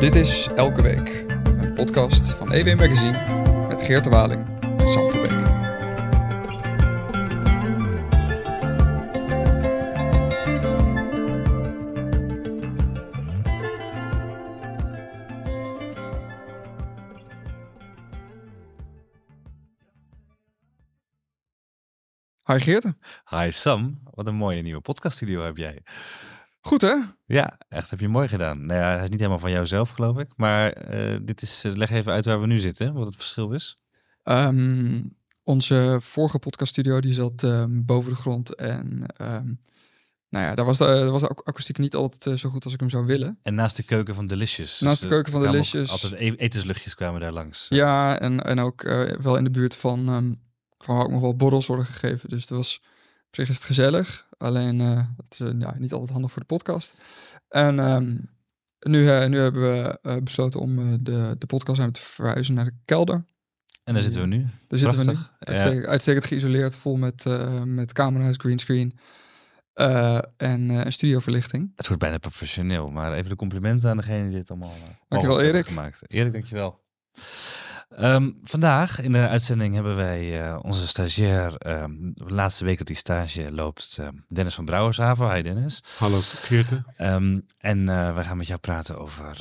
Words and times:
Dit 0.00 0.14
is 0.14 0.48
Elke 0.54 0.82
Week, 0.82 1.24
een 1.44 1.74
podcast 1.74 2.32
van 2.32 2.52
EW 2.52 2.78
Magazine 2.78 3.66
met 3.68 3.82
Geert 3.82 4.04
de 4.04 4.10
Waling 4.10 4.60
en 4.78 4.88
Sam 4.88 5.10
Verbeek. 5.10 5.48
Hi 22.46 22.58
Geert. 22.58 22.84
Hi 23.28 23.50
Sam, 23.50 24.00
wat 24.14 24.26
een 24.26 24.34
mooie 24.34 24.62
nieuwe 24.62 24.80
podcaststudio 24.80 25.42
heb 25.42 25.56
jij. 25.56 25.82
Goed 26.60 26.80
hè? 26.80 26.94
Ja, 27.26 27.58
echt 27.68 27.90
heb 27.90 28.00
je 28.00 28.08
mooi 28.08 28.28
gedaan. 28.28 28.66
Nou 28.66 28.80
ja, 28.80 28.86
hij 28.94 29.02
is 29.02 29.08
niet 29.08 29.18
helemaal 29.18 29.38
van 29.40 29.50
jou 29.50 29.66
zelf 29.66 29.90
geloof 29.90 30.18
ik, 30.18 30.28
maar 30.36 30.70
eh, 30.72 31.18
dit 31.22 31.42
is, 31.42 31.64
eh, 31.64 31.72
leg 31.72 31.90
even 31.90 32.12
uit 32.12 32.24
waar 32.24 32.40
we 32.40 32.46
nu 32.46 32.58
zitten, 32.58 32.92
wat 32.94 33.06
het 33.06 33.16
verschil 33.16 33.52
is. 33.52 33.78
Ehm, 34.22 35.00
onze 35.44 35.98
vorige 36.02 36.38
podcaststudio 36.38 37.00
die 37.00 37.14
zat 37.14 37.42
ehm, 37.42 37.84
boven 37.84 38.10
de 38.10 38.16
grond 38.16 38.54
en 38.54 39.02
ehm, 39.06 39.46
nou 40.28 40.44
ja, 40.44 40.54
daar 40.54 40.64
was 40.64 40.78
de, 40.78 40.84
daar 40.84 41.10
was 41.10 41.20
de 41.22 41.28
ak- 41.28 41.48
akoestiek 41.48 41.78
niet 41.78 41.94
altijd 41.94 42.26
eh, 42.26 42.34
zo 42.34 42.48
goed 42.50 42.64
als 42.64 42.72
ik 42.74 42.80
hem 42.80 42.90
zou 42.90 43.06
willen. 43.06 43.38
En 43.42 43.54
naast 43.54 43.76
de 43.76 43.82
keuken 43.82 44.14
van 44.14 44.26
Delicious. 44.26 44.80
Naast 44.80 45.00
de 45.02 45.06
er 45.08 45.12
keuken 45.12 45.32
van 45.32 45.42
Delicious. 45.42 45.90
Altijd 45.90 46.12
e- 46.12 46.34
etensluchtjes 46.36 46.94
kwamen 46.94 47.20
daar 47.20 47.32
langs. 47.32 47.66
Ja, 47.68 48.18
en, 48.20 48.40
en 48.44 48.58
ook 48.58 48.82
wel 49.20 49.36
in 49.36 49.44
de 49.44 49.50
buurt 49.50 49.76
van, 49.76 50.04
van 50.78 50.94
waar 50.96 51.04
ook 51.04 51.10
nog 51.10 51.20
wel 51.20 51.36
borrels 51.36 51.66
worden 51.66 51.86
gegeven. 51.86 52.28
Dus 52.28 52.40
het 52.40 52.50
was, 52.50 52.82
op 53.30 53.36
zich 53.36 53.48
is 53.48 53.54
het 53.54 53.64
gezellig. 53.64 54.26
Alleen, 54.38 54.80
eh 54.80 54.96
het 55.16 55.32
is 55.32 55.40
eh, 55.40 55.50
ja, 55.58 55.74
niet 55.78 55.92
altijd 55.92 56.10
handig 56.10 56.32
voor 56.32 56.40
de 56.40 56.46
podcast. 56.46 56.94
En 57.48 57.78
ehm, 57.78 58.16
nu, 58.80 59.08
eh, 59.08 59.28
nu 59.28 59.38
hebben 59.38 59.62
we 59.62 60.20
besloten 60.22 60.60
om 60.60 61.04
de, 61.04 61.36
de 61.38 61.46
podcastruimte 61.46 62.00
te 62.00 62.06
verhuizen 62.06 62.54
naar 62.54 62.64
de 62.64 62.74
kelder. 62.84 63.24
En 63.84 63.94
daar 63.94 64.02
zitten 64.02 64.20
we 64.20 64.26
nu. 64.26 64.46
Daar 64.66 64.78
zitten 64.78 64.98
we 64.98 65.04
nu. 65.04 65.18
Ja. 65.38 65.86
Uitstekend, 65.86 66.24
geïsoleerd, 66.24 66.76
vol 66.76 66.96
met, 66.96 67.24
met 67.64 67.92
camera's, 67.92 68.36
greenscreen 68.36 68.98
eh 69.80 70.18
en 70.36 70.70
eh, 70.70 70.90
studioverlichting. 70.90 71.72
Het 71.76 71.86
wordt 71.86 72.02
bijna 72.02 72.18
professioneel, 72.18 72.90
maar 72.90 73.12
even 73.12 73.30
de 73.30 73.36
complimenten 73.36 73.90
aan 73.90 73.96
degene 73.96 74.28
die 74.28 74.38
dit 74.38 74.50
allemaal 74.50 74.74
uh, 74.76 74.82
Dankjewel, 75.08 75.40
Erik. 75.40 75.66
gemaakt. 75.66 76.00
Erik, 76.06 76.32
dankjewel. 76.32 76.80
Ehm, 77.96 78.30
vandaag 78.42 79.00
in 79.00 79.12
de 79.12 79.28
uitzending 79.28 79.74
hebben 79.74 79.96
wij 79.96 80.42
eh, 80.42 80.58
onze 80.62 80.88
stagiair, 80.88 81.54
ehm, 81.56 81.92
de 82.14 82.34
laatste 82.34 82.64
week 82.64 82.78
dat 82.78 82.88
hij 82.88 82.96
stage 82.96 83.52
loopt, 83.52 83.96
ehm, 84.00 84.12
Dennis 84.28 84.54
van 84.54 84.64
Brouwershaven. 84.64 85.34
Hi 85.34 85.42
Dennis. 85.42 85.82
Hallo 85.98 86.18
Geerte. 86.22 86.82
En 87.58 87.88
eh 87.88 88.14
wij 88.14 88.24
gaan 88.24 88.36
met 88.36 88.46
jou 88.46 88.60
praten 88.60 88.98
over 88.98 89.36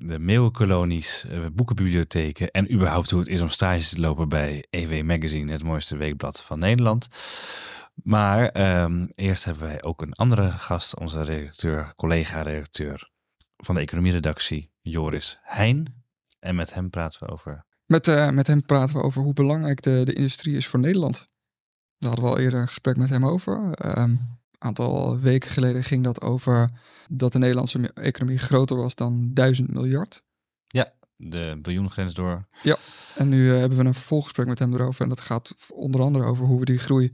de 0.00 0.18
meeuwenkolonies, 0.18 1.24
eh, 1.28 1.38
boekenbibliotheken 1.52 2.50
en 2.50 2.72
überhaupt 2.72 3.10
hoe 3.10 3.20
het 3.20 3.28
is 3.28 3.40
om 3.40 3.48
stage 3.48 3.88
te 3.88 4.00
lopen 4.00 4.28
bij 4.28 4.66
EW 4.70 5.02
Magazine, 5.02 5.52
het 5.52 5.62
mooiste 5.62 5.96
weekblad 5.96 6.42
van 6.42 6.58
Nederland. 6.58 7.08
Maar 7.94 8.50
eerst 9.14 9.44
hebben 9.44 9.62
wij 9.62 9.82
ook 9.82 10.02
een 10.02 10.12
andere 10.12 10.50
gast, 10.50 10.98
onze 10.98 11.22
redacteur, 11.22 11.92
collega-redacteur 11.96 13.10
van 13.56 13.74
de 13.74 13.80
economieredactie, 13.80 14.70
Joris 14.80 15.38
Heijn. 15.42 15.99
En 16.40 16.54
met 16.54 16.74
hem 16.74 16.90
praten 16.90 17.26
we 17.26 17.32
over 17.32 17.64
Met, 17.86 18.08
eh, 18.08 18.30
met 18.30 18.46
hem 18.46 18.62
praten 18.62 18.94
we 18.96 19.02
over 19.02 19.22
hoe 19.22 19.32
belangrijk 19.32 19.82
de, 19.82 20.02
de 20.04 20.12
industrie 20.12 20.56
is 20.56 20.66
voor 20.66 20.80
Nederland. 20.80 21.24
Daar 21.98 22.10
hadden 22.10 22.28
we 22.28 22.34
al 22.36 22.38
eerder 22.42 22.60
een 22.60 22.68
gesprek 22.68 22.96
met 22.96 23.08
hem 23.08 23.26
over. 23.26 23.68
Een 23.72 24.38
aantal 24.58 25.18
weken 25.18 25.50
geleden 25.50 25.82
ging 25.82 26.04
dat 26.04 26.20
over 26.20 26.70
dat 27.08 27.32
de 27.32 27.38
Nederlandse 27.38 27.92
economie 27.92 28.38
groter 28.38 28.76
was 28.76 28.94
dan 28.94 29.30
1000 29.34 29.70
miljard. 29.72 30.22
de 31.22 31.58
biljoengrens 31.62 32.14
door. 32.14 32.48
En 33.16 33.28
nu 33.28 33.52
eh, 33.52 33.58
hebben 33.58 33.78
we 33.78 33.84
een 33.84 33.94
vervolggesprek 33.94 34.46
met 34.46 34.58
hem 34.58 34.74
erover. 34.74 35.02
En 35.02 35.08
dat 35.08 35.20
gaat 35.20 35.54
onder 35.72 36.00
andere 36.00 36.24
over 36.24 36.46
hoe 36.46 36.58
we 36.58 36.64
die 36.64 36.78
groei 36.78 37.10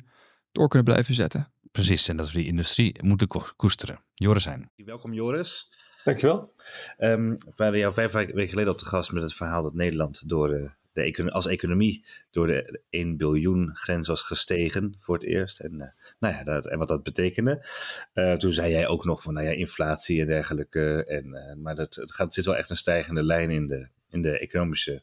door 0.52 0.68
kunnen 0.68 0.92
blijven 0.92 1.14
zetten. 1.14 1.52
Precies, 1.70 2.08
en 2.08 2.16
dat 2.16 2.30
we 2.32 2.38
die 2.38 2.46
industrie 2.46 3.02
moeten 3.04 3.26
ko- 3.28 3.48
koesteren. 3.56 4.00
Joris 4.14 4.44
Heijn. 4.44 4.70
Welkom 4.76 5.12
Joris. 5.12 5.72
Dankjewel. 6.06 6.52
Ehm 6.98 7.28
we 7.28 7.52
waren 7.56 7.78
jou 7.78 7.92
vijf 7.92 8.12
weken 8.12 8.48
geleden 8.48 8.72
al 8.72 8.78
te 8.78 8.84
gast 8.84 9.12
met 9.12 9.22
het 9.22 9.34
verhaal 9.34 9.62
dat 9.62 9.74
Nederland 9.74 10.28
door 10.28 10.48
de, 10.48 10.70
de 10.92 11.30
als 11.32 11.46
economie 11.46 12.04
door 12.30 12.46
de 12.46 12.80
1 12.90 13.16
biljoen 13.16 13.70
grens 13.76 14.08
was 14.08 14.22
gestegen 14.22 14.94
voor 14.98 15.14
het 15.14 15.24
eerst. 15.24 15.60
En, 15.60 15.80
eh, 15.80 15.88
nou 16.18 16.34
ja, 16.34 16.44
dat, 16.44 16.66
en 16.66 16.78
wat 16.78 16.88
dat 16.88 17.02
betekende. 17.02 17.66
Eh, 18.12 18.32
toen 18.32 18.52
zei 18.52 18.70
jij 18.70 18.86
ook 18.86 19.04
nog 19.04 19.22
van 19.22 19.34
nou 19.34 19.46
ja, 19.46 19.52
inflatie 19.52 20.20
en 20.20 20.26
dergelijke. 20.26 21.04
En, 21.04 21.34
eh, 21.34 21.56
maar 21.56 21.74
dat, 21.74 21.94
het 21.94 22.14
gaat, 22.14 22.34
zit 22.34 22.44
wel 22.44 22.56
echt 22.56 22.70
een 22.70 22.76
stijgende 22.76 23.22
lijn 23.22 23.50
in 23.50 23.66
de, 23.66 23.88
in 24.08 24.22
de 24.22 24.38
economische 24.38 25.02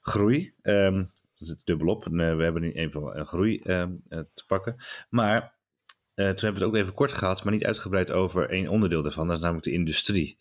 groei. 0.00 0.54
Ehm 0.62 1.04
dat 1.38 1.48
zit 1.48 1.66
dubbelop. 1.66 2.06
Eh, 2.06 2.12
we 2.12 2.42
hebben 2.42 2.62
nu 2.62 2.72
even 2.72 3.18
een 3.18 3.26
groei 3.26 3.58
ehm, 3.58 3.92
eh, 4.08 4.18
te 4.34 4.46
pakken. 4.46 4.76
Maar 5.08 5.42
eh, 5.42 5.48
toen 6.14 6.24
hebben 6.24 6.52
we 6.54 6.58
het 6.58 6.62
ook 6.62 6.74
even 6.76 6.94
kort 6.94 7.12
gehad, 7.12 7.44
maar 7.44 7.52
niet 7.52 7.64
uitgebreid 7.64 8.10
over 8.12 8.48
één 8.50 8.68
onderdeel 8.68 9.02
daarvan. 9.02 9.26
Dat 9.26 9.36
is 9.36 9.42
namelijk 9.42 9.64
de 9.66 9.72
industrie. 9.72 10.38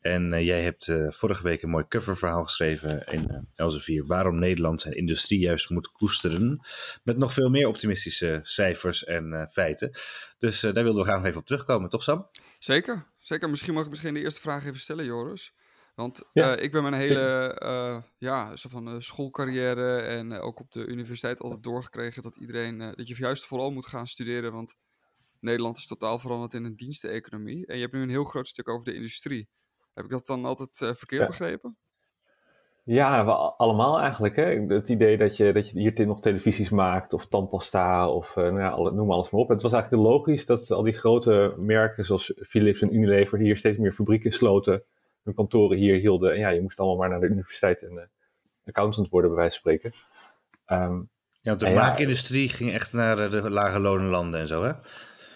En 0.00 0.32
eh, 0.32 0.44
jij 0.44 0.62
hebt 0.62 0.88
eh, 0.88 1.10
vorige 1.10 1.42
week 1.42 1.62
een 1.62 1.70
mooi 1.70 1.84
coververhaal 1.88 2.44
geschreven 2.44 3.04
in 3.06 3.48
Elsevier. 3.54 4.06
Waarom 4.06 4.38
Nederland 4.38 4.80
zijn 4.80 4.96
industrie 4.96 5.38
juist 5.40 5.70
moet 5.70 5.92
koesteren. 5.92 6.60
Met 7.02 7.16
nog 7.16 7.32
veel 7.32 7.48
meer 7.48 7.68
optimistische 7.68 8.40
cijfers 8.42 9.04
en 9.04 9.32
eh, 9.32 9.46
feiten. 9.46 9.90
Dus 10.38 10.62
eh, 10.62 10.72
daar 10.72 10.82
wilden 10.84 11.02
we 11.02 11.08
graag 11.08 11.18
nog 11.18 11.26
even 11.28 11.40
op 11.40 11.46
terugkomen, 11.46 11.90
toch 11.90 12.02
Sam? 12.02 12.28
Zeker, 12.58 13.06
zeker. 13.18 13.50
Misschien 13.50 13.74
mag 13.74 13.84
ik 13.84 13.90
misschien 13.90 14.14
de 14.14 14.20
eerste 14.22 14.40
vraag 14.40 14.64
even 14.66 14.80
stellen, 14.80 15.04
Joris. 15.04 15.54
Want 15.94 16.22
Ja. 16.32 16.56
eh, 16.56 16.64
ik 16.64 16.72
ben 16.72 16.82
mijn 16.82 16.94
hele 16.94 17.54
eh, 17.58 18.02
ja, 18.18 18.56
zo 18.56 18.68
van, 18.68 18.88
eh, 18.88 18.94
schoolcarrière 18.98 19.98
en 19.98 20.32
eh, 20.32 20.44
ook 20.44 20.60
op 20.60 20.72
de 20.72 20.86
universiteit 20.86 21.40
altijd 21.40 21.62
doorgekregen 21.62 22.22
dat 22.22 22.36
iedereen, 22.36 22.80
eh, 22.80 22.88
dat 22.94 23.08
je 23.08 23.14
juist 23.18 23.44
vooral 23.46 23.70
moet 23.70 23.86
gaan 23.86 24.06
studeren, 24.06 24.52
want 24.52 24.74
Nederland 25.46 25.76
is 25.76 25.86
totaal 25.86 26.18
veranderd 26.18 26.54
in 26.54 26.64
een 26.64 26.76
diensteconomie. 26.76 27.66
En 27.66 27.74
je 27.76 27.80
hebt 27.82 27.92
nu 27.94 28.02
een 28.02 28.10
heel 28.10 28.24
groot 28.24 28.46
stuk 28.46 28.68
over 28.68 28.84
de 28.84 28.94
industrie. 28.94 29.48
Heb 29.94 30.04
ik 30.04 30.10
dat 30.10 30.26
dan 30.26 30.44
altijd 30.44 30.80
eh, 30.82 30.94
verkeerd 30.94 31.20
Ja. 31.22 31.26
begrepen? 31.26 31.76
Ja, 32.84 33.24
we 33.24 33.30
allemaal 33.32 34.00
eigenlijk. 34.00 34.36
Hè? 34.36 34.44
Het 34.68 34.88
idee 34.88 35.16
dat 35.16 35.36
je, 35.36 35.52
dat 35.52 35.70
je 35.70 35.78
hier 35.78 36.06
nog 36.06 36.20
televisies 36.20 36.70
maakt 36.70 37.12
of 37.12 37.26
tandpasta 37.26 38.08
of 38.10 38.36
eh, 38.36 38.42
nou 38.44 38.58
ja, 38.60 38.68
alle- 38.68 38.92
noem 38.92 39.10
alles 39.12 39.30
maar 39.30 39.40
op. 39.40 39.48
Het 39.48 39.62
was 39.62 39.72
eigenlijk 39.72 40.02
logisch 40.02 40.46
dat 40.46 40.70
al 40.70 40.82
die 40.82 40.92
grote 40.92 41.54
merken 41.58 42.04
zoals 42.04 42.32
Philips 42.42 42.82
en 42.82 42.94
Unilever 42.94 43.38
hier 43.38 43.56
steeds 43.56 43.78
meer 43.78 43.92
fabrieken 43.92 44.32
sloten. 44.32 44.82
Hun 45.22 45.34
kantoren 45.34 45.76
hier 45.76 45.96
hielden. 45.98 46.32
En 46.32 46.38
ja, 46.38 46.48
je 46.48 46.60
moest 46.62 46.78
allemaal 46.80 46.96
maar 46.96 47.08
naar 47.08 47.20
de 47.20 47.26
universiteit 47.26 47.82
en 47.82 47.98
eh, 47.98 48.04
accountant 48.66 49.08
worden 49.08 49.30
bij 49.30 49.38
wijze 49.40 49.60
van 49.60 49.72
spreken. 49.72 49.98
Ehm, 50.66 51.00
Ja, 51.40 51.54
de 51.54 51.68
ja. 51.68 51.74
maakindustrie 51.74 52.48
ging 52.48 52.72
echt 52.72 52.92
naar 52.92 53.30
de 53.30 53.50
lage 53.50 53.78
lonenlanden 53.78 54.40
en 54.40 54.48
zo 54.48 54.62
hè? 54.62 54.72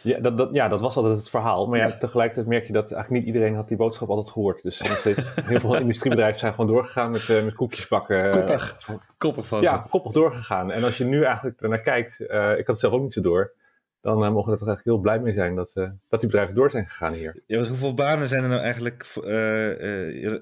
Ja 0.02 0.18
dat, 0.20 0.36
dat, 0.36 0.48
ja, 0.52 0.68
dat 0.68 0.80
was 0.80 0.96
altijd 0.96 1.16
het 1.16 1.30
verhaal. 1.30 1.66
Maar 1.66 1.78
ja, 1.78 1.98
tegelijkertijd 1.98 2.46
merk 2.46 2.66
je 2.66 2.72
dat 2.72 2.92
eigenlijk 2.92 3.24
niet 3.24 3.34
iedereen 3.34 3.54
had 3.54 3.68
die 3.68 3.76
boodschap 3.76 4.08
altijd 4.08 4.30
gehoord. 4.30 4.62
Dus 4.62 4.80
nog 4.80 4.96
steeds 4.98 5.34
heel 5.44 5.60
veel 5.60 5.76
industriebedrijven 5.76 6.40
zijn 6.40 6.52
gewoon 6.54 6.70
doorgegaan 6.70 7.10
met, 7.10 7.28
eh, 7.28 7.44
met 7.44 7.54
koekjes 7.54 7.88
bakken. 7.88 8.24
eh, 8.24 8.30
Koppig. 8.30 8.78
Koppig 9.18 9.46
van 9.46 9.62
ja, 9.62 9.86
koppig 9.90 10.12
doorgegaan. 10.12 10.70
En 10.70 10.84
als 10.84 10.96
je 10.96 11.04
nu 11.04 11.22
eigenlijk 11.22 11.60
ernaar 11.60 11.82
kijkt, 11.82 12.20
eh, 12.20 12.50
ik 12.50 12.56
had 12.56 12.66
het 12.66 12.80
zelf 12.80 12.92
ook 12.92 13.02
niet 13.02 13.12
zo 13.12 13.20
door, 13.20 13.52
dan 14.00 14.18
mogen 14.18 14.46
we 14.46 14.52
er 14.52 14.58
toch 14.58 14.68
eigenlijk 14.68 14.84
heel 14.84 14.98
blij 14.98 15.20
mee 15.20 15.32
zijn 15.32 15.54
dat, 15.54 15.72
dat 16.08 16.20
die 16.20 16.28
bedrijven 16.28 16.54
door 16.54 16.70
zijn 16.70 16.88
gegaan 16.88 17.12
hier. 17.12 17.42
Ja, 17.46 17.56
want 17.56 17.68
hoeveel 17.68 17.94
banen 17.94 18.28
zijn 18.28 18.42
er 18.42 18.48
nou 18.48 18.60
eigenlijk? 18.60 19.02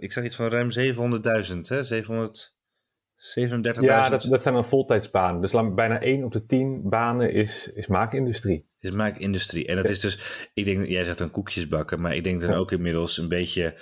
ik 0.00 0.12
zag 0.12 0.24
iets 0.24 0.36
van 0.36 0.48
ruim 0.48 0.70
700.000, 0.70 1.68
hè? 1.68 1.84
737.000. 3.18 3.80
Ja, 3.80 4.08
dat, 4.08 4.22
dat 4.22 4.42
zijn 4.42 4.54
dan 4.54 4.64
voltijdsbanen. 4.64 5.40
Dus 5.40 5.52
bijna 5.74 6.00
1 6.00 6.24
op 6.24 6.32
de 6.32 6.46
10 6.46 6.80
banen 6.88 7.32
is, 7.32 7.70
is 7.74 7.86
maakindustrie. 7.86 8.66
is 8.80 8.90
maakindustrie. 8.90 9.66
En 9.66 9.76
dat 9.76 9.88
is 9.88 10.00
dus, 10.00 10.48
ik 10.54 10.64
denk, 10.64 10.86
jij 10.86 11.04
zegt 11.04 11.18
dan 11.18 11.30
koekjes 11.30 11.68
bakken, 11.68 12.00
maar 12.00 12.16
ik 12.16 12.24
denk 12.24 12.40
dan 12.40 12.50
Ja. 12.50 12.56
ook 12.56 12.72
inmiddels 12.72 13.18
een 13.18 13.28
beetje 13.28 13.74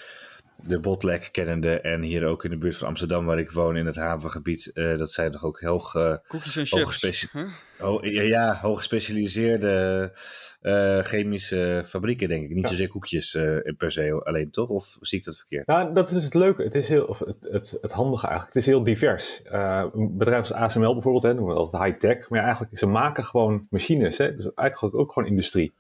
de 0.69 0.81
botlek 0.81 1.29
kennende. 1.33 1.81
En 1.81 2.03
hier 2.03 2.27
ook 2.27 2.45
in 2.45 2.51
de 2.51 2.57
buurt 2.59 2.77
van 2.77 2.89
Amsterdam, 2.89 3.27
waar 3.27 3.39
ik 3.39 3.51
woon, 3.51 3.77
in 3.77 3.87
het 3.87 3.97
havengebied, 3.97 4.71
eh, 4.75 4.99
dat 4.99 5.11
zijn 5.11 5.31
toch 5.33 5.45
ook 5.45 5.61
heel 5.61 5.79
ge- 5.79 6.21
Koekjes 6.29 6.57
en 6.57 6.67
Hoge 6.71 6.85
chips. 6.85 6.97
specie- 6.97 7.29
hè? 7.33 7.45
ho- 7.79 7.99
ja, 8.03 8.23
ja, 8.23 8.59
hooggespecialiseerde 8.61 10.13
eh, 10.61 10.99
chemische 10.99 11.83
fabrieken, 11.87 12.29
denk 12.29 12.45
ik. 12.45 12.51
Niet 12.55 12.63
Ja. 12.65 12.69
zozeer 12.71 12.89
koekjes 12.89 13.35
eh, 13.35 13.75
per 13.77 13.91
se 13.93 14.21
alleen, 14.25 14.51
toch? 14.51 14.69
Of 14.69 14.97
zie 15.01 15.19
ik 15.19 15.25
dat 15.25 15.37
verkeerd? 15.37 15.67
Nou, 15.67 15.95
dat 15.95 16.11
is 16.11 16.25
het 16.25 16.35
leuke. 16.35 16.63
Het 16.63 16.75
is 16.75 16.89
heel, 16.89 17.05
of 17.05 17.19
het, 17.19 17.37
het, 17.41 17.79
het 17.83 17.93
handige 17.93 18.27
eigenlijk. 18.27 18.55
Het 18.55 18.63
is 18.63 18.69
heel 18.69 18.85
divers. 18.85 19.43
Eh, 19.43 19.85
een 19.95 20.17
bedrijf 20.17 20.39
als 20.41 20.53
ASML 20.53 20.93
bijvoorbeeld, 20.93 21.23
hè, 21.25 21.35
noemen 21.35 21.55
we 21.55 21.61
altijd 21.61 21.83
high-tech. 21.83 22.29
Maar 22.29 22.39
ja, 22.39 22.45
eigenlijk, 22.45 22.79
ze 22.79 22.87
maken 22.87 23.25
gewoon 23.25 23.67
machines. 23.71 24.19
Hè, 24.19 24.37
dus 24.37 24.49
eigenlijk 24.55 24.95
ook 24.95 25.13
gewoon 25.13 25.29
industrie. 25.29 25.73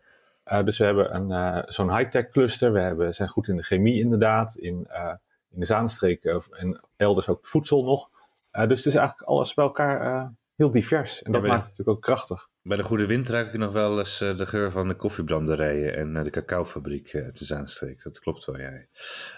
Eh, 0.46 0.64
dus 0.64 0.78
we 0.78 0.84
hebben 0.84 1.14
een, 1.14 1.30
eh, 1.30 1.62
zo'n 1.66 1.96
high-tech 1.96 2.28
cluster. 2.28 2.72
We 2.72 2.80
hebben, 2.80 3.14
zijn 3.14 3.28
goed 3.28 3.48
in 3.48 3.56
de 3.56 3.62
chemie 3.62 4.00
inderdaad. 4.00 4.54
In, 4.54 4.86
eh, 4.88 5.14
in 5.50 5.60
de 5.60 5.66
Zaanstreek 5.66 6.24
en 6.24 6.80
elders 6.96 7.28
ook 7.28 7.46
voedsel 7.46 7.84
nog. 7.84 8.10
Dus 8.50 8.78
het 8.78 8.86
is 8.86 8.94
eigenlijk 8.94 9.28
alles 9.28 9.54
bij 9.54 9.64
elkaar 9.64 10.32
heel 10.56 10.70
divers. 10.70 11.22
En 11.22 11.32
dat 11.32 11.42
maakt 11.42 11.54
het 11.54 11.62
natuurlijk 11.62 11.96
ook 11.96 12.02
krachtig. 12.02 12.48
Bij 12.62 12.76
de 12.76 12.82
Goede 12.82 13.06
Wind 13.06 13.28
ruik 13.28 13.52
ik 13.52 13.58
nog 13.58 13.72
wel 13.72 13.98
eens 13.98 14.18
de 14.18 14.46
geur 14.46 14.70
van 14.70 14.88
de 14.88 14.94
koffiebranderijen 14.94 15.96
en 15.96 16.24
de 16.24 16.30
cacaofabriek 16.30 17.08
te 17.08 17.44
Zaanstreek. 17.44 18.02
Dat 18.02 18.18
klopt 18.18 18.44
wel, 18.44 18.58
ja. 18.58 18.84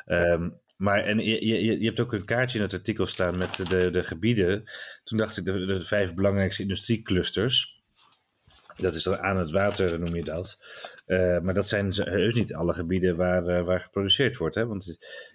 Ehm, 0.04 0.48
maar 0.76 0.98
en 0.98 1.18
je, 1.18 1.46
je, 1.46 1.80
je 1.80 1.86
hebt 1.86 2.00
ook 2.00 2.12
een 2.12 2.24
kaartje 2.24 2.58
in 2.58 2.64
het 2.64 2.72
artikel 2.72 3.06
staan 3.06 3.38
met 3.38 3.68
de, 3.68 3.90
de 3.90 4.04
gebieden. 4.04 4.64
Toen 5.04 5.18
dacht 5.18 5.36
ik 5.36 5.44
de, 5.44 5.64
de 5.64 5.80
vijf 5.80 6.14
belangrijkste 6.14 6.62
industrieclusters. 6.62 7.77
Dat 8.80 8.94
is 8.94 9.02
dan 9.02 9.18
aan 9.18 9.36
het 9.36 9.50
water, 9.50 10.00
noem 10.00 10.14
je 10.14 10.24
dat. 10.24 10.58
Uh, 11.06 11.38
maar 11.38 11.54
dat 11.54 11.68
zijn 11.68 11.92
heus 11.94 12.34
niet 12.34 12.54
alle 12.54 12.74
gebieden 12.74 13.16
waar, 13.16 13.48
uh, 13.48 13.64
waar 13.64 13.80
geproduceerd 13.80 14.36
wordt. 14.36 14.54
Hè? 14.54 14.66
Want 14.66 14.84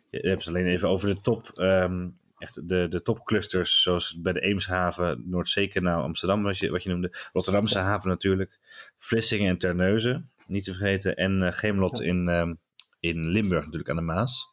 je 0.09 0.17
hebt 0.27 0.39
het 0.39 0.47
alleen 0.47 0.67
even 0.67 0.89
over 0.89 1.15
de 1.15 1.21
top, 1.21 1.49
um, 1.53 2.19
echt 2.37 2.67
de, 2.69 2.87
de 2.89 3.01
topclusters, 3.01 3.81
zoals 3.81 4.19
bij 4.21 4.33
de 4.33 4.39
Eemshaven, 4.39 5.23
Noordzeekanaal, 5.25 6.03
Amsterdam, 6.03 6.43
wat 6.43 6.57
je, 6.57 6.71
wat 6.71 6.83
je 6.83 6.89
noemde. 6.89 7.13
Rotterdamse 7.31 7.77
haven 7.77 8.09
natuurlijk. 8.09 8.59
Vlissingen 8.97 9.49
en 9.49 9.57
Terneuzen, 9.57 10.31
niet 10.47 10.63
te 10.63 10.73
vergeten. 10.73 11.15
En 11.15 11.41
uh, 11.41 11.51
Geemlot 11.51 12.01
in, 12.01 12.27
um, 12.27 12.59
in 12.99 13.27
Limburg 13.27 13.63
natuurlijk 13.63 13.89
aan 13.89 13.95
de 13.95 14.01
Maas. 14.01 14.51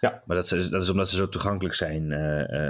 Ja. 0.00 0.22
Maar 0.26 0.36
dat 0.36 0.52
is, 0.52 0.68
dat 0.68 0.82
is 0.82 0.90
omdat 0.90 1.10
ze 1.10 1.16
zo 1.16 1.28
toegankelijk 1.28 1.74
zijn 1.74 2.08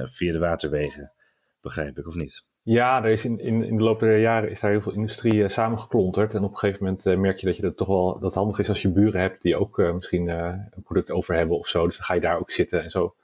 via 0.08 0.32
de 0.32 0.38
waterwegen, 0.38 1.12
begrijp 1.60 1.98
ik, 1.98 2.06
of 2.06 2.14
niet? 2.14 2.44
Ja, 2.66 3.04
er 3.04 3.10
is 3.10 3.24
in, 3.24 3.40
in, 3.40 3.64
in 3.64 3.76
de 3.76 3.82
loop 3.82 4.00
der 4.00 4.18
jaren 4.18 4.50
is 4.50 4.60
daar 4.60 4.70
heel 4.70 4.80
veel 4.80 4.92
industrie 4.92 5.34
uh, 5.34 5.48
samengeklonterd. 5.48 6.34
En 6.34 6.44
op 6.44 6.50
een 6.50 6.56
gegeven 6.56 6.84
moment 6.84 7.06
uh, 7.06 7.16
merk 7.16 7.38
je 7.38 7.46
dat 7.46 7.56
je 7.56 7.62
dat 7.62 7.76
toch 7.76 7.88
wel 7.88 8.18
dat 8.18 8.34
handig 8.34 8.58
is 8.58 8.68
als 8.68 8.82
je 8.82 8.88
buren 8.88 9.20
hebt 9.20 9.42
die 9.42 9.56
ook 9.56 9.78
uh, 9.78 9.92
misschien 9.92 10.28
een 10.28 10.82
product 10.84 11.10
over 11.10 11.34
hebben 11.34 11.58
of 11.58 11.68
zo. 11.68 11.86
Dus 11.86 11.96
dan 11.96 12.04
ga 12.04 12.14
je 12.14 12.20
daar 12.20 12.38
ook 12.38 12.50
zitten 12.50 12.82
en 12.82 12.90
zo, 12.90 13.14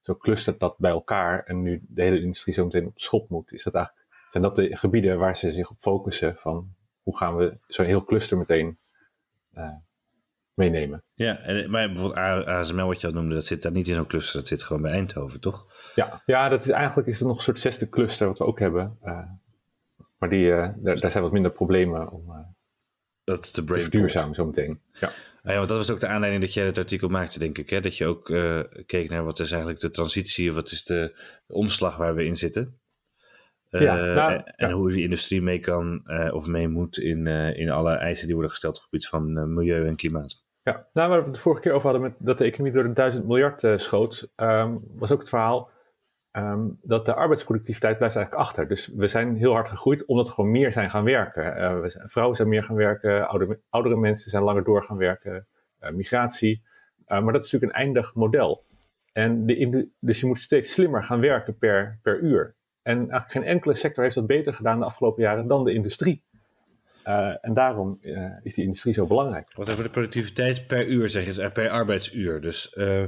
zo 0.00 0.14
clustert 0.14 0.60
dat 0.60 0.78
bij 0.78 0.90
elkaar. 0.90 1.44
En 1.44 1.62
nu 1.62 1.82
de 1.88 2.02
hele 2.02 2.20
industrie 2.20 2.54
zo 2.54 2.64
meteen 2.64 2.86
op 2.86 2.94
de 2.94 3.02
schop 3.02 3.28
moet, 3.28 3.52
is 3.52 3.62
dat 3.62 3.74
eigenlijk, 3.74 4.06
zijn 4.30 4.42
dat 4.42 4.56
de 4.56 4.76
gebieden 4.76 5.18
waar 5.18 5.36
ze 5.36 5.52
zich 5.52 5.70
op 5.70 5.76
focussen 5.78 6.36
van 6.36 6.74
hoe 7.02 7.16
gaan 7.16 7.36
we 7.36 7.56
zo'n 7.66 7.86
heel 7.86 8.04
cluster 8.04 8.38
meteen 8.38 8.78
meenemen. 10.54 11.02
Ja, 11.14 11.38
en, 11.38 11.70
maar 11.70 11.86
bijvoorbeeld 11.86 12.46
ASML 12.46 12.86
wat 12.86 13.00
je 13.00 13.06
al 13.06 13.12
noemde, 13.12 13.34
dat 13.34 13.46
zit 13.46 13.62
daar 13.62 13.72
niet 13.72 13.88
in 13.88 13.94
zo'n 13.94 14.06
cluster, 14.06 14.38
dat 14.38 14.48
zit 14.48 14.62
gewoon 14.62 14.82
bij 14.82 14.92
Eindhoven, 14.92 15.40
toch? 15.40 15.66
Ja, 15.94 16.22
ja 16.26 16.48
dat 16.48 16.64
is, 16.64 16.70
eigenlijk 16.70 17.08
is 17.08 17.20
er 17.20 17.26
nog 17.26 17.36
een 17.36 17.42
soort 17.42 17.60
zesde 17.60 17.88
cluster 17.88 18.26
wat 18.26 18.38
we 18.38 18.44
ook 18.44 18.58
hebben. 18.58 18.98
Uh, 19.04 19.18
maar 20.18 20.28
die, 20.28 20.46
uh, 20.46 20.68
daar, 20.76 21.00
daar, 21.00 21.10
zijn 21.10 21.22
wat 21.22 21.32
minder 21.32 21.52
problemen 21.52 22.10
om 22.10 22.28
uh, 22.28 22.36
dat 23.24 23.44
is 23.44 23.52
de 23.52 23.64
te 23.64 23.78
verduurzamen 23.78 24.34
zometeen. 24.34 24.80
Ja. 24.92 25.08
Ah 25.42 25.52
ja, 25.52 25.56
want 25.56 25.68
dat 25.68 25.78
was 25.78 25.90
ook 25.90 26.00
de 26.00 26.06
aanleiding 26.06 26.42
dat 26.42 26.54
jij 26.54 26.66
het 26.66 26.78
artikel 26.78 27.08
maakte, 27.08 27.38
denk 27.38 27.58
ik. 27.58 27.70
Hè? 27.70 27.80
Dat 27.80 27.96
je 27.96 28.06
ook 28.06 28.24
keek 28.86 29.10
naar 29.10 29.24
wat 29.24 29.38
is 29.38 29.50
eigenlijk 29.50 29.80
de 29.80 29.90
transitie, 29.90 30.52
wat 30.52 30.70
is 30.70 30.84
de, 30.84 31.12
de 31.46 31.54
omslag 31.54 31.96
waar 31.96 32.14
we 32.14 32.24
in 32.24 32.36
zitten. 32.36 32.79
Ja, 33.78 33.94
nou, 33.94 34.32
en, 34.32 34.44
en 34.44 34.70
hoe 34.70 34.90
die 34.90 35.02
industrie 35.02 35.42
mee 35.42 35.58
kan 35.58 36.10
of 36.32 36.46
mee 36.46 36.68
moet 36.68 36.98
in, 36.98 37.26
in 37.56 37.70
alle 37.70 37.92
eisen 37.92 38.24
die 38.26 38.34
worden 38.34 38.52
gesteld 38.52 38.76
op 38.76 38.82
het 38.82 38.90
gebied 38.90 39.08
van 39.08 39.54
milieu 39.54 39.86
en 39.86 39.96
klimaat. 39.96 40.48
Ja, 40.62 40.86
nou, 40.92 41.08
waar 41.08 41.18
we 41.18 41.24
het 41.24 41.34
de 41.34 41.40
vorige 41.40 41.62
keer 41.62 41.72
over 41.72 41.90
hadden 41.90 42.08
met 42.10 42.14
dat 42.18 42.38
de 42.38 42.44
economie 42.44 42.72
door 42.72 42.82
de 42.82 42.92
duizend 42.92 43.26
miljard 43.26 43.62
uh, 43.62 43.78
schoot, 43.78 44.32
um, 44.36 44.80
was 44.94 45.12
ook 45.12 45.18
het 45.18 45.28
verhaal 45.28 45.70
um, 46.32 46.78
dat 46.82 47.06
de 47.06 47.14
arbeidsproductiviteit 47.14 47.96
blijft 47.96 48.16
eigenlijk 48.16 48.46
achter. 48.46 48.68
Dus 48.68 48.86
we 48.86 49.08
zijn 49.08 49.36
heel 49.36 49.52
hard 49.52 49.68
gegroeid 49.68 50.04
omdat 50.04 50.26
we 50.26 50.34
gewoon 50.34 50.50
meer 50.50 50.72
zijn 50.72 50.90
gaan 50.90 51.04
werken. 51.04 51.44
Uh, 51.44 51.80
we 51.80 51.88
zijn, 51.88 52.08
vrouwen 52.08 52.36
zijn 52.36 52.48
meer 52.48 52.64
gaan 52.64 52.76
werken, 52.76 53.28
oude, 53.28 53.60
oudere 53.68 53.96
mensen 53.96 54.30
zijn 54.30 54.42
langer 54.42 54.64
door 54.64 54.84
gaan 54.84 54.96
werken, 54.96 55.46
uh, 55.80 55.90
migratie. 55.90 56.62
maar 57.06 57.32
dat 57.32 57.44
is 57.44 57.52
natuurlijk 57.52 57.72
een 57.72 57.84
eindig 57.84 58.14
model. 58.14 58.64
En 59.12 59.46
de, 59.46 59.88
dus 60.00 60.20
je 60.20 60.26
moet 60.26 60.38
steeds 60.38 60.72
slimmer 60.72 61.04
gaan 61.04 61.20
werken 61.20 61.58
per, 61.58 61.98
per 62.02 62.18
uur. 62.18 62.56
En 62.82 62.96
eigenlijk 62.96 63.30
geen 63.30 63.44
enkele 63.44 63.74
sector 63.74 64.02
heeft 64.02 64.14
dat 64.14 64.26
beter 64.26 64.54
gedaan 64.54 64.78
de 64.78 64.84
afgelopen 64.84 65.22
jaren 65.22 65.46
dan 65.46 65.64
de 65.64 65.72
industrie. 65.72 66.22
Uh, 67.06 67.34
en 67.40 67.54
daarom 67.54 67.98
uh, 68.02 68.30
is 68.42 68.54
die 68.54 68.64
industrie 68.64 68.94
zo 68.94 69.06
belangrijk. 69.06 69.48
Wat 69.54 69.70
over 69.70 69.84
de 69.84 69.90
productiviteit 69.90 70.66
per 70.66 70.86
uur 70.86 71.08
zeg 71.08 71.24
je, 71.24 71.32
dus 71.32 71.52
per 71.52 71.70
arbeidsuur. 71.70 72.40
Dus, 72.40 72.72
uh, 72.74 73.00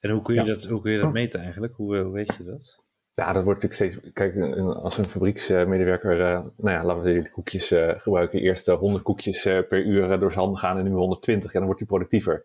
en 0.00 0.10
hoe 0.10 0.22
kun 0.22 0.34
je, 0.34 0.40
ja. 0.40 0.46
dat, 0.46 0.64
hoe 0.64 0.80
kun 0.80 0.92
je 0.92 0.98
dat 0.98 1.12
meten 1.12 1.40
eigenlijk? 1.40 1.74
Hoe, 1.76 1.96
hoe 1.96 2.12
weet 2.12 2.34
je 2.36 2.44
dat? 2.44 2.78
Ja, 3.14 3.32
dat 3.32 3.44
wordt 3.44 3.62
natuurlijk 3.62 3.94
steeds. 3.94 4.12
Kijk, 4.12 4.56
als 4.58 4.98
een 4.98 5.04
fabrieksmedewerker, 5.04 6.16
nou 6.56 6.76
ja, 6.76 6.84
laten 6.84 7.02
we 7.02 7.12
die 7.12 7.30
koekjes 7.30 7.74
gebruiken. 7.96 8.40
Eerst 8.40 8.66
100 8.66 9.02
koekjes 9.04 9.42
per 9.42 9.84
uur 9.84 10.18
door 10.18 10.32
zijn 10.32 10.44
handen 10.44 10.58
gaan 10.58 10.78
en 10.78 10.84
nu 10.84 10.90
120. 10.90 11.52
Ja, 11.52 11.58
dan 11.58 11.64
wordt 11.64 11.80
hij 11.80 11.88
productiever. 11.88 12.44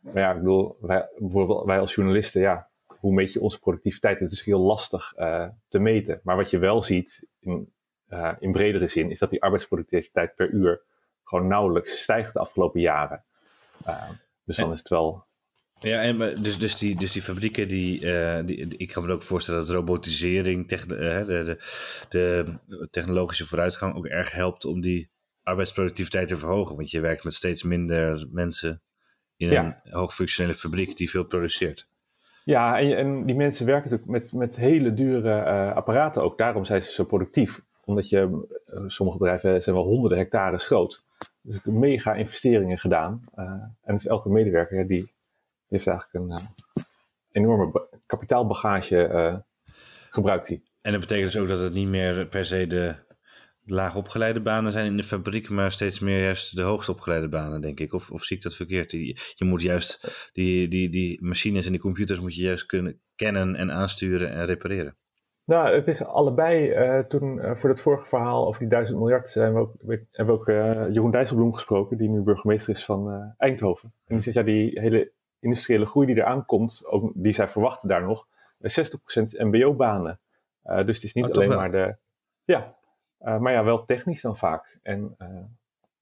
Maar 0.00 0.22
ja, 0.22 0.30
ik 0.30 0.38
bedoel, 0.38 0.76
wij, 0.80 1.08
bijvoorbeeld 1.18 1.64
wij 1.64 1.80
als 1.80 1.94
journalisten, 1.94 2.40
ja, 2.40 2.68
hoe 3.06 3.14
meet 3.14 3.32
je 3.32 3.40
onze 3.40 3.58
productiviteit? 3.58 4.20
Het 4.20 4.32
is 4.32 4.42
heel 4.42 4.60
lastig 4.60 5.12
te 5.68 5.78
meten. 5.78 6.20
Maar 6.22 6.36
wat 6.36 6.50
je 6.50 6.58
wel 6.58 6.82
ziet 6.82 7.26
in, 7.40 7.72
uh, 8.08 8.32
in 8.38 8.52
bredere 8.52 8.86
zin, 8.86 9.10
is 9.10 9.18
dat 9.18 9.30
die 9.30 9.42
arbeidsproductiviteit 9.42 10.34
per 10.34 10.50
uur 10.50 10.82
gewoon 11.24 11.46
nauwelijks 11.46 12.02
stijgt 12.02 12.32
de 12.32 12.38
afgelopen 12.38 12.80
jaren. 12.80 13.24
Uh, 13.86 14.10
dus 14.44 14.56
dan 14.56 14.72
is 14.72 14.78
het 14.78 14.88
wel. 14.88 15.24
Ja, 15.78 16.02
en, 16.02 16.18
dus, 16.42 16.58
dus, 16.58 16.76
die, 16.76 16.96
dus 16.96 17.12
die 17.12 17.22
fabrieken, 17.22 17.68
die, 17.68 18.00
die, 18.44 18.76
ik 18.76 18.88
kan 18.88 19.06
me 19.06 19.12
ook 19.12 19.22
voorstellen 19.22 19.60
dat 19.60 19.70
robotisering, 19.70 20.68
techn 20.68 20.88
de, 20.88 21.24
de, 21.26 21.58
de, 22.08 22.88
technologische 22.90 23.46
vooruitgang 23.46 23.94
ook 23.94 24.06
erg 24.06 24.32
helpt 24.32 24.64
om 24.64 24.80
die 24.80 25.10
arbeidsproductiviteit 25.42 26.28
te 26.28 26.36
verhogen. 26.36 26.76
Want 26.76 26.90
je 26.90 27.00
werkt 27.00 27.24
met 27.24 27.34
steeds 27.34 27.62
minder 27.62 28.26
mensen 28.30 28.82
in 29.36 29.50
ja. 29.50 29.80
een 29.82 29.92
hoogfunctionele 29.92 30.54
fabriek 30.54 30.96
die 30.96 31.10
veel 31.10 31.24
produceert. 31.24 31.88
Ja, 32.46 32.78
en, 32.78 32.96
en 32.96 33.24
die 33.24 33.34
mensen 33.34 33.66
werken 33.66 33.90
natuurlijk 33.90 34.18
met, 34.18 34.32
met 34.32 34.56
hele 34.56 34.94
dure 34.94 35.42
apparaten 35.72 36.22
ook. 36.22 36.38
Daarom 36.38 36.64
zijn 36.64 36.82
ze 36.82 36.92
zo 36.92 37.04
productief 37.04 37.64
omdat 37.84 38.08
je, 38.08 38.46
sommige 38.86 39.18
bedrijven 39.18 39.62
zijn 39.62 39.76
wel 39.76 39.84
honderden 39.84 40.18
hectares 40.18 40.64
groot. 40.64 41.04
Dus 41.42 41.56
ik 41.56 41.64
mega 41.64 42.14
investeringen 42.14 42.78
gedaan. 42.78 43.20
Uh, 43.36 43.44
en 43.82 43.94
dus 43.94 44.06
elke 44.06 44.28
medewerker 44.28 44.86
die 44.86 45.12
heeft 45.68 45.86
eigenlijk 45.86 46.30
een 46.30 46.38
enorme 47.32 47.88
kapitaalbagage 48.06 49.44
gebruikt 50.10 50.48
die. 50.48 50.62
En 50.82 50.92
dat 50.92 51.00
betekent 51.00 51.32
dus 51.32 51.40
ook 51.40 51.48
dat 51.48 51.60
het 51.60 51.72
niet 51.72 51.88
meer 51.88 52.26
per 52.26 52.44
se 52.44 52.66
de 52.66 52.94
laag 53.66 53.96
opgeleide 53.96 54.40
banen 54.40 54.72
zijn 54.72 54.86
in 54.86 54.96
de 54.96 55.02
fabriek, 55.02 55.50
maar 55.50 55.72
steeds 55.72 55.98
meer 55.98 56.22
juist 56.22 56.56
de 56.56 56.62
hoogst 56.62 56.88
opgeleide 56.88 57.28
banen, 57.28 57.60
denk 57.60 57.80
ik. 57.80 57.92
Of, 57.92 58.10
of 58.10 58.24
zie 58.24 58.36
ik 58.36 58.42
dat 58.42 58.54
verkeerd? 58.54 58.90
Die, 58.90 59.18
je 59.34 59.44
moet 59.44 59.62
juist 59.62 60.30
die, 60.32 60.68
die, 60.68 60.88
die 60.88 61.24
machines 61.24 61.66
en 61.66 61.72
die 61.72 61.80
computers 61.80 62.20
moet 62.20 62.34
je 62.34 62.42
juist 62.42 62.66
kunnen 62.66 63.00
kennen 63.14 63.54
en 63.54 63.72
aansturen 63.72 64.30
en 64.30 64.46
repareren. 64.46 64.96
Nou, 65.44 65.74
het 65.74 65.88
is 65.88 66.04
allebei. 66.04 66.70
Uh, 66.70 66.98
toen 66.98 67.36
uh, 67.36 67.54
voor 67.54 67.70
het 67.70 67.80
vorige 67.80 68.06
verhaal 68.06 68.46
over 68.46 68.60
die 68.60 68.68
duizend 68.68 68.98
miljard 68.98 69.30
zijn 69.30 69.54
we 69.54 69.60
ook, 69.60 69.74
we, 69.80 70.06
hebben 70.12 70.34
we 70.34 70.40
ook 70.40 70.48
uh, 70.48 70.88
Jeroen 70.94 71.10
Dijsselbloem 71.10 71.54
gesproken, 71.54 71.96
die 71.96 72.08
nu 72.08 72.22
burgemeester 72.22 72.74
is 72.74 72.84
van 72.84 73.34
Eindhoven. 73.38 73.92
En 74.06 74.14
die 74.14 74.22
zegt, 74.22 74.36
ja, 74.36 74.42
die 74.42 74.80
hele 74.80 75.12
industriële 75.40 75.86
groei 75.86 76.06
die 76.06 76.16
eraan 76.16 76.46
komt, 76.46 76.86
ook, 76.86 77.12
die 77.14 77.32
zij 77.32 77.48
verwachten 77.48 77.88
daar 77.88 78.02
nog, 78.02 78.26
60% 78.58 78.66
mbo-banen. 79.38 80.20
dus 80.62 80.94
het 80.94 81.04
is 81.04 81.14
niet 81.14 81.24
Oh, 81.24 81.30
alleen 81.30 81.48
maar 81.48 81.70
de... 81.70 81.96
Ja, 82.44 82.76
maar 83.18 83.52
ja, 83.52 83.64
wel 83.64 83.84
technisch 83.84 84.20
dan 84.20 84.36
vaak. 84.36 84.78
En, 84.82 85.16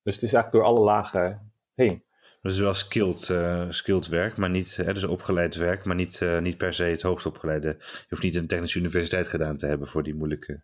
dus 0.02 0.14
het 0.14 0.24
is 0.24 0.32
eigenlijk 0.32 0.52
door 0.52 0.62
alle 0.62 0.84
lagen 0.84 1.52
heen. 1.74 2.04
Dat 2.44 2.52
is 2.52 2.58
wel 2.58 2.74
skilled, 2.74 3.28
uh, 3.28 3.70
skilled 3.70 4.06
werk, 4.06 4.36
maar 4.36 4.50
niet, 4.50 4.76
hè, 4.76 4.92
dus 4.92 5.04
opgeleid 5.04 5.54
werk, 5.54 5.84
maar 5.84 5.94
niet, 5.94 6.20
uh, 6.20 6.38
niet 6.38 6.56
per 6.56 6.72
se 6.72 6.84
het 6.84 7.02
hoogst 7.02 7.26
opgeleide. 7.26 7.76
Je 7.78 8.06
hoeft 8.08 8.22
niet 8.22 8.34
een 8.34 8.46
technische 8.46 8.78
universiteit 8.78 9.26
gedaan 9.26 9.56
te 9.56 9.66
hebben 9.66 9.88
voor 9.88 10.02
die 10.02 10.14
moeilijke. 10.14 10.62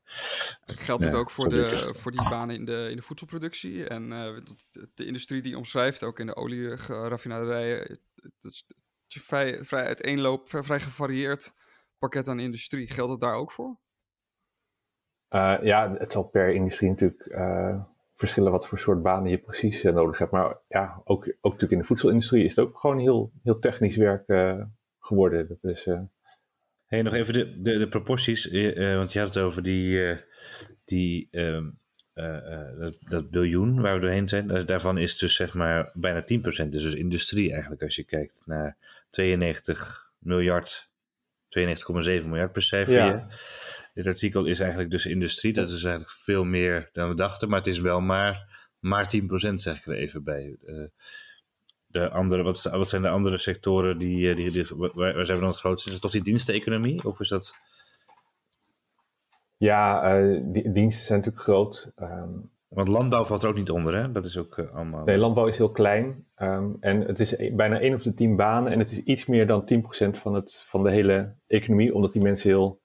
Geldt 0.64 1.02
dit 1.02 1.14
ook 1.14 1.30
voor, 1.30 1.48
de, 1.48 1.90
voor 1.94 2.12
die 2.12 2.28
banen 2.28 2.54
in 2.54 2.64
de, 2.64 2.86
in 2.90 2.96
de 2.96 3.02
voedselproductie 3.02 3.88
en 3.88 4.10
uh, 4.10 4.36
de 4.94 5.06
industrie 5.06 5.42
die 5.42 5.56
omschrijft, 5.56 6.02
ook 6.02 6.18
in 6.18 6.26
de 6.26 6.36
olieraffinaderijen? 6.36 7.78
Het 8.40 8.44
is 8.44 8.66
vrij, 9.08 9.64
vrij 9.64 9.84
uiteenloop, 9.84 10.48
vrij, 10.48 10.62
vrij 10.62 10.80
gevarieerd 10.80 11.52
pakket 11.98 12.28
aan 12.28 12.40
industrie. 12.40 12.88
Geldt 12.88 13.10
het 13.10 13.20
daar 13.20 13.34
ook 13.34 13.52
voor? 13.52 13.78
Ja, 15.62 15.94
het 15.98 16.12
zal 16.12 16.22
per 16.22 16.54
industrie 16.54 16.90
natuurlijk 16.90 17.28
verschillen 18.20 18.52
wat 18.52 18.68
voor 18.68 18.78
soort 18.78 19.02
banen 19.02 19.30
je 19.30 19.38
precies 19.38 19.84
uh, 19.84 19.92
nodig 19.92 20.18
hebt. 20.18 20.30
Maar 20.30 20.56
ja, 20.68 21.00
ook, 21.04 21.26
ook 21.26 21.52
natuurlijk 21.52 21.72
in 21.72 21.78
de 21.78 21.84
voedselindustrie 21.84 22.44
is 22.44 22.56
het 22.56 22.64
ook 22.64 22.78
gewoon 22.78 22.98
heel, 22.98 23.32
heel 23.42 23.58
technisch 23.58 23.96
werk 23.96 24.24
geworden. 25.00 25.48
Dat 25.48 25.70
is, 25.72 25.88
hey, 26.86 27.02
nog 27.02 27.14
even 27.14 27.32
de, 27.32 27.60
de, 27.60 27.78
de 27.78 27.88
proporties, 27.88 28.44
want 28.74 29.12
je 29.12 29.18
had 29.18 29.34
het 29.34 29.38
over 29.38 29.62
die, 29.62 30.16
die, 30.84 31.28
ehm, 31.30 31.70
dat, 32.78 32.96
dat, 33.00 33.30
biljoen 33.30 33.80
waar 33.80 33.94
we 33.94 34.00
doorheen 34.00 34.28
zijn. 34.28 34.66
Daarvan 34.66 34.98
is 34.98 35.18
dus 35.18 35.34
zeg 35.34 35.54
maar 35.54 35.90
bijna 35.94 36.22
10%. 36.22 36.24
Dus, 36.24 36.68
dus 36.68 36.94
industrie 36.94 37.52
eigenlijk 37.52 37.82
als 37.82 37.96
je 37.96 38.04
kijkt 38.04 38.42
naar 38.46 38.76
92 39.10 40.12
miljard, 40.18 40.90
92,7 41.48 42.02
miljard 42.04 42.52
per 42.52 42.62
cijfer. 42.62 42.94
Ja. 42.94 43.28
Dit 44.00 44.12
artikel 44.12 44.44
is 44.44 44.60
eigenlijk 44.60 44.90
dus 44.90 45.06
industrie. 45.06 45.52
Dat 45.52 45.70
is 45.70 45.84
eigenlijk 45.84 46.12
veel 46.12 46.44
meer 46.44 46.88
dan 46.92 47.08
we 47.08 47.14
dachten. 47.14 47.48
Maar 47.48 47.58
het 47.58 47.66
is 47.66 47.78
wel 47.78 48.00
maar, 48.00 48.68
maar 48.78 49.14
10% 49.16 49.54
zeg 49.54 49.78
ik 49.78 49.86
er 49.86 49.94
even 49.94 50.24
bij. 50.24 50.56
Uh, 50.60 50.88
de 51.86 52.10
andere, 52.10 52.42
wat, 52.42 52.62
wat, 52.62 52.88
zijn 52.88 53.02
de 53.02 53.08
andere 53.08 53.38
sectoren 53.38 53.98
die, 53.98 54.34
die, 54.34 54.50
die 54.50 54.66
waar, 54.76 54.90
waar, 54.94 55.26
zijn 55.26 55.36
we 55.36 55.42
dan 55.42 55.52
het 55.52 55.58
grootste? 55.58 55.88
Is 55.88 55.92
het 55.92 56.02
toch 56.02 56.10
die 56.10 56.22
diensteconomie? 56.22 57.04
Of 57.04 57.20
is 57.20 57.28
dat... 57.28 57.54
Ja, 59.56 60.18
uh, 60.18 60.40
die, 60.44 60.72
diensten 60.72 61.06
zijn 61.06 61.18
natuurlijk 61.18 61.44
groot. 61.44 61.92
Um, 61.96 62.50
Want 62.68 62.88
landbouw 62.88 63.24
valt 63.24 63.42
er 63.42 63.48
ook 63.48 63.56
niet 63.56 63.70
onder, 63.70 63.94
hè? 63.94 64.12
Dat 64.12 64.24
is 64.24 64.38
ook 64.38 64.58
uh, 64.58 64.74
allemaal... 64.74 65.04
Nee, 65.04 65.16
landbouw 65.16 65.46
is 65.46 65.56
heel 65.56 65.70
klein. 65.70 66.26
Um, 66.36 66.76
en 66.80 67.00
het 67.00 67.20
is 67.20 67.32
e- 67.32 67.54
bijna 67.54 67.80
1 67.80 67.94
op 67.94 68.02
de 68.02 68.14
10 68.14 68.36
banen. 68.36 68.72
En 68.72 68.78
het 68.78 68.90
is 68.90 69.02
iets 69.02 69.26
meer 69.26 69.46
dan 69.46 69.68
10% 69.74 70.10
van, 70.10 70.34
het, 70.34 70.64
van 70.66 70.82
de 70.82 70.90
hele 70.90 71.34
economie. 71.46 71.94
Omdat 71.94 72.12
die 72.12 72.22
mensen 72.22 72.50
heel 72.50 72.79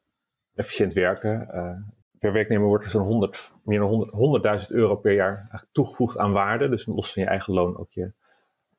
efficiënt 0.55 0.93
werken. 0.93 1.47
Uh, 1.53 1.77
per 2.19 2.33
werknemer 2.33 2.67
wordt 2.67 2.83
er 2.83 2.89
zo'n 2.89 3.01
100, 3.01 3.51
meer 3.63 3.79
dan 3.79 4.07
100, 4.11 4.61
100.000 4.61 4.67
euro 4.67 4.95
per 4.95 5.13
jaar 5.13 5.65
toegevoegd 5.71 6.17
aan 6.17 6.31
waarde. 6.31 6.69
Dus 6.69 6.85
los 6.85 7.13
van 7.13 7.21
je 7.21 7.27
eigen 7.27 7.53
loon 7.53 7.77
ook 7.77 7.91
je, 7.91 8.11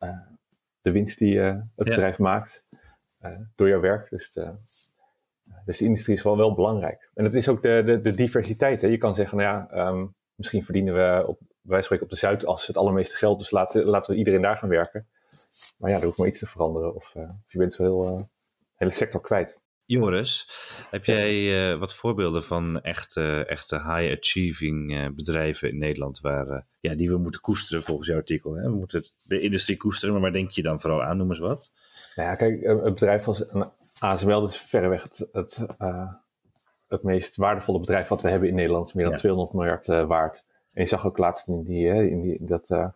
uh, 0.00 0.18
de 0.80 0.92
winst 0.92 1.18
die 1.18 1.38
het 1.40 1.64
bedrijf 1.74 2.18
maakt. 2.18 2.64
door 3.54 3.68
jouw 3.68 3.80
werk. 3.80 4.10
Dus 4.10 4.32
de, 4.32 4.52
dus 5.64 5.78
de 5.78 5.84
industrie 5.84 6.16
is 6.16 6.22
wel, 6.22 6.36
wel 6.36 6.54
belangrijk. 6.54 7.10
En 7.14 7.24
het 7.24 7.34
is 7.34 7.48
ook 7.48 7.62
de, 7.62 7.82
de, 7.84 8.00
de 8.00 8.14
diversiteit. 8.14 8.80
Hè. 8.80 8.88
Je 8.88 8.98
kan 8.98 9.14
zeggen, 9.14 9.38
nou 9.38 9.68
ja, 9.68 9.88
um, 9.88 10.14
misschien 10.34 10.64
verdienen 10.64 10.94
we 10.94 11.26
op, 11.26 11.38
wij 11.60 11.82
spreken 11.82 12.04
op 12.04 12.10
de 12.10 12.16
Zuidas 12.16 12.66
het 12.66 12.76
allermeeste 12.76 13.16
geld, 13.16 13.38
dus 13.38 13.50
laten, 13.50 13.84
laten 13.84 14.12
we 14.12 14.18
iedereen 14.18 14.42
daar 14.42 14.56
gaan 14.56 14.68
werken. 14.68 15.06
Maar 15.76 15.90
ja, 15.90 15.96
er 15.96 16.04
hoeft 16.04 16.18
maar 16.18 16.26
iets 16.26 16.38
te 16.38 16.46
veranderen 16.46 16.94
of, 16.94 17.14
uh, 17.16 17.22
of 17.22 17.52
je 17.52 17.58
bent 17.58 17.74
zo 17.74 17.82
heel, 17.82 18.18
uh, 18.18 18.24
hele 18.74 18.92
sector 18.92 19.20
kwijt. 19.20 19.60
Joris, 19.86 20.48
heb 20.90 21.04
jij 21.04 21.34
uh, 21.72 21.78
wat 21.78 21.94
voorbeelden 21.94 22.44
van 22.44 22.80
echte, 22.80 23.44
echte 23.46 23.74
high-achieving 23.74 25.14
bedrijven 25.14 25.68
in 25.68 25.78
Nederland 25.78 26.20
waar, 26.20 26.66
ja, 26.80 26.94
die 26.94 27.10
we 27.10 27.16
moeten 27.16 27.40
koesteren 27.40 27.82
volgens 27.82 28.08
jouw 28.08 28.16
artikel? 28.16 28.54
Hè? 28.54 28.62
We 28.62 28.76
moeten 28.76 29.04
de 29.22 29.40
industrie 29.40 29.76
koesteren, 29.76 30.12
maar 30.14 30.22
waar 30.22 30.32
denk 30.32 30.50
je 30.50 30.62
dan 30.62 30.80
vooral 30.80 31.02
aan? 31.02 31.16
Noem 31.16 31.28
eens 31.28 31.38
wat. 31.38 31.72
Nou 32.16 32.28
ja, 32.28 32.34
kijk, 32.34 32.62
een 32.62 32.82
bedrijf 32.82 33.28
als 33.28 33.52
een 33.52 33.70
ASML 33.98 34.40
dat 34.40 34.50
is 34.50 34.60
verreweg 34.60 35.02
het, 35.02 35.28
het, 35.32 35.66
uh, 35.82 36.12
het 36.88 37.02
meest 37.02 37.36
waardevolle 37.36 37.80
bedrijf 37.80 38.08
wat 38.08 38.22
we 38.22 38.30
hebben 38.30 38.48
in 38.48 38.54
Nederland. 38.54 38.94
Meer 38.94 39.04
dan 39.04 39.12
ja. 39.12 39.18
200 39.18 39.52
miljard 39.54 39.88
uh, 39.88 40.06
waard. 40.06 40.44
En 40.72 40.82
je 40.82 40.88
zag 40.88 41.06
ook 41.06 41.18
laatst 41.18 41.48
in, 41.48 41.62
die, 41.62 41.86
in 41.86 42.22
die, 42.22 42.36
dat 42.40 42.92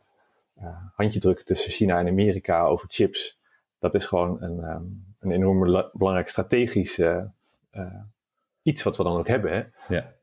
handje 0.94 1.20
drukken 1.20 1.44
tussen 1.44 1.72
China 1.72 1.98
en 1.98 2.08
Amerika 2.08 2.64
over 2.64 2.86
chips. 2.90 3.38
Dat 3.78 3.94
is 3.94 4.06
gewoon 4.06 4.42
een, 4.42 4.62
um, 4.64 5.09
een 5.20 5.30
enorm 5.30 5.58
belangrijk 5.92 6.28
strategisch 6.28 7.00
iets 8.62 8.82
wat 8.82 8.96
we 8.96 9.02
dan 9.02 9.16
ook 9.16 9.28
hebben. 9.28 9.52
Hè? 9.52 9.94
Ja. 9.94 10.14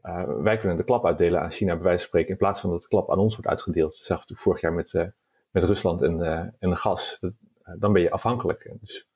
wij 0.42 0.58
kunnen 0.58 0.78
de 0.78 0.84
klap 0.84 1.06
uitdelen 1.06 1.42
aan 1.42 1.52
China, 1.52 1.74
bij 1.74 1.84
wijze 1.84 2.00
van 2.00 2.08
spreken, 2.08 2.32
in 2.32 2.38
plaats 2.38 2.62
van 2.62 2.70
dat 2.70 2.82
de 2.82 2.88
klap 2.88 3.12
aan 3.12 3.18
ons 3.18 3.34
wordt 3.34 3.50
uitgedeeld. 3.50 3.92
Dat 3.92 4.08
we 4.08 4.14
natuurlijk 4.14 4.42
vorig 4.42 4.62
jaar 4.62 4.74
met, 4.74 4.94
met 5.52 5.64
Rusland 5.64 6.02
en, 6.02 6.22
en 6.60 6.70
de 6.70 6.76
gas. 6.76 7.18
Dat, 7.20 7.34
dan 7.78 7.94
ben 7.94 8.02
je 8.02 8.12
afhankelijk. 8.12 8.72
Dus 8.80 9.08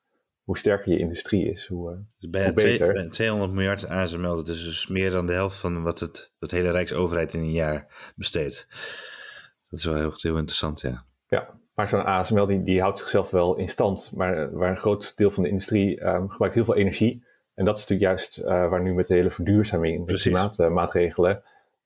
hoe 0.42 0.58
sterker 0.58 0.92
je 0.92 0.98
industrie 0.98 1.50
is, 1.50 1.66
hoe, 1.66 1.90
dus 2.18 2.30
hoe 2.30 2.30
beter. 2.54 2.94
Twee, 2.94 3.08
200 3.08 3.52
miljard 3.52 3.86
ASML, 3.86 4.36
dat 4.36 4.48
is 4.48 4.64
dus 4.64 4.86
meer 4.86 5.10
dan 5.10 5.26
de 5.26 5.32
helft 5.32 5.58
van 5.58 5.82
wat 5.82 6.00
het, 6.00 6.32
het 6.38 6.50
hele 6.50 6.70
Rijksoverheid 6.70 7.34
in 7.34 7.40
een 7.40 7.52
jaar 7.52 8.12
besteedt. 8.16 8.66
Dat 9.68 9.78
is 9.78 9.84
wel 9.84 9.94
heel, 9.94 10.12
heel 10.14 10.36
interessant, 10.36 10.80
ja. 10.80 11.04
Ja, 11.28 11.60
maar 11.74 11.88
zo'n 11.88 12.04
ASML 12.04 12.46
die, 12.46 12.62
die 12.62 12.80
houdt 12.80 12.98
zichzelf 12.98 13.30
wel 13.30 13.56
in 13.56 13.68
stand, 13.68 14.12
maar 14.14 14.52
waar 14.52 14.70
een 14.70 14.76
groot 14.76 15.16
deel 15.16 15.30
van 15.30 15.42
de 15.42 15.48
industrie 15.48 16.06
um, 16.06 16.28
gebruikt 16.28 16.54
heel 16.54 16.64
veel 16.64 16.76
energie. 16.76 17.24
En 17.54 17.64
dat 17.64 17.76
is 17.76 17.80
natuurlijk 17.80 18.10
juist 18.10 18.38
uh, 18.38 18.44
waar 18.44 18.82
nu 18.82 18.94
met 18.94 19.06
de 19.06 19.14
hele 19.14 19.30
verduurzaming 19.30 20.08
en 20.08 20.14
klimaatmaatregelen, 20.14 21.42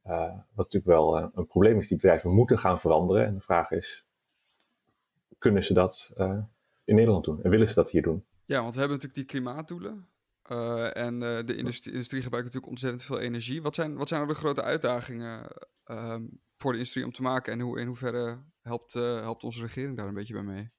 uh, 0.07 0.21
wat 0.29 0.73
natuurlijk 0.73 0.87
wel 0.87 1.19
uh, 1.19 1.27
een 1.35 1.47
probleem 1.47 1.79
is. 1.79 1.89
Die 1.89 1.97
bedrijven 1.97 2.31
moeten 2.31 2.59
gaan 2.59 2.81
veranderen. 2.81 3.27
En 3.27 3.35
de 3.35 3.41
vraag 3.41 3.71
is, 3.71 4.07
kunnen 5.39 5.65
ze 5.65 5.75
dat 5.75 6.13
in 6.85 6.95
Nederland 6.95 7.25
doen? 7.25 7.43
En 7.43 7.51
willen 7.51 7.69
ze 7.69 7.75
dat 7.75 7.91
hier 7.91 8.03
doen? 8.03 8.25
Ja, 8.45 8.61
want 8.63 8.75
we 8.75 8.81
hebben 8.81 8.99
natuurlijk 8.99 9.29
die 9.29 9.41
klimaatdoelen. 9.41 10.07
Uh, 10.51 10.97
en 10.97 11.15
uh, 11.15 11.47
de 11.47 11.57
industrie, 11.57 11.93
industrie, 11.93 12.23
gebruikt 12.23 12.47
natuurlijk 12.47 12.73
ontzettend 12.73 13.03
veel 13.03 13.19
energie. 13.19 13.63
Wat 13.63 13.75
zijn, 13.75 13.97
wat 13.97 14.09
zijn 14.09 14.21
nou 14.21 14.33
de 14.33 14.39
grote 14.39 14.63
uitdagingen 14.63 15.47
uh, 15.87 16.17
voor 16.67 16.75
de 16.75 16.81
industrie 16.81 17.05
om 17.05 17.13
te 17.13 17.23
maken? 17.23 17.53
En 17.53 17.61
hoe, 17.61 17.81
in 17.81 17.87
hoeverre 17.87 18.39
helpt, 18.63 18.93
helpt 18.93 19.45
onze 19.45 19.61
regering 19.61 19.97
daar 19.97 20.07
een 20.07 20.15
beetje 20.15 20.33
bij 20.33 20.43
mee? 20.43 20.71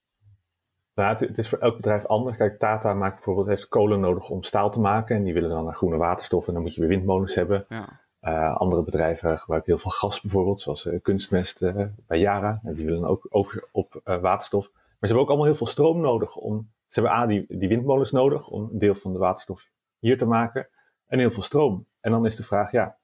Nou, 0.95 1.09
het, 1.09 1.19
het, 1.19 1.37
is 1.37 1.49
voor 1.49 1.57
elk 1.57 1.75
bedrijf 1.75 2.05
anders. 2.05 2.37
Kijk, 2.37 2.59
Tata 2.59 2.93
maakt 2.93 3.15
bijvoorbeeld, 3.15 3.47
heeft 3.47 3.67
kolen 3.67 3.99
nodig 3.99 4.29
om 4.29 4.43
staal 4.43 4.71
te 4.71 4.79
maken. 4.79 5.15
En 5.15 5.23
die 5.23 5.33
willen 5.33 5.49
dan 5.49 5.63
naar 5.63 5.75
groene 5.75 5.97
waterstof. 5.97 6.47
En 6.47 6.53
dan 6.53 6.61
moet 6.61 6.73
je 6.73 6.79
weer 6.79 6.89
windmolens 6.89 7.35
hebben. 7.35 7.65
Ja. 7.69 8.49
andere 8.49 8.83
bedrijven 8.83 9.39
gebruiken 9.39 9.71
heel 9.71 9.81
veel 9.81 9.91
gas 9.91 10.21
bijvoorbeeld. 10.21 10.61
Zoals 10.61 10.89
kunstmest 11.01 11.59
bij 12.07 12.19
Yara. 12.19 12.59
En 12.63 12.73
die 12.73 12.85
willen 12.85 13.07
ook 13.07 13.27
over 13.29 13.67
op 13.71 14.01
waterstof. 14.03 14.69
Maar 14.73 14.83
ze 14.99 15.05
hebben 15.05 15.21
ook 15.21 15.27
allemaal 15.27 15.45
heel 15.45 15.55
veel 15.55 15.67
stroom 15.67 16.01
nodig 16.01 16.35
om 16.35 16.69
ze 16.87 16.99
hebben 17.01 17.19
A, 17.19 17.25
die, 17.25 17.45
die 17.49 17.67
windmolens 17.67 18.11
nodig 18.11 18.47
om 18.47 18.69
een 18.71 18.79
deel 18.79 18.95
van 18.95 19.13
de 19.13 19.19
waterstof 19.19 19.69
hier 19.99 20.17
te 20.17 20.25
maken. 20.25 20.67
En 21.05 21.19
heel 21.19 21.31
veel 21.31 21.43
stroom. 21.43 21.85
En 21.99 22.11
dan 22.11 22.25
is 22.25 22.35
de 22.35 22.43
vraag, 22.43 22.71
ja, 22.71 22.96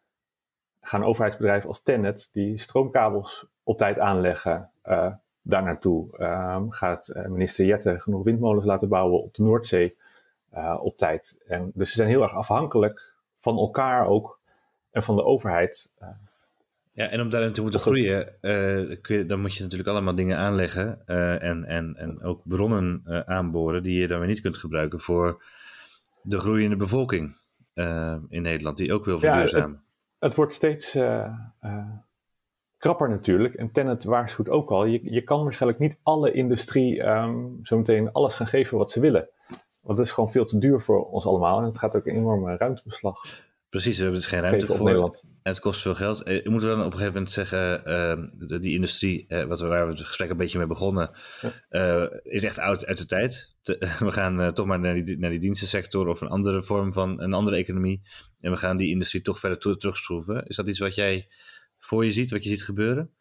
gaan 0.84 1.04
overheidsbedrijven 1.04 1.68
als 1.68 1.84
Tennet 1.84 2.30
die 2.34 2.58
stroomkabels 2.58 3.46
op 3.64 3.78
tijd 3.78 4.00
aanleggen 4.00 4.70
uh, 4.86 5.12
daar 5.42 5.64
naartoe? 5.64 6.08
Uh, 6.18 6.62
gaat 6.70 7.12
uh, 7.16 7.26
minister 7.26 7.66
Jette 7.66 8.00
genoeg 8.00 8.24
windmolens 8.24 8.66
laten 8.66 8.90
bouwen 8.90 9.24
op 9.24 9.36
de 9.36 9.44
Noordzee 9.44 9.98
uh, 10.54 10.80
op 10.82 10.98
tijd? 10.98 11.38
En, 11.48 11.72
dus 11.74 11.90
ze 11.90 11.96
zijn 11.96 12.10
heel 12.10 12.24
erg 12.24 12.34
afhankelijk 12.34 13.14
van 13.40 13.58
elkaar 13.58 14.08
ook 14.08 14.40
en 14.92 15.04
van 15.04 15.16
de 15.16 15.24
overheid. 15.24 15.92
Ja, 16.92 17.08
en 17.08 17.22
om 17.22 17.30
daarin 17.30 17.54
te 17.54 17.62
moeten 17.62 17.80
groeien, 17.80 18.28
uh, 18.42 18.98
kun 19.02 19.18
je, 19.18 19.26
dan 19.26 19.42
moet 19.42 19.56
je 19.56 19.64
natuurlijk 19.64 19.90
allemaal 19.90 20.16
dingen 20.16 20.38
aanleggen 20.38 21.02
uh, 21.08 21.44
en, 21.44 21.66
en, 21.66 21.96
en 21.96 22.22
ook 22.22 22.42
bronnen 22.44 23.04
uh, 23.06 23.20
aanboren 23.20 23.84
die 23.84 24.00
je 24.00 24.08
dan 24.08 24.20
weer 24.20 24.28
niet 24.28 24.42
kunt 24.42 24.58
gebruiken 24.58 25.00
voor 25.00 25.44
de 26.22 26.40
groeiende 26.40 26.76
bevolking 26.76 27.42
in 28.30 28.42
Nederland, 28.42 28.78
die 28.78 28.94
ook 28.94 29.06
wil 29.06 29.20
verduurzamen. 29.20 29.83
Het, 30.24 30.36
wordt 30.36 30.54
steeds 30.54 30.98
krapper 32.78 33.10
natuurlijk. 33.10 33.54
En 33.54 33.72
Tennet 33.72 34.04
waarschuwt 34.04 34.50
ook 34.50 34.70
al, 34.70 34.86
je, 34.86 35.00
je 35.14 35.22
kan 35.22 35.44
waarschijnlijk 35.44 35.82
niet 35.82 35.98
alle 36.04 36.32
industrie 36.32 37.08
um, 37.08 37.60
zometeen 37.62 38.12
alles 38.12 38.36
gaan 38.36 38.48
geven 38.48 38.78
wat 38.78 38.92
ze 38.92 39.00
willen. 39.00 39.30
Want 39.82 39.98
het 39.98 40.08
is 40.08 40.14
gewoon 40.14 40.32
veel 40.32 40.46
te 40.46 40.60
duur 40.60 40.82
voor 40.82 41.06
ons 41.10 41.26
allemaal 41.26 41.58
en 41.60 41.64
het 41.64 41.78
gaat 41.78 41.96
ook 41.96 42.06
een 42.06 42.18
enorme 42.18 42.58
ruimtebeslag. 42.58 43.22
Precies, 43.74 43.98
we 43.98 44.04
hebben 44.04 44.22
dus 44.22 44.30
geen 44.30 44.42
ruimte 44.42 44.66
voor. 44.66 44.84
Nederland. 44.84 45.24
En 45.24 45.52
het 45.52 45.60
kost 45.60 45.82
veel 45.82 45.96
geld. 45.96 46.22
Je 46.26 46.50
moet 46.50 46.62
dan 46.62 46.80
op 46.80 46.86
een 46.86 46.92
gegeven 46.92 47.14
moment 47.14 47.32
zeggen, 47.32 47.82
uh, 47.88 48.62
die 48.62 48.74
industrie, 48.74 49.26
uh, 49.28 49.44
wat 49.44 49.60
we, 49.60 49.68
waar 49.68 49.86
we 49.86 49.92
het 49.92 50.02
gesprek 50.02 50.30
een 50.30 50.38
beetje 50.38 50.58
mee 50.58 50.68
begonnen, 50.68 51.12
uh, 51.70 52.06
is 52.24 52.44
echt 52.44 52.60
oud 52.60 52.86
uit 52.86 52.98
de 52.98 53.06
tijd. 53.06 53.56
Te, 53.62 53.78
we 54.00 54.12
gaan 54.12 54.54
toch 54.54 54.66
maar 54.66 54.80
naar 54.80 55.04
die, 55.04 55.18
naar 55.18 55.30
die 55.30 55.40
dienstensector 55.40 56.08
of 56.08 56.22
een 56.22 56.28
andere 56.28 56.64
vorm 56.64 56.94
van 56.94 57.22
een 57.22 57.34
andere 57.34 57.58
economie. 57.58 58.02
En 58.40 58.52
we 58.52 58.58
gaan 58.58 58.78
die 58.78 58.90
industrie 58.90 59.22
toch 59.22 59.40
verder 59.40 59.60
to- 59.60 59.76
terugschroeven. 59.76 60.46
Is 60.46 60.56
dat 60.56 60.68
iets 60.68 60.80
wat 60.80 60.96
jij 60.96 61.28
voor 61.78 62.06
je 62.06 62.12
ziet, 62.12 62.32
wat 62.32 62.44
je 62.44 62.50
ziet 62.50 62.64
gebeuren? 62.64 63.12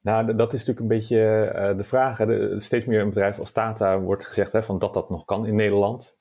Nou, 0.00 0.36
dat 0.36 0.52
is 0.52 0.64
natuurlijk 0.64 0.80
een 0.80 0.98
beetje 0.98 1.74
de 1.76 1.84
vraag. 1.84 2.18
Hè. 2.18 2.60
Steeds 2.60 2.84
meer 2.84 3.00
een 3.00 3.08
bedrijf 3.08 3.38
als 3.38 3.52
Tata 3.52 4.00
wordt 4.00 4.26
gezegd 4.26 4.52
hè, 4.52 4.62
van 4.62 4.78
dat 4.78 4.94
dat 4.94 5.10
nog 5.10 5.24
kan 5.24 5.46
in 5.46 5.54
Nederland. 5.54 6.16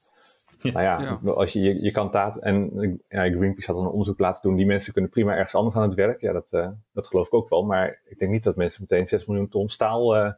Ja. 0.71 0.71
Nou 0.71 0.83
ja, 0.83 1.17
ja, 1.23 1.31
als 1.31 1.53
je, 1.53 1.59
je, 1.59 1.83
je 1.83 1.91
kan 1.91 2.11
taat 2.11 2.37
en 2.37 2.71
ja, 3.09 3.21
Greenpeace 3.21 3.71
had 3.71 3.81
een 3.81 3.87
onderzoek 3.87 4.19
laten 4.19 4.41
doen. 4.41 4.55
Die 4.55 4.65
mensen 4.65 4.93
kunnen 4.93 5.11
prima 5.11 5.35
ergens 5.35 5.55
anders 5.55 5.75
aan 5.75 5.81
het 5.81 5.93
werk. 5.93 6.21
Ja, 6.21 6.33
dat, 6.33 6.49
uh, 6.51 6.69
dat 6.93 7.07
geloof 7.07 7.27
ik 7.27 7.33
ook 7.33 7.49
wel. 7.49 7.63
Maar 7.63 7.99
ik 8.05 8.19
denk 8.19 8.31
niet 8.31 8.43
dat 8.43 8.55
mensen 8.55 8.85
meteen 8.89 9.07
6 9.07 9.25
miljoen 9.25 9.49
ton 9.49 9.69
staal 9.69 10.17
uh, 10.17 10.31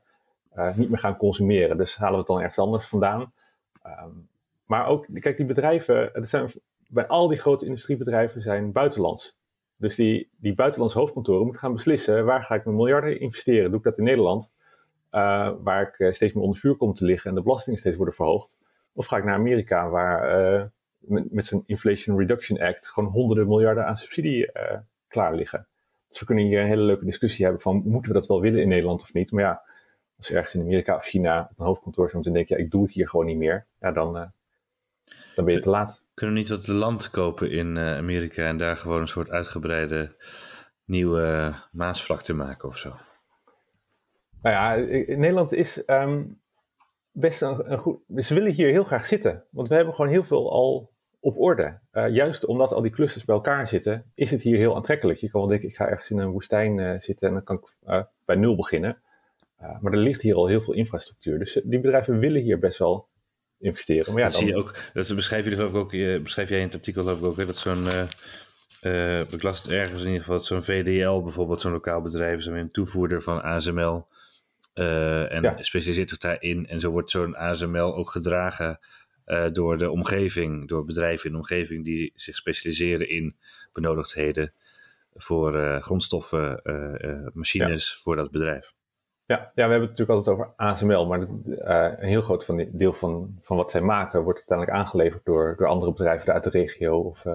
uh, 0.56 0.76
niet 0.76 0.90
meer 0.90 1.00
gaan 1.00 1.18
consumeren. 1.18 1.78
Dus 1.78 1.96
halen 1.96 2.14
we 2.14 2.20
het 2.20 2.28
dan 2.28 2.40
ergens 2.40 2.60
anders 2.60 2.88
vandaan. 2.88 3.34
Um, 3.86 4.28
maar 4.66 4.88
ook, 4.88 5.08
kijk, 5.20 5.38
die 5.38 5.46
bedrijven, 5.46 6.10
het 6.14 6.30
zijn, 6.30 6.50
bij 6.88 7.08
al 7.08 7.28
die 7.28 7.38
grote 7.38 7.66
industriebedrijven 7.66 8.42
zijn 8.42 8.72
buitenlands. 8.72 9.38
Dus 9.78 9.96
die, 9.96 10.30
die 10.38 10.56
buitenlandse 10.56 11.00
hoofdkantoren 11.00 11.44
moeten 11.44 11.62
gaan 11.62 11.74
beslissen, 11.74 12.26
waar 12.26 12.44
ga 12.44 12.56
ik 12.56 12.66
mijn 12.66 12.78
miljarden 12.78 13.20
investeren? 13.20 13.70
Doe 13.70 13.80
ik 13.80 13.86
dat 13.86 13.98
in 13.98 14.04
Nederland? 14.04 14.54
waar 15.64 15.82
ik 15.82 16.14
steeds 16.14 16.34
meer 16.34 16.44
onder 16.44 16.60
vuur 16.60 16.76
kom 16.76 16.94
te 16.94 17.06
liggen 17.06 17.30
en 17.30 17.36
de 17.36 17.42
belastingen 17.42 17.80
steeds 17.80 17.96
worden 17.96 18.16
verhoogd. 18.16 18.58
Of 18.94 19.06
ga 19.06 19.18
ik 19.18 19.24
naar 19.24 19.36
Amerika, 19.36 19.90
waar 19.90 20.54
uh, 20.54 20.64
met, 20.98 21.32
met 21.32 21.46
zijn 21.46 21.64
Inflation 21.66 22.18
Reduction 22.18 22.62
Act 22.62 22.88
gewoon 22.88 23.10
honderden 23.10 23.48
miljarden 23.48 23.86
aan 23.86 23.98
subsidie 23.98 24.48
uh, 24.54 24.78
klaar 25.08 25.36
liggen. 25.36 25.68
Dus 26.08 26.20
we 26.20 26.26
kunnen 26.26 26.46
hier 26.46 26.62
een 26.62 26.68
hele 26.68 26.82
leuke 26.82 27.06
discussie 27.06 27.44
hebben 27.46 27.62
van, 27.62 27.82
moeten 27.86 28.12
we 28.12 28.20
dat 28.20 28.28
wel 28.28 28.42
willen 28.42 28.62
in 28.62 28.68
Nederland 28.68 29.02
of 29.02 29.14
niet? 29.14 29.32
Maar 29.32 29.44
ja, 29.44 29.62
als 30.18 30.28
je 30.28 30.36
ergens 30.36 30.56
in 30.56 30.62
Amerika 30.62 30.96
of 30.96 31.06
China 31.06 31.48
op 31.52 31.60
een 31.60 31.66
hoofdkantoor 31.66 32.10
zit 32.10 32.26
en 32.26 32.34
denk 32.34 32.48
je, 32.48 32.56
ja, 32.56 32.64
ik 32.64 32.72
doe 32.72 32.84
het 32.84 32.92
hier 32.92 33.10
gewoon 33.10 33.26
niet 33.26 33.38
meer. 33.38 33.66
Ja, 33.80 33.92
dan, 33.92 34.18
uh, 34.18 34.26
dan 35.36 35.46
ben 35.46 35.54
je 35.54 35.60
te 35.60 35.70
laat. 35.70 36.06
Kunnen 36.14 36.36
we 36.36 36.42
niet 36.42 36.50
wat 36.50 36.68
land 36.68 37.10
kopen 37.10 37.52
in 37.52 37.78
Amerika 37.78 38.48
en 38.48 38.58
daar 38.58 38.78
gewoon 38.78 39.02
een 39.02 39.08
soort 39.08 39.30
uitgebreide 39.30 40.16
nieuwe 40.86 41.56
maasvlakte 41.72 42.34
maken 42.34 42.70
of 42.70 42.78
zo? 42.78 42.90
Nou 44.42 44.56
ja, 44.56 44.74
in 45.06 45.20
Nederland 45.20 45.54
is... 45.54 45.84
Um, 45.88 46.42
best 47.14 47.42
een, 47.42 47.72
een, 47.72 47.78
goed. 47.78 48.00
Ze 48.16 48.34
willen 48.34 48.52
hier 48.52 48.70
heel 48.70 48.84
graag 48.84 49.06
zitten. 49.06 49.44
Want 49.50 49.70
we 49.70 49.76
hebben 49.76 49.94
gewoon 49.94 50.12
heel 50.12 50.24
veel 50.24 50.52
al 50.52 50.92
op 51.20 51.38
orde. 51.38 51.80
Uh, 51.94 52.10
juist 52.10 52.46
omdat 52.46 52.72
al 52.72 52.82
die 52.82 52.92
clusters 52.92 53.26
bij 53.26 53.36
elkaar 53.36 53.68
zitten, 53.68 54.12
is 54.16 54.32
het 54.32 54.42
hier 54.42 54.58
heel 54.58 54.76
aantrekkelijk. 54.76 55.20
Je 55.20 55.30
kan 55.30 55.40
wel 55.40 55.50
denken, 55.50 55.70
ik 55.70 55.76
ga 55.76 55.88
ergens 55.88 56.10
in 56.10 56.18
een 56.18 56.32
woestijn 56.32 56.78
uh, 56.78 57.00
zitten 57.00 57.28
en 57.28 57.34
dan 57.34 57.44
kan 57.44 57.56
ik 57.56 57.90
uh, 57.90 58.04
bij 58.26 58.36
nul 58.36 58.56
beginnen. 58.56 58.98
maar 59.58 59.92
er 59.92 59.98
ligt 59.98 60.22
hier 60.22 60.36
al 60.36 60.48
heel 60.48 60.62
veel 60.62 60.74
infrastructuur. 60.74 61.40
Dus 61.40 61.62
die 61.64 61.80
bedrijven 61.80 62.20
willen 62.20 62.42
hier 62.42 62.60
best 62.60 62.80
wel 62.80 63.08
investeren. 63.60 64.14
Maar 64.14 64.22
ja, 64.22 64.28
dat 64.28 64.34
dan... 64.34 64.44
zie 64.44 64.52
je 64.52 64.60
ook. 64.60 64.76
Dat 64.94 65.16
beschrijf, 65.16 65.46
je 65.46 65.52
geloof 65.52 65.70
ik 65.70 65.76
ook, 65.76 66.24
beschrijf 66.24 66.50
jij 66.50 66.60
in 66.60 66.66
het 66.66 66.74
artikel 66.74 67.04
geloof 67.04 67.20
ik 67.20 67.26
ook, 67.26 67.38
hè, 67.38 67.46
dat 67.46 67.58
zo'n 67.58 67.88
ik 69.32 69.44
las 69.44 69.62
het 69.62 69.72
ergens 69.72 70.02
in 70.02 70.08
ieder 70.08 70.24
geval 70.24 70.40
zo'n 70.40 70.64
VDL 70.64 71.22
bijvoorbeeld, 71.22 71.62
zo'n 71.62 71.72
lokaal 71.72 72.02
bedrijf, 72.02 72.38
is 72.38 72.46
een 72.46 72.72
toevoerder 72.72 73.22
van 73.22 73.42
ASML. 73.44 74.08
Uh, 74.74 75.32
en 75.32 75.42
ja. 75.42 75.64
specialiseert 75.64 76.10
zich 76.10 76.20
daarin. 76.20 76.68
En 76.68 76.80
zo 76.80 76.92
wordt 76.92 77.12
zo'n 77.12 77.36
ASML 77.36 77.96
ook 77.96 78.10
gedragen 78.10 78.80
uh, 79.26 79.46
door 79.52 79.78
de 79.78 79.92
omgeving, 79.92 80.68
door 80.68 80.86
bedrijven 80.86 81.26
in 81.26 81.32
de 81.32 81.38
omgeving 81.38 81.86
die 81.86 82.12
zich 82.16 82.36
specialiseren 82.36 83.10
in 83.10 83.36
benodigdheden 83.74 84.54
voor 85.14 85.56
uh, 85.56 85.82
grondstoffen, 85.82 86.62
machines 87.34 87.92
ja. 87.92 87.98
voor 88.02 88.16
dat 88.16 88.32
bedrijf. 88.32 88.74
Ja, 89.26 89.38
ja, 89.38 89.52
we 89.54 89.62
hebben 89.62 89.90
het 89.90 89.90
natuurlijk 89.90 90.18
altijd 90.18 90.36
over 90.36 90.54
ASML, 90.56 91.08
maar 91.08 91.22
een 92.00 92.08
heel 92.08 92.22
groot 92.22 92.46
van 92.46 92.70
deel 92.72 92.94
van, 92.94 93.38
van 93.42 93.58
wat 93.58 93.72
zij 93.72 93.82
maken 93.82 94.24
wordt 94.24 94.38
uiteindelijk 94.38 94.78
aangeleverd 94.78 95.26
door, 95.26 95.56
door 95.58 95.68
andere 95.68 95.92
bedrijven 95.92 96.34
uit 96.34 96.44
de 96.44 96.50
regio 96.50 97.00
of 97.00 97.26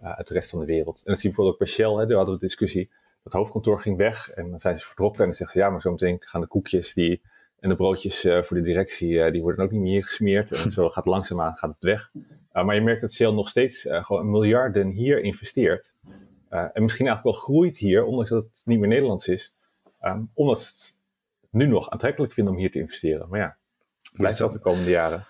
uit 0.00 0.28
de 0.28 0.34
rest 0.34 0.50
van 0.50 0.60
de 0.60 0.66
wereld. 0.66 0.98
En 0.98 1.12
dat 1.12 1.20
zie 1.20 1.30
je 1.30 1.36
bijvoorbeeld 1.36 1.52
ook 1.52 1.58
bij 1.58 1.68
Shell, 1.68 2.00
hè, 2.00 2.06
daar 2.06 2.16
hadden 2.16 2.34
we 2.34 2.40
een 2.40 2.48
discussie 2.48 2.90
het 3.28 3.36
hoofdkantoor 3.36 3.80
ging 3.80 3.96
weg 3.96 4.30
en 4.30 4.50
dan 4.50 4.60
zijn 4.60 4.76
ze 4.76 4.86
vertrokken 4.86 5.20
en 5.20 5.26
dan 5.26 5.36
zeggen 5.36 5.58
ze 5.58 5.64
ja, 5.64 5.70
maar 5.70 5.80
zometeen 5.80 6.16
gaan 6.20 6.40
de 6.40 6.46
koekjes 6.46 6.94
die, 6.94 7.22
en 7.60 7.68
de 7.68 7.76
broodjes 7.76 8.24
uh, 8.24 8.42
voor 8.42 8.56
de 8.56 8.62
directie, 8.62 9.10
uh, 9.10 9.32
die 9.32 9.42
worden 9.42 9.64
ook 9.64 9.70
niet 9.70 9.80
meer 9.80 10.04
gesmeerd. 10.04 10.52
En 10.52 10.70
zo 10.78 10.88
gaat 10.88 11.06
langzaamaan 11.06 11.56
gaat 11.56 11.70
het 11.70 11.82
weg. 11.82 12.10
Uh, 12.52 12.64
maar 12.64 12.74
je 12.74 12.80
merkt 12.80 13.00
dat 13.00 13.12
Shell 13.12 13.30
nog 13.30 13.48
steeds 13.48 13.86
gewoon 13.88 14.30
miljarden 14.30 14.88
hier 14.88 15.20
investeert. 15.20 15.94
en 16.48 16.82
misschien 16.82 17.06
eigenlijk 17.06 17.22
wel 17.22 17.32
groeit 17.32 17.76
hier, 17.76 18.04
ondanks 18.04 18.30
dat 18.30 18.44
het 18.44 18.62
niet 18.64 18.78
meer 18.78 18.88
Nederlands 18.88 19.28
is. 19.28 19.54
Um, 20.02 20.30
omdat 20.34 20.58
het 20.58 20.96
nu 21.50 21.66
nog 21.66 21.90
aantrekkelijk 21.90 22.32
vindt 22.32 22.50
om 22.50 22.56
hier 22.56 22.70
te 22.70 22.78
investeren. 22.78 23.28
Maar 23.28 23.40
ja, 23.40 23.56
blijft 24.12 24.38
wel 24.38 24.50
de 24.50 24.58
komende 24.58 24.90
jaren. 24.90 25.26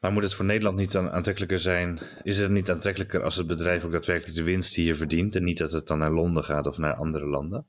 Maar 0.00 0.12
moet 0.12 0.22
het 0.22 0.34
voor 0.34 0.44
Nederland 0.44 0.76
niet 0.76 0.92
dan 0.92 1.10
aantrekkelijker 1.10 1.58
zijn? 1.58 1.98
Is 2.22 2.38
het 2.38 2.50
niet 2.50 2.70
aantrekkelijker 2.70 3.22
als 3.22 3.36
het 3.36 3.46
bedrijf 3.46 3.84
ook 3.84 3.92
daadwerkelijk 3.92 4.36
de 4.36 4.42
winst 4.42 4.74
hier 4.74 4.96
verdient 4.96 5.36
en 5.36 5.44
niet 5.44 5.58
dat 5.58 5.72
het 5.72 5.86
dan 5.86 5.98
naar 5.98 6.12
Londen 6.12 6.44
gaat 6.44 6.66
of 6.66 6.78
naar 6.78 6.94
andere 6.94 7.26
landen? 7.26 7.66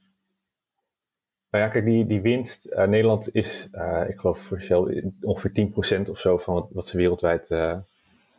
Nou 1.49 1.63
ja, 1.63 1.69
kijk, 1.69 1.85
die, 1.85 2.05
die 2.05 2.21
winst. 2.21 2.71
Uh, 2.71 2.87
Nederland 2.87 3.35
is, 3.35 3.69
uh, 3.71 4.03
ik 4.07 4.19
geloof 4.19 4.39
voor 4.39 4.61
Shell, 4.61 5.11
ongeveer 5.21 6.01
10% 6.07 6.09
of 6.09 6.19
zo 6.19 6.37
van 6.37 6.67
wat, 6.71 6.87
ze 6.87 6.97
wereldwijd 6.97 7.49
uh, 7.49 7.77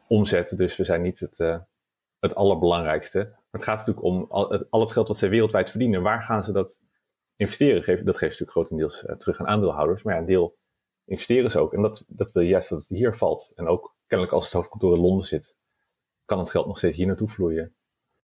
omzetten. 0.07 0.57
Dus 0.57 0.77
we 0.77 0.85
zijn 0.85 1.03
niet 1.03 1.21
het, 1.21 1.39
het 2.21 2.35
allerbelangrijkste. 2.35 3.19
Maar 3.19 3.61
het 3.61 3.65
gaat 3.65 3.79
natuurlijk 3.79 4.07
om 4.07 4.27
al 4.29 4.51
het, 4.51 4.71
al 4.71 4.81
het 4.81 4.93
geld 4.93 5.09
wat 5.09 5.19
zij 5.19 5.29
wereldwijd 5.29 5.71
verdienen. 5.71 6.03
Waar 6.03 6.23
gaan 6.23 6.45
ze 6.45 6.53
dat 6.53 6.81
investeren? 7.37 8.05
Dat 8.05 8.17
geeft 8.17 8.21
natuurlijk 8.21 8.51
grotendeels 8.51 9.05
terug 9.19 9.41
aan 9.41 9.47
aandeelhouders. 9.47 10.03
Maar 10.03 10.15
ja, 10.15 10.21
een 10.21 10.27
deel 10.27 10.57
investeren 11.13 11.51
ze 11.51 11.59
ook. 11.59 11.73
En 11.73 11.83
dat, 11.83 12.05
dat 12.09 12.33
wil 12.33 12.43
juist 12.43 12.69
dat 12.69 12.79
het 12.79 12.89
hier 12.89 13.15
valt. 13.15 13.53
En 13.55 13.67
ook 13.67 13.97
kennelijk 14.07 14.37
als 14.37 14.45
het 14.45 14.53
hoofdkantoor 14.53 14.95
in 14.95 15.01
Londen 15.03 15.27
zit, 15.27 15.57
kan 16.25 16.39
het 16.39 16.51
geld 16.51 16.67
nog 16.67 16.79
steeds 16.79 16.97
hier 16.97 17.07
naartoe 17.07 17.29
vloeien. 17.29 17.75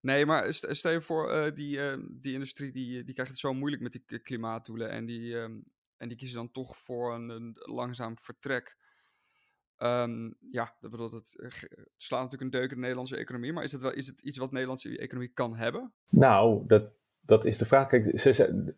Nee, 0.01 0.25
maar 0.25 0.53
stel 0.53 0.91
je 0.91 1.01
voor, 1.01 1.31
uh, 1.31 1.51
die, 1.53 1.77
uh, 1.77 1.97
die 2.11 2.33
industrie 2.33 2.71
die, 2.71 3.03
die 3.03 3.13
krijgt 3.13 3.31
het 3.31 3.39
zo 3.39 3.53
moeilijk 3.53 3.81
met 3.81 3.91
die 3.91 4.19
klimaatdoelen. 4.19 4.89
En 4.89 5.05
die, 5.05 5.35
um, 5.35 5.63
en 5.97 6.07
die 6.07 6.17
kiezen 6.17 6.37
dan 6.37 6.51
toch 6.51 6.77
voor 6.77 7.13
een, 7.13 7.29
een 7.29 7.55
langzaam 7.55 8.17
vertrek. 8.17 8.77
Um, 9.77 10.35
ja, 10.51 10.75
dat 10.79 10.91
bedoelt, 10.91 11.11
het, 11.11 11.33
het 11.35 11.93
slaat 11.95 12.23
natuurlijk 12.23 12.53
een 12.53 12.59
deuk 12.59 12.69
in 12.69 12.75
de 12.75 12.81
Nederlandse 12.81 13.17
economie. 13.17 13.53
Maar 13.53 13.63
is 13.63 13.71
het, 13.71 13.81
wel, 13.81 13.93
is 13.93 14.07
het 14.07 14.21
iets 14.21 14.37
wat 14.37 14.47
de 14.47 14.53
Nederlandse 14.53 14.97
economie 14.97 15.31
kan 15.33 15.55
hebben? 15.55 15.93
Nou, 16.09 16.63
dat, 16.67 16.91
dat 17.21 17.45
is 17.45 17.57
de 17.57 17.65
vraag. 17.65 17.87
Kijk, 17.87 18.19
ze, 18.19 18.75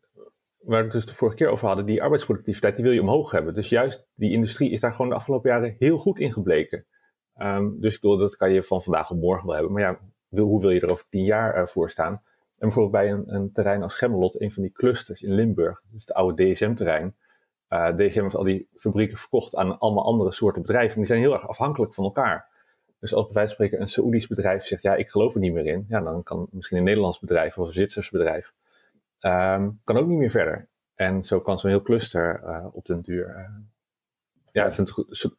waar 0.62 0.78
we 0.78 0.84
het 0.84 0.92
dus 0.92 1.06
de 1.06 1.14
vorige 1.14 1.38
keer 1.38 1.50
over 1.50 1.68
hadden, 1.68 1.86
die 1.86 2.04
arbeidsproductiviteit, 2.04 2.76
die 2.76 2.86
wil 2.86 2.94
je 2.94 3.02
omhoog 3.02 3.32
hebben. 3.32 3.54
Dus 3.54 3.70
juist 3.70 4.08
die 4.16 4.32
industrie 4.32 4.72
is 4.72 4.80
daar 4.80 4.92
gewoon 4.92 5.10
de 5.10 5.16
afgelopen 5.16 5.50
jaren 5.50 5.76
heel 5.80 5.98
goed 5.98 6.20
in 6.20 6.34
gebleken. 6.34 6.86
Um, 7.38 7.80
dus 7.80 7.96
ik 7.96 8.02
bedoel, 8.02 8.18
dat 8.18 8.36
kan 8.36 8.54
je 8.54 8.64
van 8.64 8.82
vandaag 8.82 9.12
op 9.12 9.20
morgen 9.20 9.46
wel 9.46 9.56
hebben. 9.56 9.74
Maar 9.74 9.82
ja, 9.82 10.00
wil, 10.28 10.46
hoe 10.46 10.62
wil 10.62 10.70
je 10.70 10.80
er 10.80 10.92
over 10.92 11.06
tien 11.10 11.24
jaar 11.24 11.58
uh, 11.58 11.68
voor 11.68 11.90
staan? 11.90 12.14
En 12.14 12.68
bijvoorbeeld 12.68 13.04
bij 13.04 13.12
een, 13.12 13.34
een, 13.36 13.52
terrein 13.52 13.84
als 13.84 13.96
Gemmelot, 13.96 14.42
een 14.42 14.52
van 14.52 14.64
die 14.64 14.72
clusters 14.72 15.22
in 15.22 15.34
Limburg, 15.34 15.82
dus 15.92 16.02
het 16.02 16.14
oude 16.14 16.52
DSM-terrein. 16.52 17.16
Uh, 17.70 17.88
eh, 17.88 17.96
DSM 17.96 18.22
heeft 18.22 18.36
al 18.36 18.44
die 18.44 18.68
fabrieken 18.76 19.18
verkocht 19.18 19.56
aan 19.56 19.80
allemaal 19.80 20.06
andere 20.06 20.32
soorten 20.32 20.62
bedrijven. 20.62 20.92
En 20.92 20.98
die 20.98 21.08
zijn 21.08 21.20
heel 21.20 21.34
erg 21.34 21.48
afhankelijk 21.48 21.94
van 21.94 22.04
elkaar. 22.04 22.50
Dus 23.00 23.14
als 23.14 23.26
bij 23.26 23.34
wijze 23.34 23.56
van 23.56 23.66
spreken 23.66 23.82
een 23.82 23.90
Saoedisch 23.90 24.28
bedrijf 24.28 24.64
zegt, 24.64 24.82
ja, 24.82 24.96
ik 24.96 25.10
geloof 25.10 25.34
er 25.34 25.40
niet 25.40 25.54
meer 25.54 25.66
in. 25.66 25.86
Ja, 25.88 26.02
dan 26.02 26.24
kan 26.24 26.48
misschien 26.52 26.78
een 26.78 26.84
Nederlands 26.84 27.20
bedrijf 27.20 27.58
of 27.58 27.68
een 27.68 27.74
Zwitsers 27.74 28.10
bedrijf 28.10 28.54
Um, 29.22 29.80
kan 29.84 29.98
ook 29.98 30.08
niet 30.08 30.18
meer 30.18 30.32
verder. 30.32 30.70
En 30.96 31.24
zo 31.24 31.42
kan 31.42 31.60
zo'n 31.60 31.70
heel 31.70 31.82
cluster 31.82 32.42
uh, 32.44 32.66
op 32.72 32.86
den 32.86 33.02
duur. 33.02 33.28
Uh, 33.28 33.58
ja, 34.52 34.64
het 34.64 34.76
zijn 34.76 34.88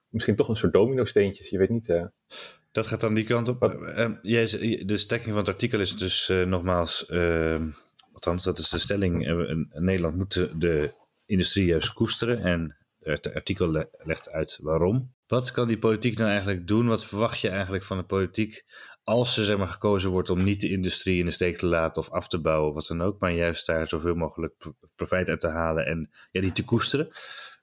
misschien 0.09 0.37
toch 0.37 0.49
een 0.49 0.57
soort 0.57 0.73
domino-steentjes. 0.73 1.49
Je 1.49 1.59
weet 1.59 1.69
niet. 1.69 1.89
Uh, 1.89 2.05
dat 2.73 2.87
gaat 2.87 3.01
dan 3.01 3.15
die 3.15 3.25
kant 3.25 3.49
op. 3.49 3.61
Jij, 4.23 4.47
de 4.85 4.97
stekking 4.97 5.31
van 5.31 5.39
het 5.39 5.49
artikel 5.49 5.81
is 5.81 5.97
dus 5.97 6.29
nogmaals. 6.47 7.07
Ehm, 7.07 7.71
althans, 8.13 8.45
dat 8.45 8.59
is 8.59 8.69
de 8.69 8.79
stelling. 8.79 9.27
Nederland 9.73 10.17
moet 10.17 10.61
de 10.61 10.93
industrie 11.27 11.67
juist 11.67 11.93
koesteren. 11.93 12.43
En 12.43 12.77
het 13.01 13.35
artikel 13.35 13.87
legt 14.03 14.31
uit 14.31 14.59
waarom. 14.63 15.15
Wat 15.27 15.51
kan 15.51 15.69
die 15.69 15.79
politiek 15.79 16.17
nou 16.17 16.31
eigenlijk 16.31 16.67
doen? 16.67 16.87
Wat 16.87 17.05
verwacht 17.05 17.41
je 17.41 17.49
eigenlijk 17.49 17.85
van 17.85 17.97
de 17.97 18.03
politiek 18.03 18.65
als 19.05 19.37
er 19.37 19.45
zeg 19.45 19.59
maar, 19.59 19.67
gekozen 19.67 20.11
wordt 20.11 20.31
om 20.31 20.45
niet 20.45 20.61
de 20.61 20.71
industrie 20.71 21.19
in 21.19 21.25
de 21.25 21.31
steek 21.31 21.59
te 21.59 21.67
laten 21.67 22.03
of 22.03 22.11
af 22.11 22.29
te 22.29 22.41
bouwen, 22.41 22.75
wat 22.75 22.87
dan 22.87 23.03
ook, 23.03 23.19
maar 23.19 23.33
juist 23.33 23.67
daar 23.67 23.87
zoveel 23.87 24.15
mogelijk 24.15 24.55
profijt 24.97 25.29
uit 25.29 25.41
te 25.41 25.49
halen 25.49 25.87
en 25.87 26.11
ja, 26.31 26.41
die 26.41 26.53
te 26.53 26.65
koesteren. 26.65 27.09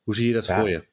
Hoe 0.04 0.16
zie 0.16 0.28
je 0.28 0.34
dat 0.34 0.46
voor 0.46 0.70
je? 0.70 0.88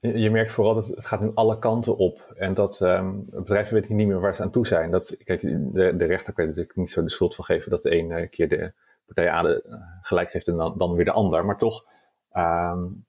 Je 0.00 0.30
merkt 0.30 0.50
vooral 0.50 0.74
dat 0.74 0.86
het 0.86 1.06
gaat 1.06 1.20
nu 1.20 1.30
alle 1.34 1.58
kanten 1.58 1.96
op. 1.96 2.32
En 2.36 2.54
dat 2.54 2.80
um, 2.80 3.24
bedrijven 3.30 3.74
weten 3.74 3.96
niet 3.96 4.06
meer 4.06 4.20
waar 4.20 4.34
ze 4.34 4.42
aan 4.42 4.50
toe 4.50 4.66
zijn. 4.66 4.90
Dat, 4.90 5.16
kijk, 5.24 5.40
de, 5.40 5.96
de 5.96 6.04
rechter 6.04 6.32
kan 6.32 6.44
je 6.44 6.50
natuurlijk 6.50 6.76
niet 6.76 6.90
zo 6.90 7.02
de 7.02 7.10
schuld 7.10 7.34
van 7.34 7.44
geven 7.44 7.70
dat 7.70 7.82
de 7.82 7.90
ene 7.90 8.28
keer 8.28 8.48
de 8.48 8.72
partij 9.06 9.28
A 9.28 9.42
de, 9.42 9.64
uh, 9.66 9.74
gelijk 10.02 10.30
geeft 10.30 10.48
en 10.48 10.56
dan, 10.56 10.74
dan 10.78 10.94
weer 10.94 11.04
de 11.04 11.12
ander. 11.12 11.44
Maar 11.44 11.58
toch, 11.58 11.86
um, 12.32 13.04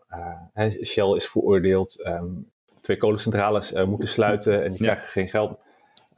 uh, 0.55 0.83
Shell 0.83 1.15
is 1.15 1.27
veroordeeld. 1.27 2.05
Um, 2.07 2.51
twee 2.81 2.97
kolencentrales 2.97 3.73
uh, 3.73 3.85
moeten 3.85 4.07
sluiten 4.07 4.63
en 4.63 4.69
die 4.69 4.77
krijgen 4.77 5.07
geen 5.07 5.29
geld. 5.29 5.59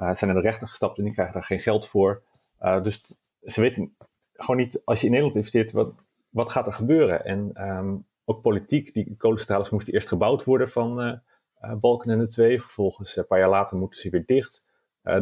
Uh, 0.02 0.14
zijn 0.16 0.34
naar 0.34 0.42
de 0.42 0.48
rechter 0.50 0.68
gestapt 0.68 0.98
en 0.98 1.04
die 1.04 1.14
krijgen 1.14 1.34
daar 1.34 1.44
geen 1.44 1.60
geld 1.60 1.88
voor. 1.88 2.22
Uh, 2.62 2.84
dus 2.84 3.04
ze 3.42 3.62
weten 3.62 3.96
gewoon 4.34 4.58
niet, 4.58 4.82
als 4.86 5.00
je 5.00 5.06
in 5.06 5.12
Nederland 5.12 5.38
investeert, 5.38 5.72
wat, 5.72 5.94
wat 6.30 6.50
gaat 6.50 6.68
er 6.68 6.74
gebeuren? 6.74 7.26
En 7.26 7.70
um, 7.70 8.06
ook 8.26 8.42
politiek, 8.42 8.94
die 8.94 9.16
kolencentrales 9.18 9.70
moesten 9.70 9.94
eerst 9.94 10.08
gebouwd 10.08 10.44
worden 10.44 10.70
van 10.70 11.02
uh, 11.02 11.74
Balken 11.74 12.12
en 12.12 12.20
de 12.20 12.28
Twee. 12.28 12.62
Vervolgens, 12.62 13.16
een 13.16 13.28
paar 13.28 13.40
jaar 13.40 13.50
later, 13.50 13.78
moeten 13.78 14.00
ze 14.00 14.10
weer 14.10 14.26
dicht. 14.26 14.64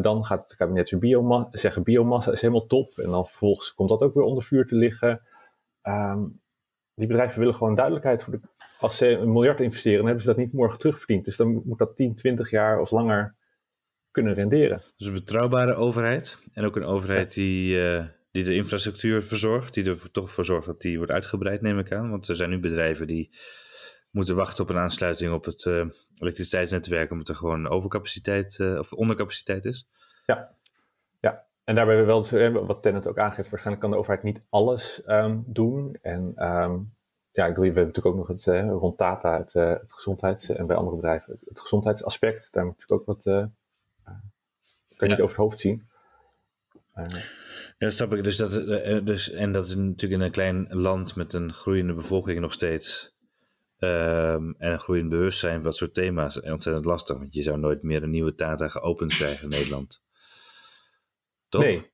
dan 0.02 0.26
gaat 0.26 0.44
het 0.44 0.56
kabinet 0.56 0.89
weer 0.89 1.48
zeggen 1.52 1.84
biomassa 1.84 2.32
is 2.32 2.42
helemaal 2.42 2.65
top. 2.65 2.98
En 2.98 3.10
dan 3.10 3.28
vervolgens 3.28 3.74
komt 3.74 3.89
dat 3.89 4.02
ook 4.02 4.13
weer 4.13 4.24
onder 4.24 4.44
vuur 4.44 4.68
te 4.68 4.76
liggen. 4.76 5.22
Um, 5.84 6.42
die 7.00 7.08
bedrijven 7.08 7.39
willen 7.39 7.56
gewoon 7.56 7.76
duidelijkheid. 7.76 8.24
Voor 8.24 8.34
de, 8.34 8.39
als 8.80 8.98
ze 8.98 9.08
een 9.08 9.32
miljard 9.32 9.60
investeren, 9.60 10.06
hebben 10.06 10.24
ze 10.24 10.28
dat 10.30 10.38
niet 10.38 10.54
morgen 10.54 10.80
terugverdiend. 10.80 11.26
Dus 11.26 11.38
dan 11.38 11.62
moet 11.65 11.78
dat 11.78 11.96
10, 11.96 12.15
20 12.15 12.50
jaar 12.50 12.80
of 12.80 12.92
langer 12.92 13.36
kunnen 14.19 14.38
renderen. 14.38 14.82
Dus 14.97 15.08
een 15.08 15.13
betrouwbare 15.13 15.75
overheid 15.75 16.38
en 16.53 16.65
ook 16.65 16.75
een 16.75 16.86
overheid 16.86 17.34
die, 17.34 17.75
uh, 17.75 18.05
die 18.32 18.43
de 18.43 18.55
infrastructuur 18.55 19.23
verzorgt, 19.23 19.73
die 19.73 19.86
er 19.86 20.12
toch 20.12 20.32
voor 20.32 20.45
zorgt 20.45 20.65
dat 20.65 20.82
die 20.82 20.97
wordt 20.97 21.12
uitgebreid, 21.12 21.62
neem 21.62 21.79
ik 21.79 21.91
aan. 21.91 22.10
Want 22.10 22.27
er 22.27 22.36
zijn 22.36 22.49
nu 22.49 22.60
bedrijven 22.60 23.08
die 23.08 23.29
moeten 24.12 24.36
wachten 24.36 24.63
op 24.63 24.69
een 24.69 24.77
aansluiting 24.77 25.34
op 25.34 25.45
het 25.45 25.65
uh, 25.65 25.86
elektriciteitsnetwerk, 26.17 27.12
omdat 27.12 27.27
er 27.27 27.36
gewoon 27.36 27.69
overcapaciteit 27.69 28.58
uh, 28.62 28.79
of 28.79 28.93
ondercapaciteit 28.93 29.65
is. 29.65 29.89
Ja, 30.25 30.55
ja. 31.19 31.45
En 31.63 31.75
daarbij 31.75 31.95
hebben 31.95 32.21
we 32.21 32.38
wel, 32.38 32.65
wat 32.65 32.82
Tennet 32.82 33.08
ook 33.08 33.17
aangeeft, 33.17 33.49
waarschijnlijk 33.49 33.82
kan 33.82 33.91
de 33.91 33.97
overheid 33.97 34.23
niet 34.23 34.41
alles 34.49 35.01
um, 35.08 35.43
doen. 35.47 35.97
En 36.01 36.45
um, 36.45 36.93
ja, 37.32 37.45
ik 37.45 37.53
bedoel, 37.53 37.73
we 37.73 37.79
hebben 37.79 37.86
natuurlijk 37.86 38.05
ook 38.05 38.27
nog 38.27 38.27
het 38.27 38.45
rond 38.79 38.97
data, 38.97 39.38
het, 39.38 39.53
het 39.53 39.93
gezondheids- 39.93 40.49
en 40.49 40.67
bij 40.67 40.75
andere 40.75 40.95
bedrijven 40.95 41.39
het 41.45 41.60
gezondheidsaspect. 41.60 42.53
Daar 42.53 42.65
moet 42.65 42.77
natuurlijk 42.77 43.10
ook 43.10 43.23
wat 43.23 43.49
kan 45.00 45.08
je 45.08 45.14
niet 45.14 45.24
over 45.24 45.36
het 45.36 45.46
hoofd 45.46 45.60
zien. 45.60 45.88
Ja, 46.96 47.06
dat 47.78 47.94
snap 47.94 48.14
ik. 48.14 48.24
Dus 48.24 48.38
dat, 48.38 48.54
uh, 48.54 49.06
dus, 49.06 49.32
en 49.32 49.52
dat 49.52 49.66
is 49.66 49.76
natuurlijk 49.76 50.22
in 50.22 50.22
een 50.22 50.32
klein 50.32 50.68
land 50.70 51.16
met 51.16 51.34
een 51.34 51.54
groeiende 51.54 51.94
bevolking 51.94 52.40
nog 52.40 52.54
steeds. 52.54 53.18
Um, 53.80 54.56
en 54.58 54.72
een 54.72 54.80
groeiend 54.80 55.10
bewustzijn 55.10 55.54
van 55.54 55.64
dat 55.64 55.76
soort 55.76 55.94
thema's. 55.94 56.42
En 56.42 56.54
ontzettend 56.54 56.86
lastig, 56.86 57.18
want 57.18 57.34
je 57.34 57.42
zou 57.42 57.60
nooit 57.60 57.84
meer 57.84 58.04
een 58.04 58.10
nieuwe 58.10 58.36
data 58.36 58.68
geopend 58.68 59.16
krijgen 59.16 59.44
in 59.44 59.50
Nederland. 59.50 60.02
Toch? 61.50 61.62
Nee. 61.62 61.92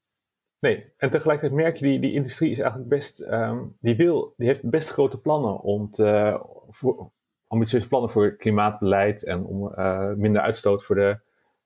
Nee, 0.60 0.94
en 0.98 1.10
tegelijkertijd 1.10 1.62
merk 1.62 1.78
je, 1.78 1.86
die, 1.86 2.00
die 2.00 2.14
industrie 2.14 2.52
is 2.52 2.60
eigenlijk 2.60 2.90
best, 2.90 3.22
um, 3.22 3.78
die, 3.80 3.96
wil, 3.96 4.34
die 4.38 4.48
heeft 4.48 4.70
best 4.70 4.90
grote 4.90 5.18
plannen 5.18 5.60
om 5.60 5.92
te, 5.92 6.40
voor, 6.70 7.12
ambitieuze 7.48 7.88
plannen 7.88 8.10
voor 8.10 8.36
klimaatbeleid 8.36 9.24
en 9.24 9.44
om 9.44 9.74
uh, 9.78 10.14
minder 10.14 10.42
uitstoot 10.42 10.84
voor 10.84 10.96
de, 10.96 11.20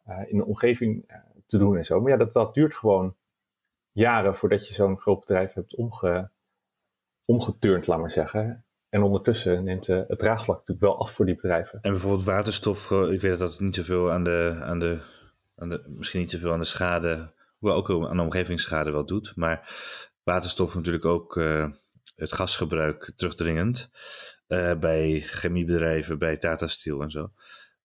uh, 0.08 0.20
in 0.28 0.38
de 0.38 0.46
omgeving 0.46 1.12
te 1.50 1.58
doen 1.58 1.78
en 1.78 1.86
zo. 1.86 2.02
Maar 2.02 2.12
ja, 2.12 2.18
dat, 2.18 2.34
dat 2.34 2.54
duurt 2.54 2.76
gewoon 2.76 3.16
jaren 3.92 4.36
voordat 4.36 4.68
je 4.68 4.74
zo'n 4.74 5.00
groot 5.00 5.20
bedrijf 5.20 5.54
hebt 5.54 5.76
omge, 5.76 6.30
omgeturnd, 7.26 7.88
laat 7.88 8.00
maar 8.00 8.12
zeggen. 8.12 8.66
En 8.90 9.02
ondertussen 9.02 9.64
neemt 9.64 9.88
uh, 9.88 10.02
het 10.08 10.20
draagvlak 10.20 10.58
natuurlijk 10.58 10.86
wel 10.86 11.00
af 11.00 11.12
voor 11.12 11.26
die 11.26 11.36
bedrijven. 11.36 11.80
En 11.82 11.92
bijvoorbeeld 11.92 12.24
waterstof, 12.24 12.92
ik 12.92 13.22
weet 13.22 13.38
dat 13.38 13.40
dat 13.40 13.60
niet 13.60 13.76
zoveel 13.76 14.12
aan 14.12 14.24
de, 14.24 14.60
aan 14.64 14.80
de, 14.80 15.02
aan 15.56 15.70
de 15.70 15.84
misschien 15.88 16.20
niet 16.20 16.32
zoveel 16.32 16.54
aan 16.54 16.60
de 16.60 16.66
schade 16.66 17.38
Hoewel 17.58 17.78
ook 17.78 18.10
aan 18.10 18.18
de 18.18 18.24
omgevingsschade 18.24 18.92
wel 18.92 19.06
doet. 19.06 19.36
Maar 19.36 19.70
waterstof 20.24 20.76
natuurlijk 20.76 21.06
ook 21.06 21.36
het 22.16 22.34
gasgebruik 22.34 23.12
terugdringend. 23.16 23.90
bij 24.80 25.22
chemiebedrijven, 25.22 26.20
bij 26.20 26.38
Tata 26.38 26.68
Steel 26.68 27.02
en 27.02 27.12
zo. 27.12 27.32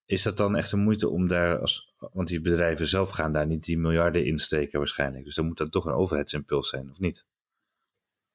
Is 0.06 0.22
dat 0.22 0.36
dan 0.36 0.56
echt 0.56 0.72
een 0.72 0.82
moeite 0.82 1.08
om 1.08 1.28
daar, 1.28 1.58
als, 1.58 1.94
want 2.12 2.28
die 2.28 2.40
bedrijven 2.40 2.86
zelf 2.86 3.10
gaan 3.10 3.32
daar 3.32 3.46
niet 3.46 3.64
die 3.64 3.78
miljarden 3.78 4.26
in 4.26 4.38
steken 4.38 4.78
waarschijnlijk. 4.78 5.24
Dus 5.24 5.34
dan 5.34 5.46
moet 5.46 5.58
dat 5.58 5.72
toch 5.72 5.86
een 5.86 5.92
overheidsimpuls 5.92 6.68
zijn, 6.68 6.90
of 6.90 7.00
niet? 7.00 7.26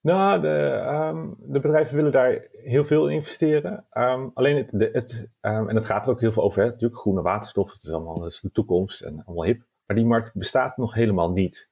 Nou, 0.01 0.41
de, 0.41 0.81
ehm, 0.85 1.27
de 1.37 1.59
bedrijven 1.59 1.95
willen 1.95 2.11
daar 2.11 2.47
heel 2.51 2.85
veel 2.85 3.07
in 3.07 3.15
investeren. 3.15 3.85
Ehm, 3.89 4.27
alleen 4.33 4.57
het, 4.57 4.93
het 4.93 5.29
um, 5.41 5.69
en 5.69 5.75
het 5.75 5.85
gaat 5.85 6.05
er 6.05 6.11
ook 6.11 6.19
heel 6.19 6.31
veel 6.31 6.43
over, 6.43 6.63
hè? 6.63 6.69
natuurlijk 6.69 6.99
groene 6.99 7.21
waterstof, 7.21 7.73
het 7.73 7.83
is 7.83 7.91
allemaal 7.91 8.19
dat 8.19 8.39
de 8.41 8.51
toekomst 8.51 9.01
en 9.01 9.23
allemaal 9.25 9.45
hip. 9.45 9.65
Maar 9.85 9.95
die 9.95 10.05
markt 10.05 10.33
bestaat 10.33 10.77
nog 10.77 10.93
helemaal 10.93 11.31
niet. 11.31 11.69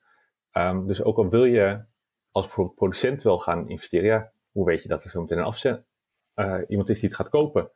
dus 0.85 1.03
ook 1.03 1.17
al 1.17 1.29
wil 1.29 1.45
je 1.45 1.83
als 2.31 2.47
producent 2.75 3.23
wel 3.23 3.39
gaan 3.39 3.69
investeren, 3.69 4.05
ja, 4.05 4.31
hoe 4.51 4.65
weet 4.65 4.83
je 4.83 4.89
dat 4.89 5.03
er 5.03 5.09
zo 5.09 5.21
meteen 5.21 5.37
een 5.37 5.43
afzet, 5.43 5.83
uh, 6.35 6.59
iemand 6.67 6.89
is 6.89 6.99
die 6.99 7.09
het 7.09 7.17
gaat 7.17 7.29
kopen? 7.29 7.71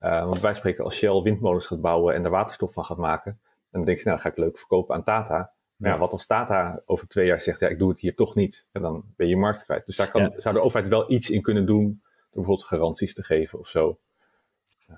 Uh, 0.00 0.24
want 0.24 0.40
wij 0.40 0.54
spreken 0.54 0.84
als 0.84 0.96
Shell 0.96 1.22
windmolens 1.22 1.66
gaat 1.66 1.80
bouwen 1.80 2.14
en 2.14 2.24
er 2.24 2.30
waterstof 2.30 2.72
van 2.72 2.84
gaat 2.84 2.96
maken, 2.96 3.40
dan 3.70 3.84
denk 3.84 3.98
je, 3.98 4.04
nou, 4.04 4.16
dan 4.16 4.26
ga 4.26 4.30
ik 4.32 4.44
leuk 4.44 4.58
verkopen 4.58 4.94
aan 4.94 5.04
Tata. 5.04 5.52
Maar 5.76 5.90
ja, 5.90 5.98
wat 5.98 6.12
als 6.12 6.26
Tata 6.26 6.82
over 6.84 7.08
twee 7.08 7.26
jaar 7.26 7.40
zegt, 7.40 7.60
ja, 7.60 7.68
ik 7.68 7.78
doe 7.78 7.90
het 7.90 8.00
hier 8.00 8.14
toch 8.14 8.34
niet, 8.34 8.66
en 8.72 8.82
dan 8.82 9.04
ben 9.16 9.28
je 9.28 9.36
markt 9.36 9.64
kwijt. 9.64 9.86
Dus 9.86 9.96
daar 9.96 10.10
kan, 10.10 10.32
zou 10.36 10.54
de 10.54 10.60
overheid 10.60 10.90
wel 10.90 11.12
iets 11.12 11.30
in 11.30 11.42
kunnen 11.42 11.66
doen, 11.66 11.84
door 11.84 12.28
bijvoorbeeld 12.32 12.66
garanties 12.66 13.14
te 13.14 13.22
geven 13.22 13.58
of 13.58 13.68
zo. 13.68 13.98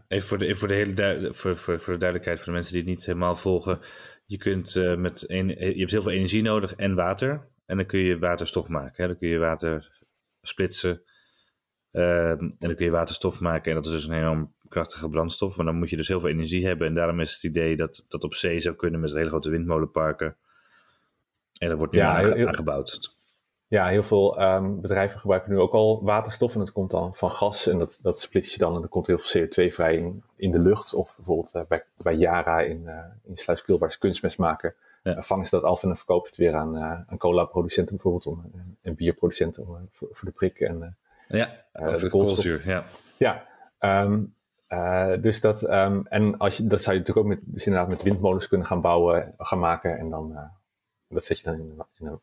Even 0.08 0.28
voor 0.28 0.38
de, 0.38 0.56
voor, 0.56 0.68
de 0.68 0.74
hele 0.74 1.28
voor, 1.34 1.56
voor, 1.56 1.78
voor 1.78 1.92
de 1.92 1.98
duidelijkheid 1.98 2.38
voor 2.38 2.46
de 2.46 2.52
mensen 2.52 2.72
die 2.72 2.82
het 2.82 2.90
niet 2.90 3.06
helemaal 3.06 3.36
volgen. 3.36 3.80
Je, 4.26 4.36
kunt, 4.36 4.74
uh, 4.74 4.96
met 4.96 5.30
een, 5.30 5.48
je 5.48 5.78
hebt 5.78 5.90
heel 5.90 6.02
veel 6.02 6.12
energie 6.12 6.42
nodig 6.42 6.74
en 6.74 6.94
water. 6.94 7.48
En 7.66 7.76
dan 7.76 7.86
kun 7.86 8.00
je 8.00 8.18
waterstof 8.18 8.68
maken. 8.68 9.02
Hè? 9.02 9.06
Dan 9.06 9.18
kun 9.18 9.28
je 9.28 9.38
water 9.38 10.00
splitsen. 10.42 11.02
Uh, 11.92 12.30
en 12.30 12.54
dan 12.58 12.74
kun 12.74 12.84
je 12.84 12.90
waterstof 12.90 13.40
maken. 13.40 13.70
En 13.70 13.76
dat 13.76 13.86
is 13.86 13.92
dus 13.92 14.06
een 14.06 14.14
enorm 14.14 14.54
krachtige 14.72 15.08
brandstof. 15.08 15.56
Maar 15.56 15.66
dan 15.66 15.76
moet 15.76 15.90
je 15.90 15.96
dus 15.96 16.08
heel 16.08 16.20
veel 16.20 16.28
energie 16.28 16.66
hebben. 16.66 16.86
En 16.86 16.94
daarom 16.94 17.20
is 17.20 17.32
het 17.32 17.42
idee 17.42 17.76
dat 17.76 18.04
dat 18.08 18.24
op 18.24 18.34
zee 18.34 18.60
zou 18.60 18.74
kunnen 18.74 19.00
met 19.00 19.12
hele 19.12 19.28
grote 19.28 19.50
windmolenparken. 19.50 20.36
En 21.58 21.68
dat 21.68 21.78
wordt 21.78 21.92
nu 21.92 21.98
ja, 21.98 22.46
aangebouwd. 22.46 23.16
Ja, 23.72 23.86
heel 23.86 24.02
veel 24.02 24.42
um, 24.42 24.80
bedrijven 24.80 25.20
gebruiken 25.20 25.50
nu 25.50 25.58
ook 25.58 25.72
al 25.72 26.04
waterstof. 26.04 26.54
En 26.54 26.58
dat 26.58 26.72
komt 26.72 26.90
dan 26.90 27.14
van 27.14 27.30
gas. 27.30 27.66
En 27.66 27.78
dat, 27.78 27.98
dat 28.02 28.20
splits 28.20 28.52
je 28.52 28.58
dan. 28.58 28.76
En 28.76 28.82
er 28.82 28.88
komt 28.88 29.06
heel 29.06 29.18
veel 29.18 29.46
CO2 29.46 29.72
vrij 29.72 29.96
in, 29.96 30.22
in 30.36 30.50
de 30.50 30.58
lucht. 30.58 30.94
Of 30.94 31.16
bijvoorbeeld 31.16 31.54
uh, 31.54 31.62
bij, 31.68 31.84
bij 32.02 32.14
Yara 32.14 32.60
in, 32.60 32.82
uh, 32.86 32.98
in 33.24 33.36
Sluiskilbaars 33.36 33.98
kunstmest 33.98 34.38
maken. 34.38 34.74
Ja. 35.02 35.16
Uh, 35.16 35.22
vangen 35.22 35.46
ze 35.46 35.54
dat 35.54 35.64
af 35.64 35.82
en 35.82 35.88
dan 35.88 35.96
verkopen 35.96 36.28
het 36.28 36.38
weer 36.38 36.54
aan, 36.54 36.76
aan 36.78 37.18
cola-producenten 37.18 37.94
bijvoorbeeld. 37.94 38.26
Om, 38.26 38.52
en 38.82 38.94
bierproducenten 38.94 39.66
om, 39.66 39.88
voor, 39.92 40.08
voor, 40.12 40.28
de 40.28 40.34
prik. 40.34 40.60
En, 40.60 40.96
ja, 41.28 41.64
de 41.72 42.08
koolzuur. 42.10 42.62
Ja, 42.68 42.84
ja 43.18 43.46
um, 44.04 44.34
uh, 44.72 45.12
dus 45.20 45.40
dat, 45.40 45.62
um, 45.62 46.06
en 46.06 46.38
als 46.38 46.56
je, 46.56 46.66
dat 46.66 46.82
zou 46.82 46.94
je 46.94 47.00
natuurlijk 47.00 47.26
ook 47.26 47.34
met, 47.34 47.54
dus 47.54 47.66
inderdaad 47.66 47.88
met 47.88 48.02
windmolens 48.02 48.48
kunnen 48.48 48.66
gaan 48.66 48.80
bouwen, 48.80 49.34
gaan 49.38 49.58
maken. 49.58 49.98
En 49.98 50.10
dan, 50.10 50.30
uh, 50.30 50.38
dat 51.08 51.24
zet 51.24 51.38
je 51.38 51.44
dan 51.44 51.54
in, 51.54 51.82
in, 51.98 52.06
een 52.06 52.20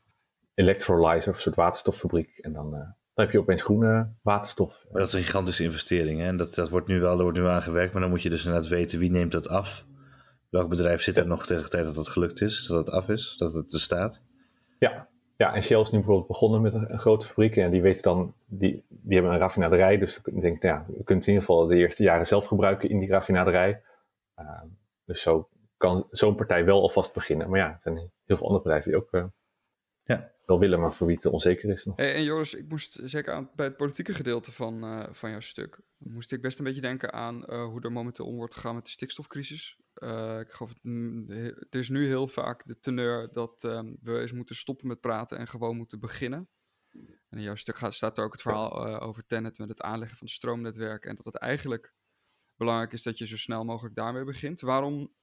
electrolyzer 0.53 1.29
of 1.29 1.35
een 1.35 1.41
soort 1.41 1.55
waterstoffabriek. 1.55 2.37
En 2.37 2.53
dan, 2.53 2.65
uh, 2.65 2.79
dan 3.13 3.25
heb 3.25 3.31
je 3.31 3.39
opeens 3.39 3.61
groene 3.61 4.13
waterstof. 4.21 4.85
Maar 4.91 4.99
dat 4.99 5.07
is 5.07 5.13
een 5.13 5.23
gigantische 5.23 5.63
investering. 5.63 6.19
Hè? 6.19 6.25
En 6.25 6.37
dat, 6.37 6.55
dat 6.55 6.69
wordt 6.69 6.87
nu 6.87 6.99
wel, 6.99 7.17
er 7.17 7.23
wordt 7.23 7.37
nu 7.37 7.45
aangewerkt. 7.45 7.93
Maar 7.93 8.01
dan 8.01 8.11
moet 8.11 8.23
je 8.23 8.29
dus 8.29 8.45
inderdaad 8.45 8.69
weten 8.69 8.99
wie 8.99 9.11
neemt 9.11 9.31
dat 9.31 9.47
af. 9.47 9.85
Welk 10.49 10.69
bedrijf 10.69 11.01
zit 11.01 11.17
er 11.17 11.27
nog 11.27 11.45
tegen 11.45 11.63
de 11.63 11.69
tijd 11.69 11.85
dat 11.85 11.95
het 11.95 12.07
gelukt 12.07 12.41
is, 12.41 12.67
dat 12.67 12.77
het 12.85 12.95
af 12.95 13.09
is, 13.09 13.35
dat 13.37 13.53
het 13.53 13.73
er 13.73 13.79
staat? 13.79 14.23
Ja, 14.79 15.09
ja, 15.39 15.53
en 15.53 15.63
Shell 15.63 15.79
is 15.79 15.91
nu 15.91 15.97
bijvoorbeeld 15.97 16.27
begonnen 16.27 16.61
met 16.61 16.73
een, 16.73 16.99
grote 16.99 17.25
fabriek. 17.25 17.55
En 17.55 17.71
die 17.71 17.81
weten 17.81 18.03
dan, 18.03 18.33
die, 18.45 18.85
die 18.87 19.13
hebben 19.13 19.31
een 19.33 19.39
raffinaderij. 19.39 19.97
Dus 19.97 20.21
ik 20.23 20.41
denk, 20.41 20.61
nou 20.61 20.75
ja, 20.75 20.85
je 20.97 21.03
kunt 21.03 21.21
in 21.21 21.33
ieder 21.33 21.45
geval 21.45 21.67
de 21.67 21.75
eerste 21.75 22.03
jaren 22.03 22.27
zelf 22.27 22.45
gebruiken 22.45 22.89
in 22.89 22.99
die 22.99 23.09
raffinaderij. 23.09 23.81
Uh, 24.39 24.61
dus 25.05 25.21
zo 25.21 25.49
kan 25.77 26.07
zo'n 26.11 26.35
partij 26.35 26.65
wel 26.65 26.81
alvast 26.81 27.13
beginnen. 27.13 27.49
Maar 27.49 27.59
ja, 27.59 27.67
er 27.67 27.81
zijn 27.81 27.95
heel 27.97 28.37
veel 28.37 28.45
andere 28.45 28.63
bedrijven 28.63 28.91
die 28.91 28.99
ook 28.99 29.13
uh, 29.13 29.23
ja. 30.03 30.31
Wel 30.49 30.59
willen, 30.59 30.79
maar 30.79 30.93
voor 30.93 31.07
wie 31.07 31.15
het 31.15 31.25
onzeker 31.25 31.69
is. 31.69 31.85
Nog. 31.85 31.97
Hey, 31.97 32.15
en 32.15 32.23
Joris, 32.23 32.53
ik 32.53 32.69
moest 32.69 32.99
zeker 33.03 33.33
aan, 33.33 33.49
bij 33.55 33.65
het 33.65 33.77
politieke 33.77 34.13
gedeelte 34.13 34.51
van, 34.51 34.83
uh, 34.83 35.07
van 35.11 35.29
jouw 35.29 35.39
stuk, 35.39 35.79
moest 35.97 36.31
ik 36.31 36.41
best 36.41 36.59
een 36.59 36.65
beetje 36.65 36.81
denken 36.81 37.13
aan 37.13 37.53
hoe 37.53 37.81
er 37.81 37.91
momenteel 37.91 38.25
om 38.25 38.35
wordt 38.35 38.55
gegaan 38.55 38.75
met 38.75 38.85
de 38.85 38.91
stikstofcrisis. 38.91 39.77
Uh, 39.95 40.39
ik 40.39 40.51
geloof, 40.51 40.73
het, 40.81 41.55
het 41.59 41.75
is 41.75 41.89
nu 41.89 42.07
heel 42.07 42.27
vaak 42.27 42.65
de 42.65 42.79
teneur 42.79 43.31
dat 43.31 43.63
um, 43.63 43.97
we 44.01 44.19
eens 44.19 44.31
moeten 44.31 44.55
stoppen 44.55 44.87
met 44.87 44.99
praten 44.99 45.37
en 45.37 45.47
gewoon 45.47 45.77
moeten 45.77 45.99
beginnen. 45.99 46.49
En 47.29 47.37
in 47.37 47.41
jouw 47.41 47.55
stuk 47.55 47.77
gaat, 47.77 47.93
staat 47.93 48.17
er 48.17 48.23
ook 48.23 48.31
het 48.31 48.41
verhaal 48.41 48.99
over 48.99 49.25
Tenet 49.25 49.57
met 49.57 49.69
het 49.69 49.81
aanleggen 49.81 50.17
van 50.17 50.27
het 50.27 50.35
stroomnetwerk. 50.35 51.05
En 51.05 51.15
dat 51.15 51.25
het 51.25 51.35
eigenlijk 51.35 51.93
belangrijk 52.55 52.93
is 52.93 53.03
dat 53.03 53.17
je 53.17 53.27
zo 53.27 53.37
snel 53.37 53.65
mogelijk 53.65 53.95
daarmee 53.95 54.23
begint. 54.23 54.61
Waarom, 54.61 55.13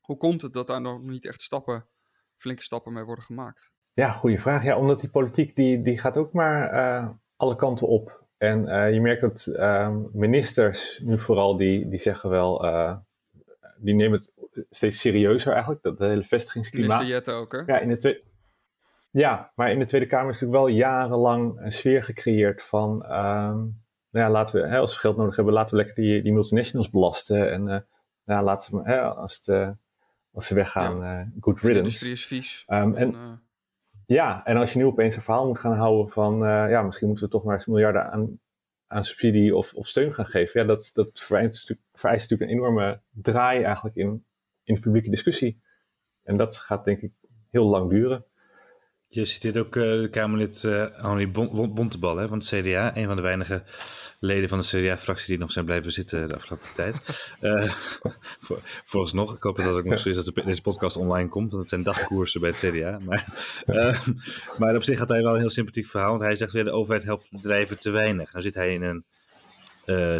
hoe 0.00 0.16
komt 0.16 0.42
het 0.42 0.52
dat 0.52 0.66
daar 0.66 0.80
nog 0.80 1.02
niet 1.02 1.24
echt 1.24 1.42
stappen, 1.42 1.88
flinke 2.36 2.62
stappen 2.62 2.92
mee 2.92 3.04
worden 3.04 3.24
gemaakt? 3.24 3.72
Ja, 3.98 4.10
goede 4.10 4.38
vraag. 4.38 4.64
Ja, 4.64 4.76
omdat 4.76 5.00
die 5.00 5.10
politiek 5.10 5.56
die, 5.56 5.82
die 5.82 5.98
gaat 5.98 6.16
ook 6.16 6.32
maar 6.32 6.74
uh, 6.74 7.08
alle 7.36 7.56
kanten 7.56 7.86
op. 7.86 8.26
En 8.36 8.92
je 8.94 9.00
merkt 9.00 9.20
dat 9.20 9.46
ehm, 9.46 9.98
ministers 10.12 11.00
nu 11.04 11.18
vooral 11.18 11.56
die, 11.56 11.88
die 11.88 11.98
zeggen 11.98 12.30
wel 12.30 12.64
die 13.78 13.94
nemen 13.94 14.18
het 14.18 14.66
steeds 14.70 15.00
serieuzer 15.00 15.52
eigenlijk, 15.52 15.82
dat, 15.82 15.98
hele 15.98 16.24
vestigingsklimaat. 16.24 16.98
Minister 16.98 17.16
Jette 17.16 17.32
ook, 17.32 17.52
hè? 17.52 17.58
Ja, 17.58 17.78
in 17.78 17.88
de 17.88 17.96
tweede... 17.96 18.22
Ja, 19.10 19.52
maar 19.54 19.70
in 19.70 19.78
de 19.78 19.84
Tweede 19.84 20.06
Kamer 20.06 20.30
is 20.30 20.40
natuurlijk 20.40 20.64
wel 20.64 20.76
jarenlang 20.76 21.60
een 21.60 21.72
sfeer 21.72 22.02
gecreëerd 22.04 22.62
van, 22.62 22.92
um, 23.04 23.82
nou 24.10 24.26
ja, 24.26 24.30
laten 24.30 24.60
we, 24.60 24.68
hè, 24.68 24.78
als 24.78 24.94
we 24.94 25.00
geld 25.00 25.16
nodig 25.16 25.36
hebben, 25.36 25.54
laten 25.54 25.76
we 25.76 25.82
lekker 25.82 26.02
die, 26.02 26.22
die 26.22 26.32
multinationals 26.32 26.90
belasten. 26.90 27.52
En 27.52 27.86
nou, 28.24 28.44
laten 28.44 28.74
we, 28.74 28.90
hè, 28.90 29.00
als, 29.00 29.40
het, 29.42 29.74
als 30.32 30.46
ze 30.46 30.54
weggaan, 30.54 31.00
ja. 31.00 31.28
good 31.40 31.60
riddance. 31.60 31.64
De 31.64 31.78
industrie 31.78 32.12
is 32.12 32.26
vies. 32.26 32.64
Um, 32.68 32.94
en, 32.94 33.14
en 33.14 33.47
ja, 34.08 34.44
en 34.44 34.56
als 34.56 34.72
je 34.72 34.78
nu 34.78 34.84
opeens 34.84 35.16
een 35.16 35.22
verhaal 35.22 35.46
moet 35.46 35.58
gaan 35.58 35.76
houden 35.76 36.12
van, 36.12 36.38
ja, 36.68 36.82
misschien 36.82 37.06
moeten 37.06 37.24
we 37.24 37.30
toch 37.30 37.44
maar 37.44 37.54
eens 37.54 37.66
miljarden 37.66 38.10
aan 38.10 38.38
aan 38.88 39.04
subsidie 39.04 39.56
of, 39.56 39.74
of 39.74 39.86
steun 39.86 40.14
gaan 40.14 40.26
geven, 40.26 40.60
ja, 40.60 40.66
dat, 40.66 40.90
dat 40.94 41.20
vereist, 41.20 41.74
vereist 41.92 42.30
natuurlijk 42.30 42.50
een 42.50 42.56
enorme 42.56 43.00
draai 43.10 43.62
eigenlijk 43.62 43.96
in, 43.96 44.24
in 44.64 44.74
de 44.74 44.80
publieke 44.80 45.10
discussie. 45.10 45.60
En 46.22 46.36
dat 46.36 46.56
gaat 46.56 46.84
denk 46.84 47.00
ik 47.00 47.12
heel 47.50 47.66
lang 47.66 47.90
duren. 47.90 48.24
Je 49.10 49.24
citeert 49.24 49.58
ook 49.58 49.76
uh, 49.76 50.00
de 50.00 50.08
Kamerlid 50.10 50.62
uh, 50.62 50.86
Henri 50.92 51.28
Bontebal 51.28 52.16
hè, 52.16 52.28
van 52.28 52.38
het 52.38 52.46
CDA. 52.46 52.96
Een 52.96 53.06
van 53.06 53.16
de 53.16 53.22
weinige 53.22 53.62
leden 54.18 54.48
van 54.48 54.60
de 54.60 54.66
CDA-fractie 54.66 55.26
die 55.26 55.38
nog 55.38 55.52
zijn 55.52 55.64
blijven 55.64 55.92
zitten 55.92 56.28
de 56.28 56.34
afgelopen 56.34 56.68
tijd. 56.74 56.96
Uh, 57.40 57.72
voor, 58.44 58.60
vooralsnog, 58.84 59.36
ik 59.36 59.42
hoop 59.42 59.56
dat 59.56 59.66
het 59.66 59.74
ook 59.74 59.84
nog 59.84 59.98
zo 59.98 60.08
is 60.08 60.24
dat 60.24 60.34
deze 60.44 60.62
podcast 60.62 60.96
online 60.96 61.28
komt. 61.28 61.50
Want 61.50 61.60
het 61.60 61.68
zijn 61.68 61.82
dagkoersen 61.82 62.40
bij 62.40 62.50
het 62.50 62.58
CDA. 62.58 62.98
Maar, 62.98 63.26
maar 64.58 64.76
op 64.76 64.82
zich 64.82 64.98
had 64.98 65.08
hij 65.08 65.22
wel 65.22 65.32
een 65.32 65.40
heel 65.40 65.50
sympathiek 65.50 65.86
verhaal. 65.86 66.10
Want 66.10 66.22
hij 66.22 66.36
zegt 66.36 66.52
weer 66.52 66.64
de 66.64 66.70
overheid 66.70 67.04
helpt 67.04 67.30
bedrijven 67.30 67.78
te 67.78 67.90
weinig. 67.90 68.32
Nou 68.32 68.44
zit 68.44 68.54
hij 68.54 68.74
in 68.74 68.82
een 68.82 69.04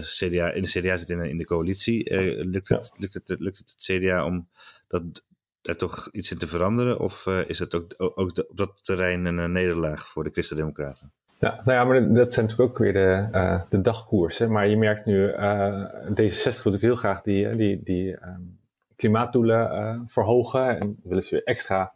CDA, 0.03 0.51
in 0.51 0.63
de 0.63 0.81
CDA 0.81 0.97
zit 0.97 1.11
in, 1.11 1.21
in 1.21 1.39
de 1.39 1.45
coalitie. 1.45 2.15
lukt, 2.45 2.69
het, 2.69 2.93
lukt, 2.97 3.15
het, 3.15 3.37
lukt 3.39 3.59
het 3.59 3.75
het 3.77 3.99
CDA 3.99 4.25
om 4.25 4.49
dat 4.89 5.23
daar 5.69 5.77
toch 5.77 6.09
iets 6.13 6.31
in 6.31 6.39
te 6.39 6.47
veranderen? 6.47 6.99
Of 6.99 7.27
uh, 7.27 7.49
is 7.49 7.59
het 7.59 7.75
ook, 7.75 7.95
ook 7.97 8.19
op 8.19 8.45
dat 8.55 8.85
terrein 8.85 9.25
een, 9.25 9.39
een 9.39 9.53
nederlaag 9.53 10.09
voor 10.09 10.25
de 10.25 10.31
Christen-Democraten? 10.31 11.13
Ja, 11.39 11.61
nou 11.65 11.79
ja, 11.79 11.85
maar 11.85 12.15
dat 12.15 12.33
zijn 12.33 12.47
natuurlijk 12.47 12.71
ook 12.71 12.79
weer 12.79 12.93
de, 12.93 13.29
uh, 13.33 13.63
de 13.71 13.81
dagkoersen. 13.81 14.53
Maar 14.53 14.69
je 14.69 14.77
merkt 14.77 15.07
nu, 15.07 15.33
uh, 15.33 15.85
D66 16.11 16.43
wil 16.43 16.53
natuurlijk 16.53 16.83
heel 16.83 16.97
graag 16.97 17.23
die, 17.23 17.57
die, 17.57 17.83
die 17.83 18.13
um, 18.13 18.59
klimaatdoelen 18.97 20.05
verhogen. 20.09 20.81
En 20.81 21.01
willen 21.03 21.25
ze 21.25 21.35
weer 21.35 21.45
extra 21.45 21.93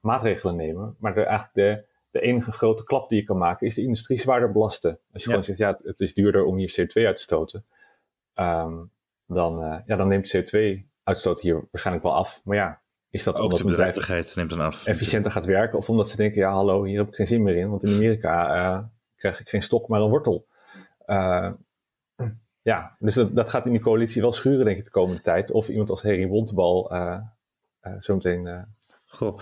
maatregelen 0.00 0.56
nemen. 0.56 0.96
Maar 0.98 1.14
de, 1.14 1.22
eigenlijk 1.22 1.54
de, 1.54 1.84
de 2.10 2.20
enige 2.20 2.52
grote 2.52 2.84
klap 2.84 3.08
die 3.08 3.20
je 3.20 3.24
kan 3.24 3.38
maken 3.38 3.66
is 3.66 3.74
de 3.74 3.82
industrie 3.82 4.18
zwaarder 4.18 4.52
belasten. 4.52 4.90
Als 4.90 5.22
je 5.24 5.30
ja. 5.30 5.36
gewoon 5.36 5.44
zegt, 5.44 5.58
ja, 5.58 5.78
het, 5.82 6.00
is 6.00 6.14
duurder 6.14 6.44
om 6.44 6.56
hier 6.56 6.76
CO2 6.80 7.06
uit 7.06 7.16
te 7.16 7.22
stoten. 7.22 7.64
Um, 8.34 8.90
dan, 9.26 9.82
ja, 9.86 9.96
dan 9.96 10.08
neemt 10.08 10.36
CO2 10.36 10.92
uitstoot 11.04 11.40
hier 11.40 11.64
waarschijnlijk 11.70 12.06
wel 12.06 12.14
af. 12.14 12.40
Maar 12.44 12.56
ja, 12.56 12.82
is 13.10 13.22
dat 13.24 13.38
ook 13.38 13.56
de 13.56 13.64
bedrijvigheid 13.64 14.36
neemt 14.36 14.50
dan 14.50 14.60
af. 14.60 14.86
Efficiënter 14.86 15.32
gaat 15.32 15.46
werken 15.46 15.78
of 15.78 15.90
omdat 15.90 16.08
ze 16.08 16.16
denken, 16.16 16.40
ja 16.40 16.52
hallo, 16.52 16.84
hier 16.84 16.98
heb 16.98 17.08
ik 17.08 17.14
geen 17.14 17.26
zin 17.26 17.42
meer 17.42 17.56
in. 17.56 17.70
Want 17.70 17.82
in 17.82 17.94
Amerika 17.94 18.56
uh, 18.56 18.84
krijg 19.16 19.40
ik 19.40 19.48
geen 19.48 19.62
stok, 19.62 19.88
maar 19.88 20.00
een 20.00 20.08
wortel. 20.08 20.46
Uh, 21.06 21.50
ja, 22.62 22.96
dus 22.98 23.14
dat, 23.14 23.34
dat, 23.34 23.50
gaat 23.50 23.66
in 23.66 23.72
die 23.72 23.80
coalitie 23.80 24.22
wel 24.22 24.32
schuren, 24.32 24.64
denk 24.64 24.78
ik, 24.78 24.84
de 24.84 24.90
komende 24.90 25.22
tijd. 25.22 25.50
Of 25.50 25.68
iemand 25.68 25.90
als 25.90 26.02
Harry 26.02 26.26
Wontebal 26.26 26.92
uh, 26.92 27.18
zometeen 27.98 28.66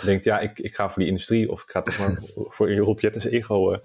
denkt, 0.04 0.24
ja, 0.24 0.38
ik, 0.38 0.58
ik 0.58 0.74
ga 0.74 0.88
voor 0.88 0.98
die 0.98 1.10
industrie. 1.10 1.50
Of 1.50 1.62
ik 1.62 1.70
ga 1.70 1.82
toch 1.82 1.98
maar 1.98 2.18
voor 2.54 2.74
Rob 2.74 2.98
Jettens 2.98 3.24
ego 3.24 3.76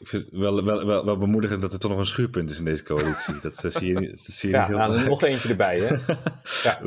Ik 0.00 0.08
vind 0.08 0.24
het 0.24 0.34
wel, 0.34 0.64
wel, 0.64 0.86
wel, 0.86 1.04
wel 1.04 1.18
bemoedigend 1.18 1.62
dat 1.62 1.72
er 1.72 1.78
toch 1.78 1.90
nog 1.90 2.00
een 2.00 2.06
schuurpunt 2.06 2.50
is 2.50 2.58
in 2.58 2.64
deze 2.64 2.82
coalitie. 2.82 3.34
Dat, 3.40 3.56
zie 3.56 3.88
je, 4.00 4.06
dat 4.08 4.18
zie 4.18 4.48
je 4.50 4.54
Ja, 4.56 4.60
niet 4.60 4.76
heel 4.76 4.88
nou, 4.88 5.08
nog 5.08 5.22
eentje 5.22 5.48
erbij, 5.48 5.78
hè? 5.80 5.96
Ja. 6.62 6.80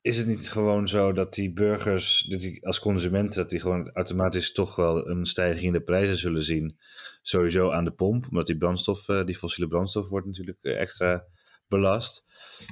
Is 0.00 0.16
het 0.16 0.26
niet 0.26 0.50
gewoon 0.50 0.88
zo 0.88 1.12
dat 1.12 1.34
die 1.34 1.52
burgers, 1.52 2.26
dat 2.28 2.40
die 2.40 2.66
als 2.66 2.78
consumenten, 2.80 3.40
dat 3.40 3.50
die 3.50 3.60
gewoon 3.60 3.90
automatisch 3.92 4.52
toch 4.52 4.76
wel 4.76 5.08
een 5.08 5.26
stijging 5.26 5.66
in 5.66 5.72
de 5.72 5.80
prijzen 5.80 6.16
zullen 6.16 6.42
zien? 6.42 6.78
Sowieso 7.22 7.70
aan 7.70 7.84
de 7.84 7.90
pomp, 7.90 8.26
omdat 8.30 8.46
die 8.46 8.56
brandstof, 8.58 9.08
eh, 9.08 9.24
die 9.24 9.36
fossiele 9.36 9.68
brandstof 9.70 10.08
wordt 10.08 10.26
natuurlijk 10.26 10.58
eh, 10.62 10.80
extra 10.80 11.24
belast. 11.68 12.24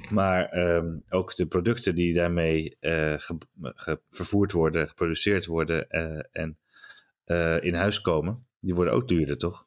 Maar 0.09 0.45
ehm, 0.45 0.95
ook 1.09 1.35
de 1.35 1.45
producten 1.47 1.95
die 1.95 2.13
daarmee 2.13 2.77
eh, 2.79 3.13
ge- 3.17 3.37
ge- 3.61 4.01
vervoerd 4.09 4.51
worden, 4.51 4.87
geproduceerd 4.87 5.45
worden 5.45 5.89
eh, 5.89 6.19
en 6.31 6.57
eh, 7.25 7.63
in 7.63 7.73
huis 7.73 8.01
komen, 8.01 8.45
die 8.59 8.75
worden 8.75 8.93
ook 8.93 9.07
duurder, 9.07 9.37
toch? 9.37 9.65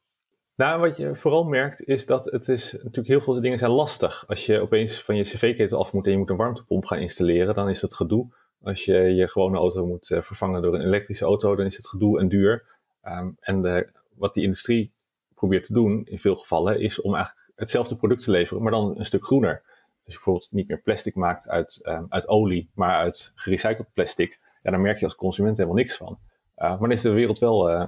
Nou, 0.55 0.79
wat 0.79 0.97
je 0.97 1.15
vooral 1.15 1.43
merkt 1.43 1.87
is 1.87 2.05
dat 2.05 2.25
het 2.25 2.49
is 2.49 2.71
natuurlijk 2.71 3.07
heel 3.07 3.21
veel 3.21 3.41
dingen 3.41 3.57
zijn 3.57 3.71
lastig. 3.71 4.27
Als 4.27 4.45
je 4.45 4.59
opeens 4.59 5.01
van 5.01 5.15
je 5.15 5.23
cv-ketel 5.23 5.79
af 5.79 5.93
moet 5.93 6.05
en 6.05 6.11
je 6.11 6.17
moet 6.17 6.29
een 6.29 6.35
warmtepomp 6.35 6.85
gaan 6.85 6.99
installeren, 6.99 7.55
dan 7.55 7.69
is 7.69 7.79
dat 7.79 7.93
gedoe. 7.93 8.27
Als 8.63 8.85
je 8.85 8.93
je 8.93 9.27
gewone 9.27 9.57
auto 9.57 9.85
moet 9.85 10.11
eh, 10.11 10.21
vervangen 10.21 10.61
door 10.61 10.73
een 10.73 10.85
elektrische 10.85 11.25
auto, 11.25 11.55
dan 11.55 11.65
is 11.65 11.77
het 11.77 11.87
gedoe 11.87 12.19
en 12.19 12.27
duur. 12.27 12.65
Ehm, 13.01 13.29
en 13.39 13.61
de, 13.61 13.89
wat 14.15 14.33
die 14.33 14.43
industrie 14.43 14.91
probeert 15.35 15.65
te 15.65 15.73
doen 15.73 16.05
in 16.05 16.19
veel 16.19 16.35
gevallen 16.35 16.79
is 16.79 17.01
om 17.01 17.15
eigenlijk 17.15 17.49
hetzelfde 17.55 17.95
product 17.95 18.23
te 18.23 18.31
leveren, 18.31 18.63
maar 18.63 18.71
dan 18.71 18.93
een 18.97 19.05
stuk 19.05 19.25
groener. 19.25 19.61
Dus 20.03 20.13
je 20.13 20.13
bijvoorbeeld 20.13 20.51
niet 20.51 20.67
meer 20.67 20.81
plastic 20.81 21.15
maakt 21.15 21.49
uit, 21.49 21.79
ehm, 21.83 22.03
uit 22.09 22.27
olie, 22.27 22.69
maar 22.73 22.95
uit 22.95 23.31
gerecycled 23.35 23.93
plastic. 23.93 24.39
Ja, 24.63 24.71
daar 24.71 24.79
merk 24.79 24.99
je 24.99 25.05
als 25.05 25.15
consument 25.15 25.57
helemaal 25.57 25.77
niks 25.77 25.97
van. 25.97 26.19
Eh, 26.55 26.69
maar 26.69 26.79
dan 26.79 26.91
is 26.91 27.01
de 27.01 27.09
wereld 27.09 27.39
wel 27.39 27.69
eh, 27.69 27.87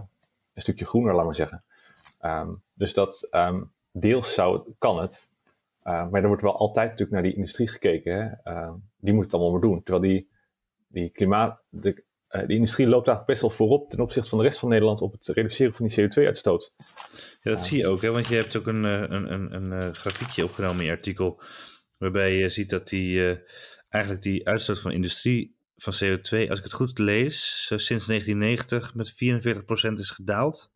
een 0.54 0.62
stukje 0.62 0.86
groener, 0.86 1.15
laat 1.15 1.26
maar 1.26 1.36
zeggen. 1.36 1.63
Ehm, 2.23 2.53
dus 2.73 2.93
dat 2.93 3.27
ehm, 3.29 3.63
deels 3.91 4.33
zou, 4.33 4.73
kan 4.77 4.99
het. 4.99 5.31
Uh, 5.83 6.09
maar 6.09 6.21
er 6.21 6.27
wordt 6.27 6.41
wel 6.41 6.57
altijd 6.57 6.86
natuurlijk 6.86 7.12
naar 7.12 7.23
die 7.23 7.36
industrie 7.36 7.67
gekeken. 7.67 8.15
Hè? 8.15 8.51
Ehm, 8.53 8.73
die 8.97 9.13
moet 9.13 9.23
het 9.23 9.33
allemaal 9.33 9.51
maar 9.51 9.62
doen. 9.62 9.83
Terwijl 9.83 10.13
die, 10.13 10.29
die 10.88 11.09
klimaat, 11.09 11.62
de, 11.69 12.03
eh, 12.27 12.47
die 12.47 12.55
industrie 12.55 12.88
loopt 12.88 13.07
eigenlijk 13.07 13.27
best 13.27 13.41
wel 13.41 13.67
voorop 13.67 13.89
ten 13.89 13.99
opzichte 13.99 14.29
van 14.29 14.38
de 14.38 14.43
rest 14.43 14.59
van 14.59 14.69
Nederland 14.69 15.01
op 15.01 15.12
het 15.12 15.27
reduceren 15.27 15.73
van 15.73 15.88
die 15.88 16.01
CO2-uitstoot. 16.01 16.73
Ja, 17.41 17.51
dat 17.51 17.63
zie 17.63 17.77
je 17.77 17.88
ook, 17.88 18.01
hè? 18.01 18.12
want 18.12 18.27
je 18.27 18.36
hebt 18.36 18.55
ook 18.55 18.67
een, 18.67 18.86
eh, 18.86 19.01
een, 19.01 19.33
een, 19.33 19.53
een 19.53 19.71
eh, 19.71 19.93
grafiekje 19.93 20.43
opgenomen 20.43 20.79
in 20.79 20.86
je 20.86 20.91
artikel, 20.91 21.41
waarbij 21.97 22.38
je 22.38 22.49
ziet 22.49 22.69
dat 22.69 22.88
die, 22.88 23.41
eigenlijk 23.89 24.23
die 24.23 24.47
uitstoot 24.47 24.79
van 24.79 24.91
industrie 24.91 25.55
van 25.75 25.93
CO2, 25.93 26.49
als 26.49 26.57
ik 26.57 26.63
het 26.63 26.73
goed 26.73 26.99
lees, 26.99 27.65
sinds 27.65 28.05
1990 28.05 28.95
met 28.95 29.12
44% 29.12 29.99
is 29.99 30.09
gedaald. 30.09 30.71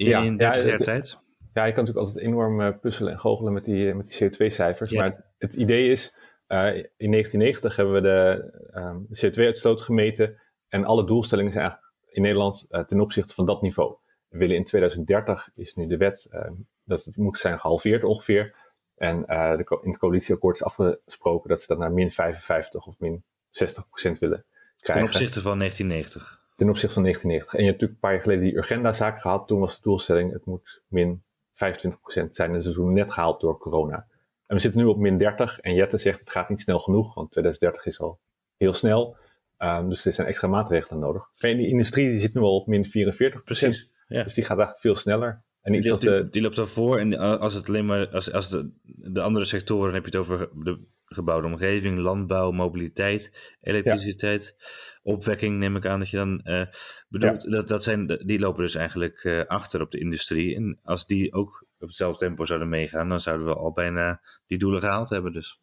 In 0.00 0.06
Ja, 0.08 0.22
ja, 0.22 0.36
30 0.36 0.62
jaar 0.64 0.72
het- 0.74 0.84
tijd. 0.84 1.20
Ja, 1.52 1.64
je 1.64 1.72
kan 1.72 1.84
natuurlijk 1.84 2.06
altijd 2.06 2.26
enorm 2.26 2.60
eh, 2.60 2.78
puzzelen 2.80 3.12
en 3.12 3.18
goochelen 3.18 3.52
met 3.52 3.64
die, 3.64 3.94
met 3.94 4.08
die 4.08 4.30
CO2-cijfers. 4.30 4.90
Ja. 4.90 5.00
Maar 5.00 5.24
het 5.38 5.54
idee 5.54 5.90
is, 5.90 6.14
eh, 6.46 6.76
in 6.96 7.10
1990 7.10 7.76
hebben 7.76 7.94
we 7.94 8.00
de, 8.00 8.50
ehm, 8.72 8.98
de 9.08 9.18
CO2-uitstoot 9.26 9.82
gemeten. 9.82 10.40
En 10.68 10.84
alle 10.84 11.06
doelstellingen 11.06 11.52
zijn 11.52 11.64
eigenlijk 11.64 11.92
in 12.10 12.22
Nederland 12.22 12.66
eh, 12.70 12.84
ten 12.84 13.00
opzichte 13.00 13.34
van 13.34 13.46
dat 13.46 13.62
niveau. 13.62 13.96
We 14.28 14.38
willen 14.38 14.56
in 14.56 14.64
2030, 14.64 15.48
is 15.54 15.74
nu 15.74 15.86
de 15.86 15.96
wet, 15.96 16.26
ehm, 16.30 16.52
dat 16.84 17.04
het 17.04 17.16
moet 17.16 17.38
zijn 17.38 17.58
gehalveerd 17.60 18.04
ongeveer. 18.04 18.56
En 18.96 19.26
eh, 19.26 19.56
de, 19.56 19.78
in 19.82 19.90
het 19.90 19.98
coalitieakkoord 19.98 20.56
is 20.56 20.62
afgesproken 20.64 21.48
dat 21.48 21.60
ze 21.60 21.66
dat 21.66 21.78
naar 21.78 21.92
min 21.92 22.10
55 22.10 22.86
of 22.86 22.98
min 22.98 23.24
60 23.50 23.88
procent 23.88 24.18
willen 24.18 24.38
Ten 24.46 24.76
krijgen. 24.76 25.04
opzichte 25.04 25.40
van 25.40 25.58
1990. 25.58 26.39
Ten 26.60 26.68
opzichte 26.68 26.94
van 26.94 27.02
1990. 27.02 27.54
En 27.54 27.64
je 27.64 27.70
hebt 27.70 27.80
natuurlijk 27.80 27.92
een 27.92 28.08
paar 28.08 28.12
jaar 28.12 28.22
geleden 28.22 28.44
die 28.44 28.56
Urgenda-zaak 28.56 29.20
gehad. 29.20 29.46
Toen 29.46 29.60
was 29.60 29.76
de 29.76 29.82
doelstelling, 29.82 30.32
het 30.32 30.44
moet 30.44 30.82
min 30.88 31.22
25% 31.52 32.30
zijn. 32.30 32.54
En 32.54 32.62
ze 32.62 32.72
toen 32.72 32.92
net 32.92 33.12
gehaald 33.12 33.40
door 33.40 33.58
corona. 33.58 34.06
En 34.46 34.56
we 34.56 34.58
zitten 34.58 34.80
nu 34.80 34.86
op 34.86 34.98
min 34.98 35.18
30. 35.18 35.60
En 35.60 35.74
Jette 35.74 35.98
zegt, 35.98 36.20
het 36.20 36.30
gaat 36.30 36.48
niet 36.48 36.60
snel 36.60 36.78
genoeg. 36.78 37.14
Want 37.14 37.30
2030 37.30 37.86
is 37.92 38.00
al 38.00 38.18
heel 38.56 38.74
snel. 38.74 39.16
Ehm, 39.56 39.88
dus 39.88 40.04
er 40.04 40.12
zijn 40.12 40.26
extra 40.26 40.48
maatregelen 40.48 41.00
nodig. 41.00 41.30
En 41.38 41.56
die 41.56 41.66
industrie 41.66 42.08
die 42.08 42.18
zit 42.18 42.34
nu 42.34 42.40
al 42.40 42.56
op 42.56 42.66
min 42.66 42.86
44%. 42.86 43.44
Precies. 43.44 43.90
Ja. 44.08 44.22
Dus 44.22 44.34
die 44.34 44.44
gaat 44.44 44.56
eigenlijk 44.56 44.80
veel 44.80 44.96
sneller. 44.96 45.42
En 45.62 45.74
iets 45.74 45.82
Die, 45.82 45.92
als 45.92 46.00
die, 46.00 46.10
de, 46.10 46.28
die 46.30 46.42
loopt 46.42 46.56
dan 46.56 46.68
voor 46.68 46.98
en 46.98 47.18
als 47.18 47.54
het 47.54 47.68
alleen 47.68 47.86
maar, 47.86 48.08
als, 48.08 48.32
als 48.32 48.50
de, 48.50 48.70
de 48.82 49.20
andere 49.20 49.44
sectoren, 49.44 49.84
dan 49.84 49.94
heb 49.94 50.12
je 50.12 50.18
het 50.18 50.28
over 50.28 50.48
de 50.64 50.78
gebouwde 51.12 51.46
omgeving, 51.46 51.98
landbouw, 51.98 52.50
mobiliteit, 52.50 53.56
elektriciteit, 53.60 54.56
opwekking 55.02 55.58
neem 55.58 55.76
ik 55.76 55.86
aan 55.86 55.98
dat 55.98 56.10
je 56.10 56.16
dan 56.16 56.40
eh, 56.40 56.62
bedoelt. 57.08 57.50
Dat, 57.50 57.68
dat 57.68 57.82
zijn, 57.82 58.06
die 58.06 58.38
lopen 58.38 58.62
dus 58.62 58.74
eigenlijk 58.74 59.24
eh, 59.24 59.44
achter 59.44 59.80
op 59.80 59.90
de 59.90 59.98
industrie. 59.98 60.54
En 60.56 60.78
als 60.82 61.06
die 61.06 61.32
ook 61.32 61.66
op 61.78 61.86
hetzelfde 61.86 62.26
tempo 62.26 62.44
zouden 62.44 62.68
meegaan, 62.68 63.08
dan 63.08 63.20
zouden 63.20 63.46
we 63.46 63.54
al 63.54 63.72
bijna 63.72 64.20
die 64.46 64.58
doelen 64.58 64.80
gehaald 64.80 65.10
hebben. 65.10 65.32
Dus. 65.32 65.60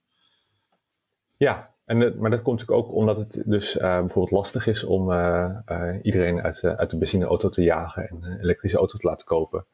Ja, 1.37 1.73
en 1.85 1.97
maar 1.97 2.29
dat 2.29 2.41
komt 2.41 2.59
natuurlijk 2.59 2.87
ook 2.87 2.93
omdat 2.95 3.17
het 3.17 3.43
dus 3.45 3.77
eh, 3.77 3.99
bijvoorbeeld 3.99 4.31
lastig 4.31 4.67
is 4.67 4.83
om 4.83 5.11
iedereen 6.01 6.41
uit, 6.41 6.61
de- 6.61 6.77
uit 6.77 6.89
de 6.89 6.97
benzineauto 6.97 7.49
te 7.49 7.63
jagen 7.63 8.09
en 8.09 8.23
een 8.23 8.39
elektrische 8.39 8.77
auto 8.77 8.97
te 8.97 9.07
laten 9.07 9.25
kopen. 9.25 9.65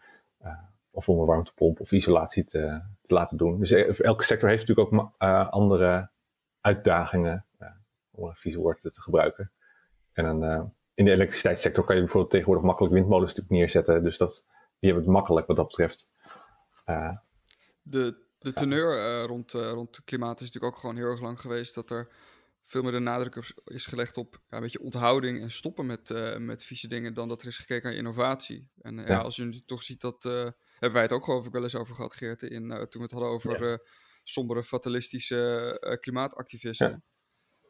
Of 0.92 1.10
om 1.10 1.20
een 1.20 1.26
warmtepomp 1.26 1.80
of 1.80 1.92
isolatie 1.92 2.44
te, 2.44 2.82
te 3.04 3.14
laten 3.14 3.38
doen. 3.38 3.60
Dus 3.60 3.72
eh, 3.72 4.00
elke 4.00 4.24
sector 4.24 4.50
heeft 4.50 4.68
natuurlijk 4.68 4.94
ook 4.94 5.14
eh, 5.18 5.50
andere 5.50 6.10
uitdagingen, 6.62 7.46
eh, 7.58 7.68
om 8.12 8.28
een 8.28 8.36
vieze 8.36 8.60
woord 8.60 8.82
te 8.82 9.02
gebruiken. 9.02 9.52
En 10.14 10.24
dan, 10.26 10.74
in 10.94 11.06
de 11.06 11.12
elektriciteitssector 11.12 11.84
kan 11.84 11.96
je 11.96 12.02
bijvoorbeeld 12.02 12.32
tegenwoordig 12.32 12.66
makkelijk 12.66 12.94
windmolens 12.94 13.30
natuurlijk 13.30 13.60
neerzetten. 13.60 14.04
Dus 14.04 14.18
dat, 14.18 14.46
die 14.80 14.90
hebben 14.92 15.04
het 15.04 15.14
makkelijk 15.14 15.48
wat 15.48 15.56
dat 15.56 15.68
betreft. 15.68 16.10
De, 17.82 18.18
de 18.40 18.54
teneur 18.54 19.22
rond, 19.24 19.52
rond 19.52 20.04
klimaat 20.04 20.42
is 20.42 20.46
natuurlijk 20.46 20.74
ook 20.74 20.80
gewoon 20.80 20.96
heel 20.96 21.06
erg 21.06 21.22
lang 21.22 21.40
geweest 21.40 21.76
dat 21.76 21.90
er 21.90 22.08
veel 22.64 22.82
meer 22.82 22.92
de 22.92 23.00
nadruk 23.00 23.54
is 23.66 23.86
gelegd 23.86 24.18
op 24.18 24.40
ja, 24.50 24.56
een 24.58 24.64
beetje 24.64 24.82
onthouding 24.82 25.42
en 25.42 25.52
stoppen 25.52 25.86
met, 25.86 26.14
met 26.38 26.64
vieze 26.64 26.88
dingen 26.88 27.14
dan 27.14 27.28
dat 27.28 27.42
er 27.42 27.48
is 27.48 27.58
gekeken 27.58 27.90
naar 27.90 27.98
innovatie. 27.98 28.70
En 28.82 28.98
ja. 28.98 29.08
Ja. 29.08 29.20
als 29.20 29.36
je 29.36 29.44
nu 29.44 29.62
toch 29.66 29.84
ziet 29.84 30.02
dat, 30.02 30.54
hebben 30.84 30.94
wij 30.94 31.02
het 31.02 31.12
ook 31.12 31.24
geloof 31.24 31.46
ik 31.46 31.52
wel 31.52 31.64
eens 31.64 31.76
over 31.76 31.96
gehad 31.96 32.14
Geert, 32.14 32.42
in, 32.44 32.72
eh, 32.72 32.78
toen 32.78 32.88
we 33.02 33.02
het 33.02 33.12
hadden 33.12 33.30
over 33.30 33.72
eh, 33.72 33.78
sombere 34.24 34.64
fatalistische 34.64 35.78
eh, 35.80 35.98
klimaatactivisten. 36.00 37.04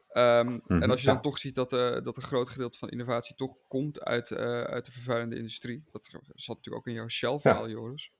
Ehm, 0.08 0.58
En 0.66 0.90
als 0.90 1.00
je 1.00 1.06
dan 1.06 1.14
Ja. 1.14 1.20
toch 1.20 1.38
ziet 1.38 1.54
dat, 1.54 1.70
dat 2.04 2.16
een 2.16 2.22
groot 2.22 2.48
gedeelte 2.48 2.78
van 2.78 2.88
innovatie 2.88 3.34
toch 3.36 3.56
komt 3.68 4.00
uit, 4.00 4.32
uit 4.36 4.84
de 4.84 4.92
vervuilende 4.92 5.36
industrie. 5.36 5.84
Dat 5.92 6.06
zat 6.34 6.56
natuurlijk 6.56 6.76
ook 6.76 6.86
in 6.86 6.92
jouw 6.94 7.08
Shell-verhaal, 7.08 7.68
Joris. 7.68 8.12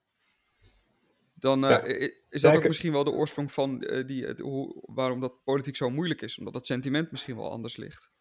Dan 1.33 1.59
Ja. 1.59 1.83
is 1.83 2.09
dat 2.29 2.41
Ja, 2.41 2.49
ook 2.49 2.61
ik- 2.61 2.67
misschien 2.67 2.91
wel 2.91 3.03
de 3.03 3.11
oorsprong 3.11 3.51
van 3.51 3.79
die, 4.05 4.41
hoe, 4.41 4.83
waarom 4.85 5.19
dat 5.19 5.43
politiek 5.43 5.75
zo 5.75 5.89
moeilijk 5.89 6.21
is. 6.21 6.37
Omdat 6.37 6.53
het 6.53 6.65
sentiment 6.65 7.11
misschien 7.11 7.35
wel 7.35 7.51
anders 7.51 7.77
ligt. 7.77 8.11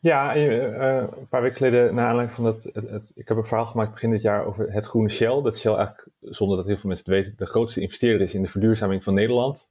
Ja, 0.00 0.34
eh, 0.34 0.64
eh, 0.98 1.06
een 1.18 1.28
paar 1.28 1.42
weken 1.42 1.56
geleden, 1.56 1.94
naar 1.94 2.06
aanleiding 2.06 2.32
van 2.36 2.44
dat, 2.44 2.62
het, 2.72 2.90
het- 2.90 3.12
ik 3.14 3.28
heb 3.28 3.36
een 3.36 3.44
verhaal 3.44 3.66
gemaakt 3.66 3.92
begin 3.92 4.10
dit 4.10 4.22
jaar 4.22 4.44
over 4.46 4.72
het 4.72 4.86
groene 4.86 5.08
Shell. 5.08 5.42
Dat 5.42 5.58
Shell 5.58 5.74
eigenlijk, 5.74 6.06
zonder 6.20 6.56
dat 6.56 6.66
heel 6.66 6.76
veel 6.76 6.88
mensen 6.88 7.12
het 7.12 7.22
weten, 7.22 7.36
de 7.38 7.46
grootste 7.46 7.80
investeerder 7.80 8.20
is 8.20 8.34
in 8.34 8.42
de 8.42 8.48
verduurzaming 8.48 9.04
van 9.04 9.14
Nederland. 9.14 9.68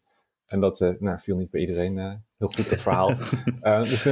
En 0.47 0.59
dat 0.59 0.81
eh, 0.81 0.89
nou, 0.99 1.19
viel 1.19 1.35
niet 1.37 1.49
bij 1.49 1.61
iedereen 1.61 1.97
heel 2.37 2.47
goed, 2.47 2.69
het 2.69 2.81
verhaal. 2.81 3.11
Dus, 3.83 4.09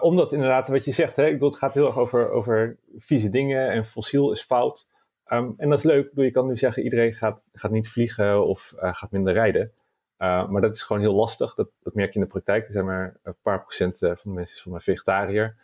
omdat 0.00 0.32
inderdaad, 0.32 0.68
wat 0.68 0.84
je 0.84 0.92
zegt, 0.92 1.16
hè, 1.16 1.26
ik 1.26 1.32
bedoel, 1.32 1.48
het 1.48 1.58
gaat 1.58 1.74
heel 1.74 1.86
erg 1.86 1.98
over, 1.98 2.30
over 2.30 2.76
vieze 2.96 3.30
dingen 3.30 3.70
en 3.70 3.84
fossiel 3.84 4.32
is 4.32 4.42
fout. 4.42 4.88
Ehm, 5.24 5.50
en 5.56 5.68
dat 5.68 5.78
is 5.78 5.84
leuk, 5.84 6.08
bedoel, 6.08 6.24
je 6.24 6.30
kan 6.30 6.46
nu 6.46 6.56
zeggen, 6.56 6.82
iedereen 6.82 7.14
gaat, 7.14 7.42
gaat 7.52 7.70
niet 7.70 7.88
vliegen 7.88 8.46
of 8.46 8.74
gaat 8.76 9.10
minder 9.10 9.32
rijden. 9.32 9.72
Uh, 10.22 10.48
maar 10.48 10.60
dat 10.60 10.74
is 10.74 10.82
gewoon 10.82 11.02
heel 11.02 11.14
lastig. 11.14 11.54
Dat, 11.54 11.70
dat 11.82 11.94
merk 11.94 12.12
je 12.12 12.18
in 12.18 12.24
de 12.24 12.30
praktijk. 12.30 12.66
Er 12.66 12.72
zijn 12.72 12.84
maar 12.84 13.16
een 13.22 13.36
paar 13.42 13.60
procent 13.62 14.02
uh, 14.02 14.08
van 14.08 14.30
de 14.30 14.36
mensen 14.36 14.56
is 14.56 14.62
van 14.62 14.72
mij 14.72 14.80
vegetariër. 14.80 15.56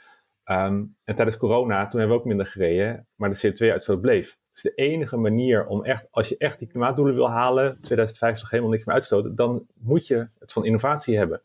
Um, 0.45 0.97
en 1.05 1.15
tijdens 1.15 1.37
corona, 1.37 1.89
toen 1.89 2.01
hebben 2.01 2.17
we 2.17 2.23
ook 2.23 2.29
minder 2.29 2.47
gereden, 2.47 3.07
maar 3.15 3.35
de 3.35 3.53
CO2-uitstoot 3.53 4.01
bleef. 4.01 4.39
Dus 4.53 4.63
de 4.63 4.75
enige 4.75 5.17
manier 5.17 5.67
om 5.67 5.85
echt, 5.85 6.09
als 6.11 6.29
je 6.29 6.37
echt 6.39 6.59
die 6.59 6.69
klimaatdoelen 6.69 7.15
wil 7.15 7.31
halen, 7.31 7.79
2050 7.81 8.51
helemaal 8.51 8.71
niks 8.71 8.85
meer 8.85 8.95
uitstoten, 8.95 9.35
dan 9.35 9.67
moet 9.75 10.07
je 10.07 10.29
het 10.39 10.53
van 10.53 10.65
innovatie 10.65 11.17
hebben. 11.17 11.43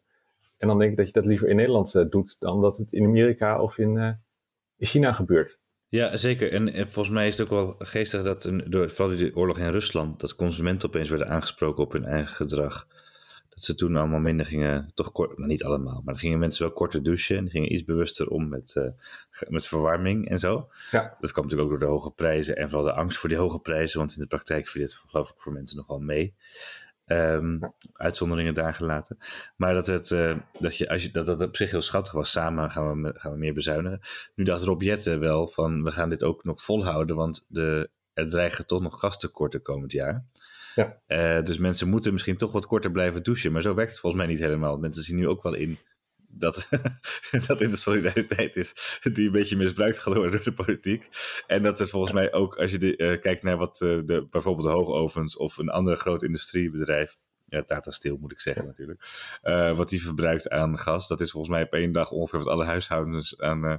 En 0.57 0.67
dan 0.67 0.79
denk 0.79 0.91
ik 0.91 0.97
dat 0.97 1.07
je 1.07 1.13
dat 1.13 1.25
liever 1.25 1.49
in 1.49 1.55
Nederland 1.55 1.95
uh, 1.95 2.05
doet 2.09 2.35
dan 2.39 2.61
dat 2.61 2.77
het 2.77 2.93
in 2.93 3.05
Amerika 3.05 3.61
of 3.61 3.77
in, 3.77 3.97
in 4.77 4.85
China 4.85 5.13
gebeurt. 5.13 5.59
Ja, 5.87 6.17
zeker. 6.17 6.51
En, 6.51 6.73
en, 6.73 6.89
volgens 6.89 7.15
mij 7.15 7.27
is 7.27 7.37
het 7.37 7.51
ook 7.51 7.57
wel 7.57 7.75
geestig 7.79 8.23
dat 8.23 8.51
door, 8.65 8.89
vooral 8.89 9.17
die 9.17 9.35
oorlog 9.35 9.57
in 9.57 9.71
Rusland, 9.71 10.19
dat 10.19 10.35
consumenten 10.35 10.87
opeens 10.87 11.09
werden 11.09 11.29
aangesproken 11.29 11.83
op 11.83 11.91
hun 11.91 12.05
eigen 12.05 12.35
gedrag. 12.35 12.87
Ze 13.63 13.75
toen 13.75 13.95
allemaal 13.95 14.19
minder 14.19 14.45
gingen, 14.45 14.91
toch 14.93 15.11
kort, 15.11 15.37
nou 15.37 15.49
niet 15.49 15.63
allemaal, 15.63 15.95
maar 15.95 16.13
dan 16.13 16.17
gingen 16.17 16.39
mensen 16.39 16.63
wel 16.63 16.73
korter 16.73 17.03
douchen 17.03 17.37
en 17.37 17.49
gingen 17.49 17.73
iets 17.73 17.83
bewuster 17.83 18.27
om 18.27 18.49
met, 18.49 18.75
uh, 18.77 18.87
met 19.47 19.67
verwarming 19.67 20.29
en 20.29 20.39
zo. 20.39 20.69
Ja. 20.91 21.17
Dat 21.19 21.31
kwam 21.31 21.43
natuurlijk 21.43 21.71
ook 21.71 21.79
door 21.79 21.87
de 21.89 21.95
hoge 21.95 22.11
prijzen 22.11 22.55
en 22.55 22.69
vooral 22.69 22.87
de 22.87 22.93
angst 22.93 23.17
voor 23.17 23.29
die 23.29 23.37
hoge 23.37 23.59
prijzen, 23.59 23.99
want 23.99 24.13
in 24.13 24.21
de 24.21 24.27
praktijk 24.27 24.67
viel 24.67 24.81
dit 24.81 24.93
geloof 25.07 25.29
ik 25.29 25.35
voor 25.37 25.53
mensen 25.53 25.77
nogal 25.77 25.99
mee. 25.99 26.35
Um, 27.05 27.57
ja. 27.59 27.73
Uitzonderingen 27.93 28.53
daar 28.53 28.73
gelaten. 28.73 29.17
Maar 29.55 29.73
dat, 29.73 29.85
het, 29.85 30.09
uh, 30.09 30.37
dat, 30.59 30.77
je, 30.77 30.89
als 30.89 31.03
je, 31.03 31.11
dat 31.11 31.25
dat 31.25 31.41
op 31.41 31.55
zich 31.55 31.71
heel 31.71 31.81
schattig 31.81 32.13
was. 32.13 32.31
Samen 32.31 32.71
gaan 32.71 33.01
we, 33.01 33.19
gaan 33.19 33.31
we 33.31 33.37
meer 33.37 33.53
bezuinigen. 33.53 33.99
Nu 34.35 34.43
dacht 34.43 34.63
Rob 34.63 34.81
Jette 34.81 35.17
wel 35.17 35.47
van 35.47 35.83
we 35.83 35.91
gaan 35.91 36.09
dit 36.09 36.23
ook 36.23 36.43
nog 36.43 36.63
volhouden. 36.63 37.15
Want 37.15 37.45
de 37.49 37.89
er 38.13 38.29
dreigen 38.29 38.65
toch 38.67 38.81
nog 38.81 38.99
gastekorten 38.99 39.61
komend 39.61 39.91
jaar. 39.91 40.25
Ja. 40.75 41.01
Eh, 41.05 41.43
dus 41.43 41.57
mensen 41.57 41.89
moeten 41.89 42.13
misschien 42.13 42.37
toch 42.37 42.51
wat 42.51 42.65
korter 42.65 42.91
blijven 42.91 43.23
douchen. 43.23 43.51
Maar 43.51 43.61
zo 43.61 43.73
werkt 43.73 43.91
het 43.91 43.99
volgens 43.99 44.23
mij 44.23 44.31
niet 44.31 44.41
helemaal. 44.41 44.77
Mensen 44.77 45.03
zien 45.03 45.15
nu 45.15 45.27
ook 45.27 45.43
wel 45.43 45.53
in 45.53 45.77
dat, 46.33 46.67
dat 47.47 47.59
dit 47.59 47.71
de 47.71 47.77
solidariteit 47.77 48.55
is 48.55 48.99
die 49.13 49.25
een 49.25 49.31
beetje 49.31 49.57
misbruikt 49.57 49.99
gaat 49.99 50.13
worden 50.13 50.31
door 50.31 50.43
de 50.43 50.63
politiek. 50.63 51.07
En 51.47 51.63
dat 51.63 51.79
het 51.79 51.89
volgens 51.89 52.13
mij 52.13 52.33
ook, 52.33 52.55
als 52.55 52.71
je 52.71 52.95
eh, 52.95 53.21
kijkt 53.21 53.43
naar 53.43 53.57
wat 53.57 53.81
eh, 53.81 53.99
de, 54.05 54.27
bijvoorbeeld 54.29 54.67
de 54.67 54.73
hoogovens 54.73 55.37
of 55.37 55.57
een 55.57 55.69
ander 55.69 55.97
groot 55.97 56.23
industriebedrijf, 56.23 57.17
ja, 57.51 57.63
Tata 57.63 57.91
Steel 57.91 58.17
moet 58.19 58.31
ik 58.31 58.39
zeggen 58.39 58.65
natuurlijk, 58.65 59.01
eh, 59.41 59.77
wat 59.77 59.89
die 59.89 60.01
verbruikt 60.01 60.49
aan 60.49 60.77
gas, 60.77 61.07
dat 61.07 61.21
is 61.21 61.31
volgens 61.31 61.53
mij 61.53 61.63
op 61.63 61.73
één 61.73 61.91
dag 61.91 62.11
ongeveer 62.11 62.39
wat 62.39 62.47
alle 62.47 62.65
huishoudens 62.65 63.41
aan, 63.41 63.65
eh, 63.65 63.75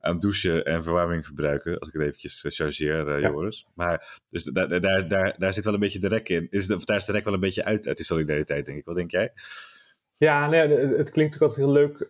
aan 0.00 0.18
douchen 0.18 0.64
en 0.64 0.82
verwarming 0.82 1.24
verbruiken, 1.26 1.78
als 1.78 1.88
ik 1.88 1.94
het 1.94 2.02
eventjes 2.02 2.44
eh, 2.44 2.52
chargeer, 2.52 3.20
Ja. 3.20 3.28
Joris. 3.28 3.66
Maar 3.74 4.18
dus 4.30 4.44
daar, 4.44 4.80
daar, 4.80 5.08
daar, 5.08 5.34
daar 5.38 5.54
zit 5.54 5.64
wel 5.64 5.74
een 5.74 5.80
beetje 5.80 5.98
de 5.98 6.08
rek 6.08 6.28
in. 6.28 6.46
Is 6.50 6.66
de, 6.66 6.74
of 6.74 6.84
daar 6.84 6.96
is 6.96 7.04
de 7.04 7.12
rek 7.12 7.24
wel 7.24 7.34
een 7.34 7.40
beetje 7.40 7.64
uit 7.64 7.86
uit 7.86 7.96
die 7.96 8.06
solidariteit, 8.06 8.66
denk 8.66 8.78
ik. 8.78 8.84
Wat 8.84 8.94
denk 8.94 9.10
jij? 9.10 9.32
Ja, 10.16 10.48
nee, 10.48 10.60
het, 10.60 10.96
het 10.96 11.10
klinkt 11.10 11.34
ook 11.34 11.40
altijd 11.40 11.58
heel 11.58 11.72
leuk, 11.72 12.06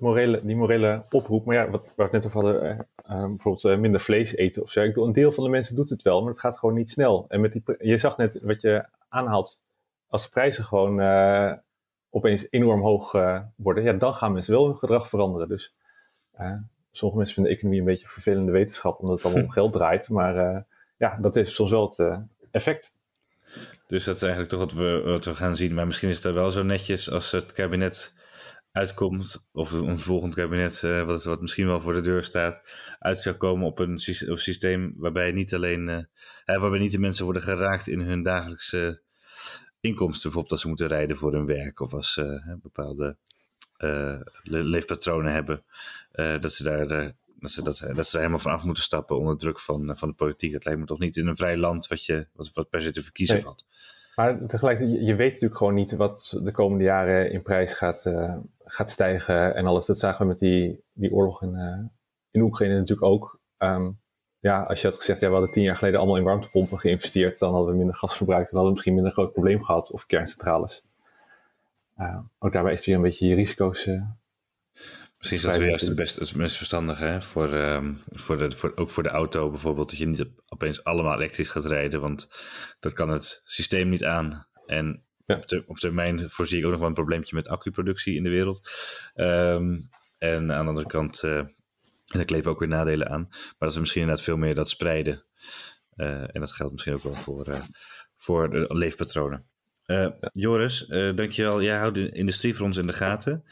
morele, 0.00 0.40
die 0.44 0.56
morele 0.56 1.04
oproep. 1.10 1.44
Maar 1.44 1.56
ja, 1.56 1.70
wat 1.70 1.92
waar 1.96 2.10
we 2.10 2.16
het 2.16 2.24
net 2.24 2.26
over 2.26 2.42
hadden, 2.42 2.86
bijvoorbeeld 3.06 3.80
minder 3.80 4.00
vlees 4.00 4.34
eten 4.36 4.62
of 4.62 4.70
zo. 4.70 4.80
Ik 4.80 4.88
bedoel, 4.88 5.06
een 5.06 5.12
deel 5.12 5.32
van 5.32 5.44
de 5.44 5.50
mensen 5.50 5.76
doet 5.76 5.90
het 5.90 6.02
wel, 6.02 6.20
maar 6.20 6.30
het 6.30 6.40
gaat 6.40 6.58
gewoon 6.58 6.74
niet 6.74 6.90
snel. 6.90 7.24
En 7.28 7.40
met 7.40 7.52
die, 7.52 7.62
je 7.78 7.96
zag 7.96 8.16
net 8.16 8.38
wat 8.42 8.60
je 8.60 8.84
aanhaalt, 9.08 9.60
als 10.08 10.22
de 10.22 10.30
prijzen 10.30 10.64
gewoon 10.64 11.00
eh, 11.00 11.52
opeens 12.10 12.46
enorm 12.50 12.80
hoog 12.80 13.14
eh, 13.14 13.40
worden, 13.56 13.84
ja, 13.84 13.92
dan 13.92 14.14
gaan 14.14 14.32
mensen 14.32 14.52
wel 14.52 14.66
hun 14.66 14.76
gedrag 14.76 15.08
veranderen. 15.08 15.48
Dus 15.48 15.74
eh, 16.32 16.56
sommige 16.92 17.18
mensen 17.18 17.34
vinden 17.34 17.52
de 17.52 17.58
economie 17.58 17.80
een 17.80 17.86
beetje 17.86 18.08
vervelende 18.08 18.52
wetenschap, 18.52 19.00
omdat 19.00 19.16
het 19.16 19.24
allemaal 19.24 19.44
om 19.44 19.50
geld 19.60 19.72
draait. 19.72 20.08
Maar 20.08 20.66
ja, 20.96 21.18
dat 21.20 21.36
is 21.36 21.54
soms 21.54 21.70
wel 21.70 21.94
het 21.96 22.20
effect. 22.50 22.96
Dus 23.86 24.04
dat 24.04 24.16
is 24.16 24.22
eigenlijk 24.22 24.50
toch 24.50 24.60
wat 24.60 24.72
we, 24.72 25.02
wat 25.04 25.24
we 25.24 25.34
gaan 25.34 25.56
zien. 25.56 25.74
Maar 25.74 25.86
misschien 25.86 26.08
is 26.08 26.22
het 26.22 26.34
wel 26.34 26.50
zo 26.50 26.62
netjes 26.62 27.10
als 27.10 27.30
het 27.30 27.52
kabinet 27.52 28.14
uitkomt, 28.72 29.48
of 29.52 29.72
een 29.72 29.98
volgend 29.98 30.34
kabinet, 30.34 30.80
wat, 30.80 31.24
wat 31.24 31.40
misschien 31.40 31.66
wel 31.66 31.80
voor 31.80 31.92
de 31.92 32.00
deur 32.00 32.22
staat, 32.22 32.62
uit 32.98 33.18
zou 33.18 33.36
komen 33.36 33.66
op 33.66 33.78
een 33.78 33.98
systeem 33.98 34.94
waarbij 34.96 35.32
niet 35.32 35.54
alleen, 35.54 36.08
waarbij 36.44 36.78
niet 36.78 36.92
de 36.92 36.98
mensen 36.98 37.24
worden 37.24 37.42
geraakt 37.42 37.88
in 37.88 38.00
hun 38.00 38.22
dagelijkse 38.22 39.02
inkomsten, 39.80 40.22
bijvoorbeeld 40.22 40.52
als 40.52 40.60
ze 40.60 40.68
moeten 40.68 40.88
rijden 40.88 41.16
voor 41.16 41.32
hun 41.32 41.46
werk 41.46 41.80
of 41.80 41.94
als 41.94 42.12
ze 42.12 42.56
bepaalde 42.62 43.16
eh, 43.76 44.20
le- 44.42 44.62
leefpatronen 44.62 45.32
hebben, 45.32 45.62
eh, 46.12 46.40
dat 46.40 46.52
ze 46.52 46.62
daar 46.62 46.86
eh, 46.90 47.10
dat 47.40 47.50
ze, 47.50 47.62
dat, 47.62 47.84
dat 47.94 48.06
ze 48.06 48.12
er 48.12 48.18
helemaal 48.18 48.38
van 48.38 48.52
af 48.52 48.64
moeten 48.64 48.82
stappen 48.82 49.18
onder 49.18 49.38
druk 49.38 49.60
van, 49.60 49.96
van 49.96 50.08
de 50.08 50.14
politiek. 50.14 50.52
Dat 50.52 50.64
lijkt 50.64 50.80
me 50.80 50.86
toch 50.86 50.98
niet 50.98 51.16
in 51.16 51.26
een 51.26 51.36
vrij 51.36 51.56
land 51.56 51.86
wat, 51.86 52.04
je, 52.04 52.26
wat, 52.32 52.50
wat 52.54 52.68
per 52.68 52.82
se 52.82 52.90
te 52.90 53.02
verkiezen 53.02 53.34
Nee. 53.34 53.44
valt. 53.44 53.64
Maar 54.16 54.46
tegelijkertijd, 54.46 55.06
je, 55.06 55.14
weet 55.14 55.32
natuurlijk 55.32 55.58
gewoon 55.58 55.74
niet 55.74 55.92
wat 55.96 56.38
de 56.42 56.50
komende 56.50 56.84
jaren 56.84 57.30
in 57.32 57.42
prijs 57.42 57.74
gaat, 57.74 58.04
gaat 58.64 58.90
stijgen 58.90 59.54
en 59.54 59.66
alles. 59.66 59.86
Dat 59.86 59.98
zagen 59.98 60.20
we 60.20 60.26
met 60.26 60.38
die, 60.38 60.82
die 60.92 61.12
oorlog 61.12 61.42
in, 61.42 61.56
in 62.30 62.40
Oekraïne 62.40 62.74
natuurlijk 62.74 63.08
ook. 63.08 63.40
Ehm, 63.56 63.90
ja, 64.40 64.62
als 64.62 64.80
je 64.80 64.86
had 64.88 64.96
gezegd, 64.96 65.20
ja, 65.20 65.26
we 65.26 65.32
hadden 65.32 65.52
tien 65.52 65.62
jaar 65.62 65.76
geleden 65.76 65.98
allemaal 65.98 66.16
in 66.18 66.24
warmtepompen 66.24 66.78
geïnvesteerd, 66.78 67.38
dan 67.38 67.52
hadden 67.52 67.70
we 67.70 67.76
minder 67.78 67.96
gas 67.96 68.16
verbruikt 68.16 68.44
en 68.50 68.50
hadden 68.50 68.66
we 68.68 68.72
misschien 68.72 68.94
minder 68.94 69.12
groot 69.12 69.32
probleem 69.32 69.62
gehad, 69.64 69.90
of 69.90 70.06
kerncentrales. 70.06 70.84
Eh, 71.96 72.18
ook 72.38 72.52
daarbij 72.52 72.72
is 72.72 72.78
het 72.78 72.86
weer 72.86 72.96
een 72.96 73.02
beetje 73.02 73.26
je 73.26 73.34
risico's. 73.34 73.86
eh, 73.86 74.02
Misschien 75.18 75.38
is 75.38 75.44
dat 75.44 75.56
weer 75.56 75.68
juist 75.68 75.86
het 75.86 75.96
best 75.96 76.16
het 76.16 76.34
meest 76.36 76.56
verstandige 76.56 77.04
hè? 77.04 77.22
Voor, 77.22 77.52
ehm, 77.52 77.94
voor 78.12 78.38
de, 78.38 78.56
voor, 78.56 78.72
ook 78.74 78.90
voor 78.90 79.02
de 79.02 79.08
auto 79.08 79.50
bijvoorbeeld. 79.50 79.90
Dat 79.90 79.98
je 79.98 80.06
niet 80.06 80.20
op- 80.20 80.42
opeens 80.48 80.84
allemaal 80.84 81.14
elektrisch 81.14 81.48
gaat 81.48 81.64
rijden, 81.64 82.00
want 82.00 82.28
dat 82.80 82.92
kan 82.92 83.08
het 83.08 83.40
systeem 83.44 83.88
niet 83.88 84.04
aan. 84.04 84.46
En 84.66 85.02
Ja. 85.26 85.36
op, 85.36 85.46
ter- 85.46 85.64
op 85.66 85.76
termijn 85.76 86.30
voorzie 86.30 86.58
ik 86.58 86.64
ook 86.64 86.70
nog 86.70 86.78
wel 86.80 86.88
een 86.88 86.94
probleempje 86.94 87.34
met 87.34 87.48
accuproductie 87.48 88.16
in 88.16 88.22
de 88.22 88.28
wereld. 88.28 88.68
Ehm, 89.14 89.80
en 90.18 90.52
aan 90.52 90.64
de 90.64 90.68
andere 90.70 90.86
kant, 90.86 91.22
eh 92.08 92.14
daar 92.14 92.24
kleven 92.24 92.50
ook 92.50 92.58
weer 92.58 92.68
nadelen 92.68 93.08
aan. 93.08 93.26
Maar 93.30 93.54
dat 93.58 93.74
we 93.74 93.80
misschien 93.80 94.00
inderdaad 94.00 94.24
veel 94.24 94.36
meer 94.36 94.54
dat 94.54 94.70
spreiden. 94.70 95.24
Eh, 95.98 96.20
en 96.20 96.40
dat 96.40 96.52
geldt 96.52 96.72
misschien 96.72 96.94
ook 96.94 97.02
wel 97.02 97.14
voor, 97.14 97.46
eh, 97.46 97.60
voor 98.16 98.50
de 98.50 98.66
leefpatronen. 98.68 99.44
Eh, 99.84 100.08
Joris, 100.32 100.86
dankjewel. 101.14 101.62
Jij 101.62 101.78
houdt 101.78 101.94
de 101.94 102.10
industrie 102.10 102.54
voor 102.56 102.66
ons 102.66 102.76
in 102.76 102.86
de 102.86 102.92
gaten. 102.92 103.44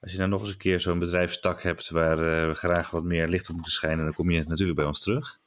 Als 0.00 0.12
je 0.12 0.18
nou 0.18 0.30
nog 0.30 0.40
eens 0.40 0.50
een 0.50 0.56
keer 0.56 0.80
zo'n 0.80 0.98
bedrijfstak 0.98 1.62
hebt 1.62 1.90
waar 1.90 2.48
we 2.48 2.54
graag 2.54 2.90
wat 2.90 3.04
meer 3.04 3.28
licht 3.28 3.48
op 3.48 3.54
moeten 3.54 3.72
schijnen, 3.72 4.04
dan 4.04 4.14
kom 4.14 4.30
je 4.30 4.44
natuurlijk 4.46 4.78
bij 4.78 4.86
ons 4.86 5.00
terug. 5.00 5.38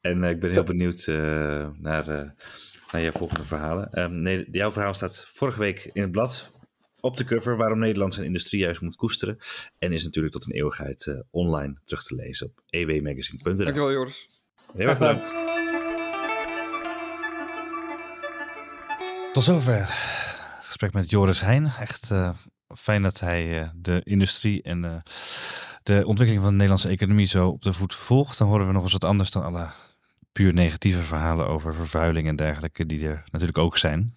En 0.00 0.24
ik 0.24 0.40
ben 0.40 0.50
heel 0.50 0.64
benieuwd 0.64 1.06
naar, 1.06 2.34
naar 2.92 3.02
jouw 3.02 3.12
volgende 3.12 3.44
verhalen. 3.44 3.92
Ehm, 3.92 4.22
nee, 4.22 4.48
jouw 4.50 4.72
verhaal 4.72 4.94
staat 4.94 5.26
vorige 5.32 5.58
week 5.58 5.90
in 5.92 6.02
het 6.02 6.10
blad 6.10 6.50
op 7.02 7.16
de 7.16 7.24
cover 7.24 7.56
waarom 7.56 7.78
Nederland 7.78 8.14
zijn 8.14 8.26
industrie 8.26 8.60
juist 8.60 8.80
moet 8.80 8.96
koesteren. 8.96 9.38
En 9.78 9.92
is 9.92 10.04
natuurlijk 10.04 10.34
tot 10.34 10.46
een 10.46 10.52
eeuwigheid 10.52 11.06
eh, 11.06 11.20
online 11.30 11.76
terug 11.84 12.02
te 12.02 12.14
lezen 12.14 12.46
op 12.46 12.62
ewmagazine.nl. 12.70 13.54
Dankjewel, 13.54 13.92
Joris. 13.92 14.44
Heel 14.72 14.88
erg 14.88 14.98
bedankt. 14.98 15.34
Tot 19.32 19.44
zover 19.44 19.78
het 19.78 20.66
gesprek 20.66 20.92
met 20.92 21.10
Joris 21.10 21.40
Heijn. 21.40 21.72
Echt 21.78 22.10
eh, 22.10 22.30
fijn 22.76 23.02
dat 23.02 23.20
hij 23.20 23.60
eh, 23.60 23.68
de 23.74 24.00
industrie 24.04 24.62
en 24.62 24.84
eh, 24.84 24.96
de 25.82 26.06
ontwikkeling 26.06 26.38
van 26.38 26.50
de 26.50 26.56
Nederlandse 26.56 26.88
economie 26.88 27.26
zo 27.26 27.48
op 27.48 27.62
de 27.62 27.72
voet 27.72 27.94
volgt. 27.94 28.38
Dan 28.38 28.48
horen 28.48 28.66
we 28.66 28.72
nog 28.72 28.82
eens 28.82 28.92
wat 28.92 29.04
anders 29.04 29.30
dan 29.30 29.44
alle 29.44 29.70
puur 30.32 30.52
negatieve 30.52 31.02
verhalen 31.02 31.48
over 31.48 31.74
vervuiling 31.74 32.28
en 32.28 32.36
dergelijke, 32.36 32.86
die 32.86 33.06
er 33.06 33.22
natuurlijk 33.30 33.58
ook 33.58 33.78
zijn. 33.78 34.14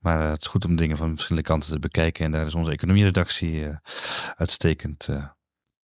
Maar 0.00 0.20
eh, 0.20 0.30
het 0.30 0.40
is 0.40 0.46
goed 0.46 0.64
om 0.64 0.76
dingen 0.76 0.96
van 0.96 1.10
verschillende 1.10 1.48
kanten 1.48 1.72
te 1.72 1.78
bekijken. 1.78 2.24
En 2.24 2.30
daar 2.30 2.46
is 2.46 2.54
onze 2.54 2.70
economieredactie 2.70 3.66
eh, 3.66 3.76
uitstekend 4.36 5.08
eh, 5.08 5.24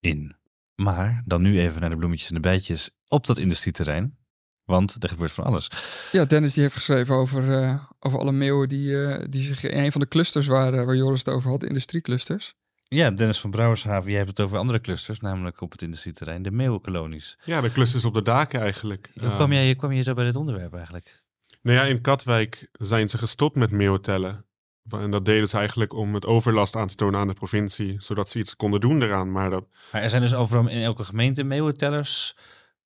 in. 0.00 0.36
Maar 0.74 1.22
dan 1.24 1.42
nu 1.42 1.60
even 1.60 1.80
naar 1.80 1.90
de 1.90 1.96
bloemetjes 1.96 2.28
en 2.28 2.34
de 2.34 2.40
bijtjes 2.40 2.90
op 3.08 3.26
dat 3.26 3.38
industrieterrein. 3.38 4.20
Want 4.64 5.02
er 5.02 5.08
gebeurt 5.08 5.32
van 5.32 5.44
alles. 5.44 5.70
Ja, 6.12 6.24
Dennis 6.24 6.52
die 6.52 6.62
heeft 6.62 6.74
geschreven 6.74 7.14
over, 7.14 7.62
eh, 7.62 7.84
over 8.00 8.18
alle 8.18 8.32
meeuwen 8.32 8.68
die, 8.68 9.04
eh, 9.04 9.24
die 9.28 9.42
zich 9.42 9.64
in 9.64 9.84
een 9.84 9.92
van 9.92 10.00
de 10.00 10.08
clusters 10.08 10.46
waren 10.46 10.86
waar 10.86 10.96
Joris 10.96 11.18
het 11.24 11.34
over 11.34 11.50
had, 11.50 11.64
industrieclusters. 11.64 12.54
Ja, 12.82 13.10
Dennis 13.10 13.40
van 13.40 13.50
Brouwershaven, 13.50 14.08
jij 14.08 14.18
hebt 14.18 14.30
het 14.30 14.40
over 14.40 14.58
andere 14.58 14.80
clusters, 14.80 15.20
namelijk 15.20 15.60
op 15.60 15.72
het 15.72 15.82
industrieterrein, 15.82 16.42
de 16.42 16.50
meeuwenkolonies. 16.50 17.38
Ja, 17.44 17.60
de 17.60 17.72
clusters 17.72 18.04
op 18.04 18.14
de 18.14 18.22
daken 18.22 18.60
eigenlijk. 18.60 19.10
Hoe 19.14 19.34
kwam 19.34 19.52
jij, 19.52 19.66
hoe 19.66 19.74
kwam 19.74 19.92
je 19.92 20.02
zo 20.02 20.14
bij 20.14 20.24
dit 20.24 20.36
onderwerp 20.36 20.74
eigenlijk? 20.74 21.21
Nou 21.62 21.76
ja, 21.76 21.84
in 21.84 22.00
Katwijk 22.00 22.68
zijn 22.72 23.08
ze 23.08 23.18
gestopt 23.18 23.56
met 23.56 23.70
meeuwtellen. 23.70 24.46
En 24.90 25.10
dat 25.10 25.24
deden 25.24 25.48
ze 25.48 25.56
eigenlijk 25.56 25.92
om 25.94 26.14
het 26.14 26.26
overlast 26.26 26.76
aan 26.76 26.86
te 26.86 26.94
tonen 26.94 27.20
aan 27.20 27.26
de 27.28 27.32
provincie, 27.34 27.94
zodat 27.98 28.28
ze 28.28 28.38
iets 28.38 28.56
konden 28.56 28.80
doen 28.80 29.02
eraan. 29.02 29.32
Maar 29.32 29.50
dat, 29.50 29.64
Maar 29.92 30.02
er 30.02 30.10
zijn 30.10 30.22
dus 30.22 30.34
overal 30.34 30.68
in 30.68 30.82
elke 30.82 31.04
gemeente 31.04 31.42
meeuwentellers 31.44 32.36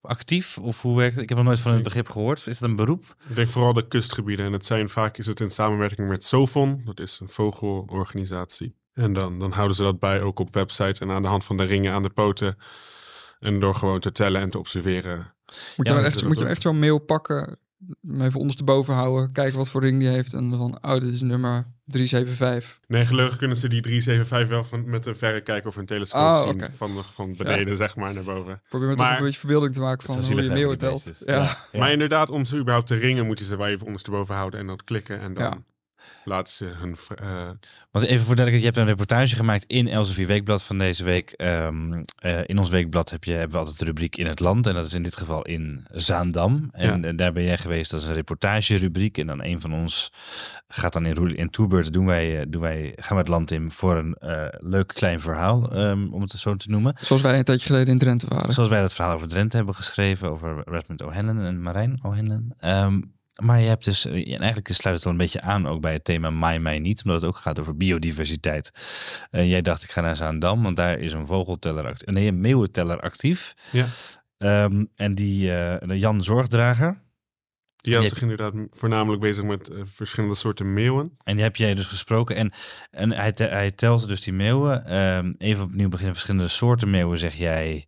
actief? 0.01 0.59
Of 0.59 0.83
hoe 0.83 0.97
werkt 0.97 1.15
het? 1.15 1.23
Ik 1.23 1.29
heb 1.29 1.39
nog 1.39 1.47
nooit 1.47 1.61
van 1.61 1.73
het 1.73 1.83
begrip 1.83 2.09
gehoord. 2.09 2.39
Is 2.39 2.45
het 2.61 2.61
een 2.69 2.77
beroep? 2.77 3.17
ik 3.29 3.35
denk 3.37 3.49
vooral 3.49 3.73
de 3.73 3.89
kustgebieden. 3.89 4.47
En 4.47 4.53
het 4.53 4.67
zijn 4.67 4.89
vaak 4.89 5.17
is 5.19 5.27
het 5.27 5.41
in 5.41 5.51
samenwerking 5.51 6.09
met 6.09 6.25
Sofon, 6.25 6.83
dat 6.85 7.01
is 7.01 7.21
een 7.21 7.29
vogelorganisatie. 7.29 8.77
En 8.93 9.13
dan, 9.13 9.39
dan 9.39 9.53
houden 9.53 9.77
ze 9.77 9.83
dat 9.83 9.99
bij 9.99 10.21
ook 10.23 10.39
op 10.39 10.55
websites 10.55 10.99
en 10.99 11.11
aan 11.11 11.23
de 11.23 11.29
hand 11.29 11.45
van 11.45 11.57
de 11.57 11.65
ringen 11.65 11.93
aan 11.93 12.03
de 12.03 12.11
poten. 12.11 12.57
En 13.39 13.61
door 13.61 13.75
gewoon 13.75 14.01
te 14.01 14.13
tellen 14.13 14.41
en 14.41 14.51
te 14.51 14.59
observeren. 14.59 15.17
Moet 15.17 15.27
je, 15.47 15.73
Ja, 15.77 15.83
dan 15.93 15.97
dat 15.97 16.05
echt, 16.05 16.23
moet 16.23 16.31
je 16.33 16.35
dan 16.37 16.45
ook. 16.45 16.51
echt 16.51 16.61
zo'n 16.63 16.79
mail 16.79 16.99
pakken, 16.99 17.59
hem 18.09 18.21
even 18.23 18.41
ondersteboven 18.41 18.95
houden, 18.95 19.33
kijken 19.33 19.59
wat 19.59 19.69
voor 19.69 19.81
ring 19.81 19.99
die 19.99 20.09
heeft 20.09 20.33
en 20.33 20.51
van, 20.57 20.79
oh, 20.83 20.93
dit 20.93 21.13
is 21.15 21.21
nummer 21.21 21.67
375. 21.85 22.79
Nee, 22.87 23.05
gelukkig 23.05 23.37
kunnen 23.37 23.57
ze 23.57 23.69
die 23.69 23.81
375 23.81 24.49
wel 24.49 24.65
van, 24.65 24.91
met 24.91 25.07
een 25.07 25.17
verrekijker 25.17 25.69
of 25.69 25.77
een 25.77 25.87
telescoop 25.87 26.21
Oh, 26.23 26.43
zien. 26.43 26.63
Van, 26.77 27.05
van 27.13 27.37
beneden, 27.37 27.77
zeg 27.77 27.97
maar, 27.97 28.15
naar 28.15 28.25
boven. 28.25 28.63
Probeer 28.69 28.89
me 28.89 28.95
toch 28.95 29.07
Maar- 29.07 29.19
een 29.19 29.25
beetje 29.25 29.39
verbeelding 29.39 29.75
te 29.75 29.81
maken 29.81 30.07
van 30.07 30.25
hoe 30.25 30.43
je 30.43 30.51
meeuwen 30.51 30.79
telt. 30.79 31.05
die 31.05 31.15
Ja. 31.35 31.57
Maar 31.73 31.93
inderdaad, 31.93 32.31
om 32.31 32.45
ze 32.45 32.57
überhaupt 32.57 32.87
te 32.87 32.95
ringen, 32.95 33.27
moeten 33.27 33.45
ze 33.45 33.57
wel 33.57 33.67
even 33.67 33.87
ondersteboven 33.87 34.35
houden 34.35 34.61
en 34.61 34.67
dan 34.67 34.79
klikken. 34.85 35.21
En 35.21 35.35
dan 35.35 35.65
Laten 36.29 36.53
ze 36.53 36.65
hun... 36.65 36.97
eh, 37.15 37.51
Want 37.91 38.05
even 38.05 38.27
voor 38.27 38.37
duidelijkheid, 38.37 38.61
je 38.61 38.65
hebt 38.65 38.77
een 38.77 38.87
reportage 38.87 39.37
gemaakt 39.37 39.65
in 39.67 39.89
Elsevier 39.89 40.27
Weekblad 40.27 40.63
van 40.63 40.79
deze 40.79 41.05
week. 41.05 41.31
Ehm, 41.31 42.03
eh, 42.19 42.41
in 42.47 42.59
ons 42.59 42.69
weekblad 42.69 43.11
heb 43.11 43.25
je, 43.25 43.33
hebben 43.33 43.51
we 43.51 43.59
altijd 43.59 43.79
de 43.79 43.85
rubriek 43.85 44.17
in 44.17 44.27
het 44.27 44.41
land. 44.41 44.67
En 44.67 44.75
dat 44.75 44.87
is 44.87 44.95
in 44.95 45.03
dit 45.03 45.17
geval 45.17 45.43
in 45.43 45.87
Zaandam. 45.91 46.69
En 46.73 47.01
Ja. 47.03 47.09
eh, 47.09 47.17
daar 47.17 47.33
ben 47.33 47.43
jij 47.43 47.59
geweest. 47.59 47.93
Is 47.93 48.05
een 48.05 48.15
reportagerubriek. 48.15 49.19
En 49.19 49.27
dan 49.27 49.45
een 49.45 49.61
van 49.61 49.73
ons 49.75 50.13
gaat 50.69 50.93
dan 50.93 51.07
in, 51.07 51.37
in 51.37 51.51
tourbeurt 51.51 51.93
doen 51.93 52.07
wij, 52.07 52.45
doen 52.49 52.63
wij, 52.63 52.93
gaan 52.97 53.17
we 53.17 53.23
het 53.23 53.29
land 53.29 53.51
in 53.51 53.71
voor 53.71 53.97
een 53.97 54.15
eh, 54.15 54.47
leuk 54.59 54.87
klein 54.89 55.21
verhaal, 55.21 55.73
ehm, 55.73 56.07
om 56.11 56.21
het 56.21 56.31
zo 56.31 56.57
te 56.57 56.69
noemen. 56.71 56.95
Zoals 57.01 57.23
wij 57.23 57.39
een 57.39 57.45
tijdje 57.45 57.67
geleden 57.67 57.93
in 57.93 57.99
Drenthe 57.99 58.27
waren. 58.29 58.51
Zoals 58.51 58.69
wij 58.69 58.81
dat 58.81 58.93
verhaal 58.95 59.15
over 59.15 59.29
Drenthe 59.29 59.57
hebben 59.57 59.75
geschreven, 59.75 60.31
over 60.31 60.63
Redmond 60.65 61.03
O'Hanlon 61.03 61.41
en 61.45 61.63
Marijn 61.63 61.99
O'Hanlon. 62.03 62.53
Ehm, 62.59 63.01
maar 63.43 63.61
je 63.61 63.69
hebt 63.69 63.85
dus, 63.85 64.05
eh, 64.05 64.13
en 64.33 64.39
eigenlijk 64.39 64.69
sluit 64.73 64.95
het 64.97 65.05
wel 65.05 65.13
een 65.13 65.19
beetje 65.19 65.41
aan 65.41 65.67
ook 65.69 65.81
bij 65.81 65.93
het 65.93 66.05
thema 66.05 66.31
Maai 66.31 66.59
Mij 66.59 66.79
Niet, 66.79 67.05
omdat 67.05 67.21
het 67.21 67.31
ook 67.31 67.37
gaat 67.37 67.61
over 67.61 67.77
biodiversiteit. 67.77 68.71
En 69.31 69.49
jij 69.49 69.63
dacht, 69.63 69.83
ik 69.83 69.91
ga 69.91 70.01
naar 70.01 70.17
Zaandam, 70.17 70.63
want 70.63 70.77
daar 70.77 70.99
is 70.99 71.13
een 71.13 71.27
vogelteller 71.27 71.85
actief, 71.87 72.09
nee, 72.15 72.27
een 72.29 72.41
meeuwenteller 72.41 73.01
actief. 73.01 73.55
ja. 73.73 73.87
Ehm, 74.39 74.85
en 74.95 75.15
die 75.15 75.53
eh, 75.57 75.99
Jan 75.99 76.23
Zorgdrager. 76.23 77.05
Die 77.77 77.95
houdt 77.95 78.09
Je- 78.09 78.15
zich 78.15 78.23
inderdaad 78.29 78.55
voornamelijk 78.71 79.21
bezig 79.23 79.45
met 79.45 79.69
eh, 79.69 79.81
verschillende 79.85 80.35
soorten 80.35 80.73
meeuwen. 80.73 81.17
En 81.25 81.35
die 81.35 81.45
heb 81.45 81.57
jij 81.57 81.75
dus 81.75 81.87
gesproken. 81.87 82.37
En, 82.37 82.53
en 82.91 83.11
hij, 83.13 83.33
te- 83.33 83.45
hij 83.45 83.71
telt 83.71 84.09
dus 84.09 84.21
die 84.21 84.33
meeuwen. 84.33 84.85
Ehm, 84.87 85.33
even 85.39 85.65
opnieuw 85.65 85.89
beginnen. 85.89 86.15
Verschillende 86.15 86.49
soorten 86.49 86.91
meeuwen, 86.91 87.19
zeg 87.19 87.35
jij. 87.35 87.87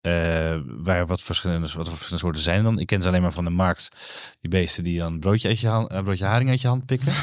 Eh, 0.00 0.58
waar 0.64 1.06
wat 1.06 1.22
verschillende, 1.22 1.68
wat 1.76 1.88
verschillende 1.88 2.24
soorten 2.24 2.42
zijn 2.42 2.62
dan? 2.62 2.78
Ik 2.78 2.86
ken 2.86 3.02
ze 3.02 3.08
alleen 3.08 3.22
maar 3.22 3.32
van 3.32 3.44
de 3.44 3.50
markt. 3.50 3.88
Die 4.40 4.50
beesten 4.50 4.84
die 4.84 4.98
dan 4.98 5.20
broodje, 5.20 5.48
uit 5.48 5.60
je 5.60 5.68
hand, 5.68 5.90
eh, 5.90 6.02
broodje 6.02 6.24
haring 6.24 6.50
uit 6.50 6.60
je 6.60 6.68
hand 6.68 6.86
pikken. 6.86 7.12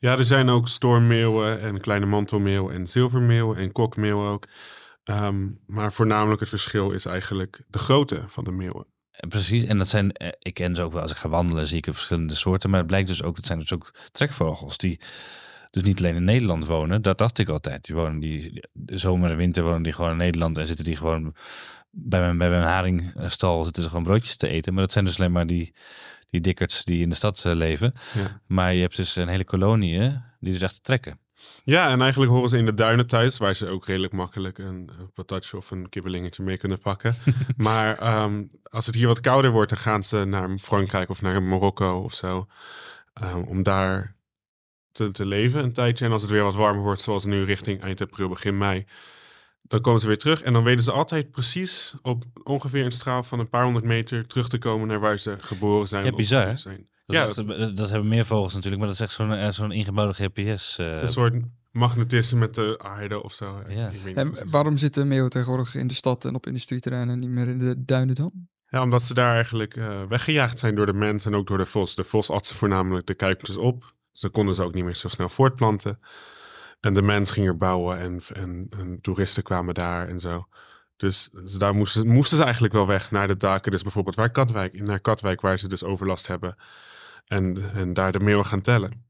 Ja, 0.00 0.16
er 0.18 0.24
zijn 0.24 0.48
ook 0.48 0.68
stormmeeuwen 0.68 1.60
en 1.60 1.80
kleine 1.80 2.06
mantelmeeuwen 2.06 2.74
en 2.74 2.86
zilvermeeuwen 2.86 3.56
en 3.56 3.72
kokmeeuwen 3.72 4.28
ook. 4.30 4.46
Ehm, 5.04 5.46
maar 5.66 5.92
voornamelijk 5.92 6.40
het 6.40 6.48
verschil 6.48 6.90
is 6.90 7.04
eigenlijk 7.04 7.64
de 7.68 7.78
grootte 7.78 8.24
van 8.28 8.44
de 8.44 8.52
meeuwen. 8.52 8.86
Eh, 9.10 9.28
Precies, 9.28 9.64
en 9.64 9.78
dat 9.78 9.88
zijn, 9.88 10.12
ik 10.38 10.54
ken 10.54 10.74
ze 10.76 10.82
ook 10.82 10.92
wel 10.92 11.02
als 11.02 11.10
ik 11.10 11.16
ga 11.16 11.28
wandelen, 11.28 11.66
zie 11.66 11.76
ik 11.78 11.86
er 11.86 11.94
verschillende 11.94 12.34
soorten. 12.34 12.70
Maar 12.70 12.78
het 12.78 12.88
blijkt 12.88 13.08
dus 13.08 13.22
ook, 13.22 13.36
het 13.36 13.46
zijn 13.46 13.58
dus 13.58 13.72
ook 13.72 13.94
trekvogels 14.12 14.76
die 14.76 15.00
dus 15.70 15.82
niet 15.82 15.98
alleen 15.98 16.16
in 16.16 16.24
Nederland 16.24 16.66
wonen. 16.66 17.02
Dat 17.02 17.18
dacht 17.18 17.38
ik 17.38 17.48
altijd. 17.48 17.84
Die 17.84 17.94
wonen 17.94 18.20
die, 18.20 18.64
de 18.72 18.98
zomer 18.98 19.30
en 19.30 19.36
winter 19.36 19.62
wonen 19.62 19.82
die 19.82 19.92
gewoon 19.92 20.10
in 20.10 20.16
Nederland 20.16 20.58
en 20.58 20.66
zitten 20.66 20.84
die 20.84 20.96
gewoon 20.96 21.34
bij 21.90 22.20
mijn, 22.20 22.38
bij 22.38 22.50
mijn 22.50 22.62
haringstal 22.62 23.64
zitten 23.64 23.82
ze 23.82 23.88
gewoon 23.88 24.04
broodjes 24.04 24.36
te 24.36 24.48
eten. 24.48 24.72
Maar 24.72 24.82
dat 24.82 24.92
zijn 24.92 25.04
dus 25.04 25.18
alleen 25.18 25.32
maar 25.32 25.46
die, 25.46 25.74
die 26.30 26.40
dikkerts 26.40 26.84
die 26.84 27.02
in 27.02 27.08
de 27.08 27.14
stad 27.14 27.44
eh, 27.44 27.54
leven. 27.54 27.94
Ja. 28.14 28.40
Maar 28.46 28.74
je 28.74 28.80
hebt 28.80 28.96
dus 28.96 29.16
een 29.16 29.28
hele 29.28 29.44
kolonie 29.44 29.98
die 30.40 30.52
dus 30.52 30.62
echt 30.62 30.84
trekken. 30.84 31.18
Ja, 31.64 31.90
en 31.90 32.00
eigenlijk 32.00 32.32
horen 32.32 32.48
ze 32.48 32.58
in 32.58 32.66
de 32.66 32.74
duinen 32.74 33.06
thuis, 33.06 33.38
waar 33.38 33.54
ze 33.54 33.68
ook 33.68 33.86
redelijk 33.86 34.12
makkelijk 34.12 34.58
een, 34.58 34.90
patatje 35.14 35.56
of 35.56 35.70
een 35.70 35.88
kibbelingetje 35.88 36.42
mee 36.42 36.56
kunnen 36.56 36.78
pakken. 36.78 37.16
maar 37.56 37.98
ehm, 37.98 38.44
als 38.62 38.86
het 38.86 38.94
hier 38.94 39.06
wat 39.06 39.20
kouder 39.20 39.50
wordt, 39.50 39.70
dan 39.70 39.78
gaan 39.78 40.02
ze 40.02 40.24
naar 40.24 40.58
Frankrijk 40.58 41.08
of 41.08 41.22
naar 41.22 41.42
Marokko 41.42 42.00
of 42.02 42.14
zo. 42.14 42.46
ehm, 43.12 43.40
om 43.40 43.62
daar 43.62 44.16
te, 44.92 45.12
te 45.12 45.26
leven 45.26 45.62
een 45.62 45.72
tijdje. 45.72 46.04
En 46.04 46.12
als 46.12 46.22
het 46.22 46.30
weer 46.30 46.42
wat 46.42 46.54
warmer 46.54 46.82
wordt, 46.82 47.00
zoals 47.00 47.24
nu 47.24 47.44
richting 47.44 47.80
eind 47.82 48.00
april, 48.00 48.28
begin 48.28 48.58
mei, 48.58 48.84
dan 49.70 49.80
komen 49.80 50.00
ze 50.00 50.06
weer 50.06 50.18
terug. 50.18 50.42
En 50.42 50.52
dan 50.52 50.64
weten 50.64 50.84
ze 50.84 50.92
altijd 50.92 51.30
precies 51.30 51.94
op 52.02 52.24
ongeveer 52.42 52.84
een 52.84 52.90
straal 52.92 53.22
van 53.22 53.38
een 53.38 53.48
paar 53.48 53.64
honderd 53.64 53.84
meter 53.84 54.26
terug 54.26 54.48
te 54.48 54.58
komen 54.58 54.88
naar 54.88 55.00
waar 55.00 55.18
ze 55.18 55.36
geboren 55.40 55.88
zijn. 55.88 56.04
Ja, 56.04 56.10
of 56.10 56.16
bizar, 56.16 56.56
zijn. 56.56 56.88
Dat, 57.04 57.16
Ja, 57.16 57.24
echt- 57.24 57.46
dat, 57.58 57.76
dat 57.76 57.90
hebben 57.90 58.08
meer 58.08 58.24
vogels 58.26 58.54
natuurlijk, 58.54 58.78
maar 58.82 58.90
dat 58.90 59.00
is 59.00 59.02
echt 59.06 59.12
zo'n 59.12 59.32
eh, 59.32 59.50
zo'n 59.50 59.72
ingebouwde 59.72 60.24
GPS. 60.24 60.78
eh, 60.78 61.00
een 61.00 61.08
soort 61.08 61.34
magnetisme 61.70 62.38
met 62.38 62.54
de 62.54 62.78
aarde 62.82 63.22
of 63.22 63.32
zo. 63.32 63.62
Ja. 63.68 63.90
En 64.14 64.34
waarom 64.50 64.76
zitten 64.76 65.08
meeuwen 65.08 65.30
tegenwoordig 65.30 65.74
in 65.74 65.86
de 65.86 65.94
stad 65.94 66.24
en 66.24 66.34
op 66.34 66.46
industrieterreinen 66.46 67.14
en 67.14 67.20
niet 67.20 67.30
meer 67.30 67.48
in 67.48 67.58
de 67.58 67.74
duinen 67.84 68.14
dan? 68.14 68.32
Ja, 68.66 68.82
omdat 68.82 69.02
ze 69.02 69.14
daar 69.14 69.34
eigenlijk 69.34 69.76
eh, 69.76 70.02
weggejaagd 70.08 70.58
zijn 70.58 70.74
door 70.74 70.86
de 70.86 70.92
mens 70.92 71.24
en 71.26 71.34
ook 71.34 71.46
door 71.46 71.58
de 71.58 71.66
vos. 71.66 71.94
De 71.94 72.04
vos 72.04 72.30
at 72.30 72.46
ze 72.46 72.54
voornamelijk 72.54 73.06
de 73.06 73.14
kuikens 73.14 73.56
op. 73.56 73.94
Ze 74.12 74.28
konden 74.28 74.54
ze 74.54 74.62
ook 74.62 74.74
niet 74.74 74.84
meer 74.84 74.96
zo 74.96 75.08
snel 75.08 75.28
voortplanten. 75.28 75.98
En 76.80 76.94
de 76.94 77.02
mens 77.02 77.30
ging 77.30 77.46
er 77.46 77.56
bouwen 77.56 77.98
en, 77.98 78.20
en, 78.34 78.66
en 78.78 79.00
toeristen 79.00 79.42
kwamen 79.42 79.74
daar 79.74 80.08
en 80.08 80.18
zo. 80.20 80.46
Dus, 80.96 81.28
dus 81.32 81.52
daar 81.54 81.74
moesten, 81.74 82.08
moesten 82.08 82.36
ze 82.36 82.42
eigenlijk 82.42 82.72
wel 82.72 82.86
weg 82.86 83.10
naar 83.10 83.26
de 83.28 83.36
daken. 83.36 83.70
Dus 83.70 83.82
bijvoorbeeld 83.82 84.16
waar 84.16 84.30
Katwijk, 84.30 84.80
naar 84.82 85.00
Katwijk, 85.00 85.40
waar 85.40 85.58
ze 85.58 85.68
dus 85.68 85.84
overlast 85.84 86.26
hebben. 86.26 86.56
En, 87.26 87.56
en 87.74 87.92
daar 87.92 88.12
de 88.12 88.20
meeuwen 88.20 88.44
gaan 88.46 88.60
tellen. 88.60 89.04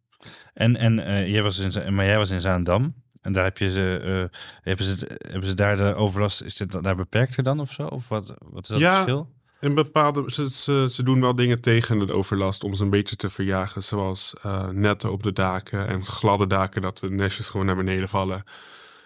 En, 0.54 0.76
en 0.76 0.98
eh, 1.04 1.28
jij 1.28 1.42
was 1.42 1.58
in, 1.58 1.94
maar 1.94 2.04
jij 2.04 2.16
was 2.18 2.30
in 2.30 2.40
Zaandam. 2.40 2.94
En 3.20 3.32
daar 3.32 3.44
heb 3.44 3.58
je 3.58 3.70
ze, 3.70 4.00
eh, 4.32 4.38
hebben, 4.62 4.86
ze, 4.86 5.18
hebben 5.28 5.48
ze 5.48 5.54
daar 5.54 5.76
de 5.76 5.94
overlast, 5.94 6.42
is 6.42 6.54
dit 6.56 6.82
daar 6.82 6.96
beperkter 6.96 7.42
dan 7.42 7.60
of 7.60 7.72
zo? 7.72 7.86
Of 7.86 8.08
wat, 8.08 8.34
wat 8.38 8.62
is 8.62 8.68
dat 8.68 8.80
Ja. 8.80 8.92
verschil? 8.92 9.30
In 9.60 9.74
bepaalde, 9.74 10.32
ze, 10.32 10.50
ze, 10.50 10.86
ze 10.90 11.02
doen 11.02 11.20
wel 11.20 11.34
dingen 11.34 11.60
tegen 11.60 12.06
de 12.06 12.12
overlast 12.12 12.64
om 12.64 12.74
ze 12.74 12.82
een 12.82 12.90
beetje 12.90 13.16
te 13.16 13.30
verjagen. 13.30 13.82
Zoals 13.82 14.34
eh, 14.42 14.68
netten 14.68 15.12
op 15.12 15.22
de 15.22 15.32
daken 15.32 15.88
en 15.88 16.04
gladde 16.04 16.46
daken 16.46 16.82
dat 16.82 16.98
de 16.98 17.10
nestjes 17.10 17.48
gewoon 17.48 17.66
naar 17.66 17.76
beneden 17.76 18.08
vallen. 18.08 18.42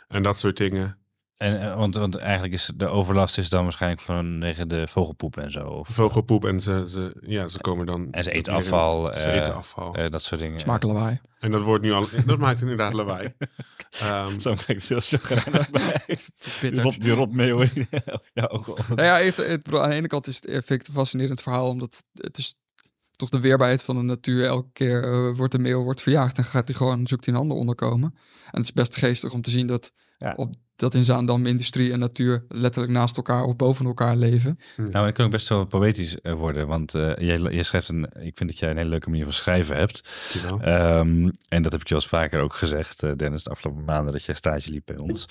En 0.08 0.22
dat 0.22 0.38
soort 0.38 0.56
dingen. 0.56 0.98
En, 1.36 1.60
eh, 1.60 1.76
want, 1.76 1.96
want 1.96 2.16
eigenlijk 2.16 2.54
is 2.54 2.70
de 2.76 2.86
overlast 2.86 3.38
is 3.38 3.48
dan 3.48 3.62
waarschijnlijk 3.62 4.00
vanwege 4.02 4.66
de 4.66 4.88
vogelpoep 4.88 5.36
en 5.36 5.52
zo. 5.52 5.66
Of, 5.66 5.88
Vogelpoep 5.88 6.44
en 6.44 6.60
ze, 6.60 6.84
ze, 6.88 7.16
ja, 7.26 7.48
ze 7.48 7.58
komen 7.60 7.86
dan... 7.86 8.08
en 8.12 8.24
ze 8.24 8.30
eten 8.30 8.52
meer 8.52 8.62
in- 8.64 8.72
afval. 8.72 9.12
Ze 9.14 9.28
eh, 9.28 9.40
eten 9.40 9.54
afval. 9.54 9.94
eh, 9.94 10.10
dat 10.10 10.22
soort 10.22 10.40
dingen. 10.40 10.60
Smakenlawaai. 10.60 11.20
en 11.38 11.50
dat 11.50 11.62
wordt 11.62 11.84
nu 11.84 11.92
al... 11.92 12.06
Dat 12.26 12.38
maakt 12.38 12.60
inderdaad 12.60 12.92
lawaai. 12.92 13.32
Ehm, 14.00 14.38
Zo 14.38 14.54
kijkt 14.66 14.88
heel 14.88 15.00
chagrijnig 15.00 15.70
bij. 15.80 16.02
Die 16.60 16.80
rot, 16.80 17.02
die 17.02 17.12
rotmeeuwen. 17.12 17.70
ja, 18.32 18.44
ook 18.44 18.66
al. 18.66 18.76
Nou 18.88 19.02
ja, 19.02 19.16
het, 19.18 19.36
het, 19.36 19.62
bedoel, 19.62 19.82
aan 19.82 19.90
de 19.90 19.96
ene 19.96 20.06
kant 20.06 20.26
is 20.26 20.34
het, 20.36 20.46
eh, 20.46 20.52
vind 20.52 20.70
ik 20.70 20.78
het 20.78 20.88
een 20.88 20.94
fascinerend 20.94 21.42
verhaal, 21.42 21.68
omdat 21.68 22.02
het 22.14 22.38
is 22.38 22.56
toch 23.10 23.28
de 23.28 23.40
weerbaarheid 23.40 23.82
van 23.82 23.96
de 23.96 24.02
natuur. 24.02 24.44
Elke 24.46 24.68
keer 24.72 25.04
eh, 25.12 25.36
wordt 25.36 25.52
de 25.52 25.58
meeuw 25.58 25.82
wordt 25.82 26.02
verjaagd 26.02 26.38
en 26.38 26.44
gaat 26.44 26.68
hij 26.68 26.76
gewoon, 26.76 27.06
zoekt 27.06 27.24
hij 27.24 27.34
een 27.34 27.40
ander 27.40 27.56
onderkomen. 27.56 28.14
En 28.44 28.58
het 28.60 28.64
is 28.64 28.72
best 28.72 28.96
geestig 28.96 29.32
om 29.32 29.42
te 29.42 29.50
zien 29.50 29.66
dat, 29.66 29.92
Ja. 30.18 30.32
op, 30.36 30.54
dat 30.76 30.94
in 30.94 31.04
Zaandam 31.04 31.46
industrie 31.46 31.92
en 31.92 31.98
natuur 31.98 32.44
letterlijk 32.48 32.92
naast 32.92 33.16
elkaar 33.16 33.42
of 33.44 33.56
boven 33.56 33.86
elkaar 33.86 34.16
leven. 34.16 34.58
Nou, 34.76 35.06
ik 35.06 35.14
kan 35.14 35.24
ook 35.24 35.30
best 35.30 35.48
wel 35.48 35.64
poëtisch 35.66 36.20
eh, 36.20 36.32
worden, 36.34 36.66
want 36.66 36.94
eh 36.94 37.16
jij, 37.16 37.38
jij 37.38 37.62
schrijft 37.62 37.88
een, 37.88 38.04
ik 38.20 38.36
vind 38.36 38.50
dat 38.50 38.58
jij 38.58 38.70
een 38.70 38.76
hele 38.76 38.88
leuke 38.88 39.08
manier 39.10 39.24
van 39.24 39.32
schrijven 39.32 39.76
hebt. 39.76 40.08
Ehm, 40.60 41.30
en 41.48 41.62
dat 41.62 41.72
heb 41.72 41.80
ik 41.80 41.88
je 41.88 41.94
al 41.94 42.00
eens 42.00 42.08
vaker 42.08 42.40
ook 42.40 42.54
gezegd, 42.54 43.02
eh, 43.02 43.10
Dennis, 43.16 43.42
de 43.44 43.50
afgelopen 43.50 43.84
maanden 43.84 44.12
dat 44.12 44.24
jij 44.24 44.34
stage 44.34 44.70
liep 44.70 44.86
bij 44.86 44.96
ons. 44.96 45.26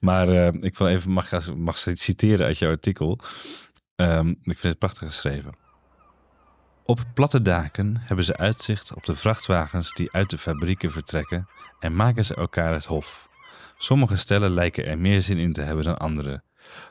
Maar 0.00 0.28
eh, 0.28 0.48
ik 0.60 0.76
wil 0.78 0.86
even, 0.88 1.10
mag, 1.10 1.32
ik- 1.32 1.56
mag 1.56 1.78
citeren 1.78 2.46
uit 2.46 2.58
jouw 2.58 2.70
artikel. 2.70 3.18
Ehm, 3.96 4.28
ik 4.28 4.38
vind 4.42 4.62
het 4.62 4.78
prachtig 4.78 5.06
geschreven. 5.08 5.52
Op 6.84 7.04
platte 7.14 7.42
daken 7.42 7.96
hebben 8.00 8.24
ze 8.24 8.36
uitzicht 8.36 8.94
op 8.94 9.04
de 9.04 9.14
vrachtwagens 9.14 9.92
die 9.92 10.12
uit 10.12 10.30
de 10.30 10.38
fabrieken 10.38 10.90
vertrekken 10.90 11.48
en 11.78 11.96
maken 11.96 12.24
ze 12.24 12.34
elkaar 12.34 12.72
het 12.72 12.84
hof. 12.84 13.28
Sommige 13.84 14.16
stellen 14.16 14.50
lijken 14.50 14.86
er 14.86 14.98
meer 14.98 15.22
zin 15.22 15.38
in 15.38 15.52
te 15.52 15.60
hebben 15.60 15.84
dan 15.84 15.96
andere. 15.98 16.42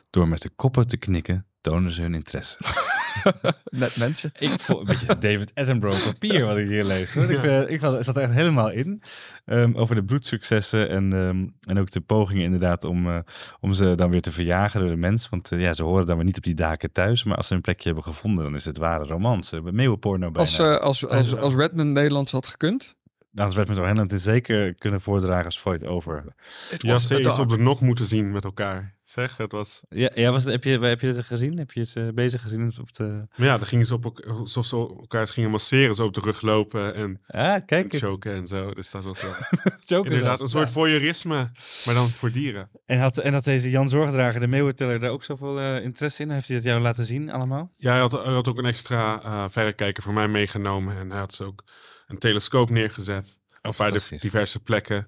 Door 0.09 0.27
met 0.27 0.41
de 0.41 0.49
koppen 0.49 0.87
te 0.87 0.97
knikken 0.97 1.45
tonen 1.61 1.91
ze 1.91 2.01
hun 2.01 2.13
interesse. 2.13 2.57
Net 3.69 3.97
mensen. 3.97 4.31
Ik 4.39 4.59
voel 4.59 4.79
een 4.79 4.85
beetje 4.85 5.17
David 5.19 5.51
Attenborough 5.53 6.03
papier 6.05 6.45
wat 6.45 6.57
ik 6.57 6.67
hier 6.67 6.83
lees. 6.83 7.13
hoor. 7.13 7.31
Ik, 7.31 7.69
ik 7.69 7.81
was- 7.81 8.05
zat 8.05 8.15
er 8.15 8.21
echt 8.21 8.31
helemaal 8.33 8.69
in. 8.71 9.01
Ehm, 9.45 9.73
over 9.75 9.95
de 9.95 10.03
broedsuccessen 10.03 10.89
en, 10.89 11.13
ehm, 11.13 11.45
en 11.69 11.79
ook 11.79 11.91
de 11.91 12.01
pogingen 12.01 12.43
inderdaad 12.43 12.83
om, 12.83 13.07
eh, 13.09 13.19
om 13.59 13.73
ze 13.73 13.95
dan 13.95 14.11
weer 14.11 14.21
te 14.21 14.31
verjagen 14.31 14.79
door 14.79 14.89
de 14.89 14.95
mens. 14.95 15.29
Want 15.29 15.51
eh, 15.51 15.61
ja, 15.61 15.73
ze 15.73 15.83
horen 15.83 16.05
dan 16.05 16.15
weer 16.15 16.25
niet 16.25 16.37
op 16.37 16.43
die 16.43 16.53
daken 16.55 16.91
thuis. 16.91 17.23
Maar 17.23 17.37
als 17.37 17.47
ze 17.47 17.53
een 17.55 17.61
plekje 17.61 17.85
hebben 17.85 18.03
gevonden, 18.13 18.43
dan 18.43 18.55
is 18.55 18.65
het 18.65 18.77
ware 18.77 19.03
romance. 19.05 19.61
Meeuwenporno 19.61 20.31
bijna. 20.31 20.39
Als, 20.39 20.59
als, 20.59 21.07
als, 21.07 21.35
als 21.35 21.53
Redmond 21.55 21.89
Nederlands 21.89 22.31
had 22.31 22.47
gekund. 22.47 22.95
Werd 23.33 23.67
met 23.67 23.79
O'Hanlon 23.79 24.07
het 24.07 24.21
zeker 24.21 24.73
kunnen 24.73 25.01
voordragen 25.01 25.45
als 25.45 25.59
Void 25.59 25.85
over. 25.85 26.35
Ja, 26.77 26.97
ze 26.97 27.35
op 27.39 27.49
de 27.49 27.57
nog 27.57 27.81
moeten 27.81 28.05
zien 28.05 28.31
met 28.31 28.43
elkaar. 28.43 28.95
Zeg, 29.03 29.35
dat 29.35 29.51
was... 29.51 29.83
Ja, 29.89 30.09
ja 30.13 30.31
was 30.31 30.43
het, 30.43 30.51
heb, 30.51 30.63
je, 30.63 30.79
heb 30.79 30.99
je 31.01 31.13
dit 31.13 31.25
gezien? 31.25 31.57
Heb 31.57 31.71
je 31.71 31.79
het 31.79 31.95
eh, 31.95 32.07
bezig 32.13 32.41
gezien 32.41 32.73
op 32.79 32.93
de... 32.93 33.27
Maar 33.35 33.47
ja, 33.47 33.57
dan 33.57 33.67
gingen 33.67 33.85
ze 33.85 33.93
op 33.93 34.03
elkaar, 34.03 34.31
alsof 34.33 34.65
ze 34.65 34.75
elkaar 34.75 35.27
gingen 35.27 35.51
masseren, 35.51 35.95
zo 35.95 36.05
op 36.05 36.13
de 36.13 36.19
rug 36.19 36.41
lopen 36.41 36.95
en 36.95 37.21
Ah, 37.27 37.65
kijk. 37.65 37.95
choken 37.95 38.33
en 38.33 38.47
zo. 38.47 38.73
Dus 38.73 38.91
dat 38.91 39.03
was 39.03 39.21
wel 39.21 39.33
inderdaad 40.03 40.25
zelfs. 40.25 40.41
een 40.41 40.49
soort 40.49 40.67
Ja. 40.67 40.73
voyeurisme, 40.73 41.51
maar 41.85 41.93
dan 41.93 42.09
voor 42.09 42.31
dieren. 42.31 42.69
En 42.85 42.99
had, 42.99 43.17
en 43.17 43.33
had 43.33 43.43
deze 43.43 43.69
Jan 43.69 43.89
Zorgdrager, 43.89 44.39
de 44.39 44.47
meeuwenteller, 44.47 44.99
daar 44.99 45.11
ook 45.11 45.23
zoveel 45.23 45.59
eh, 45.59 45.83
interesse 45.83 46.21
in? 46.23 46.29
Heeft 46.29 46.47
hij 46.47 46.55
het 46.57 46.65
jou 46.65 46.81
laten 46.81 47.05
zien 47.05 47.31
allemaal? 47.31 47.71
Ja, 47.75 47.91
hij 47.91 47.99
had, 48.01 48.11
hij 48.11 48.33
had 48.33 48.47
ook 48.47 48.57
een 48.57 48.65
extra 48.65 49.21
eh 49.23 49.45
verrekijker 49.49 50.03
voor 50.03 50.13
mij 50.13 50.27
meegenomen 50.27 50.97
en 50.97 51.09
hij 51.09 51.19
had 51.19 51.29
dus 51.29 51.41
ook 51.41 51.63
een 52.07 52.17
telescoop 52.17 52.69
neergezet 52.69 53.39
op 53.47 53.61
bij 53.61 53.71
de 53.71 53.73
fantastisch. 53.73 54.21
diverse 54.21 54.59
plekken. 54.59 55.07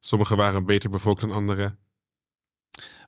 Sommige 0.00 0.36
waren 0.36 0.64
beter 0.66 0.90
bevolkt 0.90 1.20
dan 1.20 1.32
andere. 1.32 1.76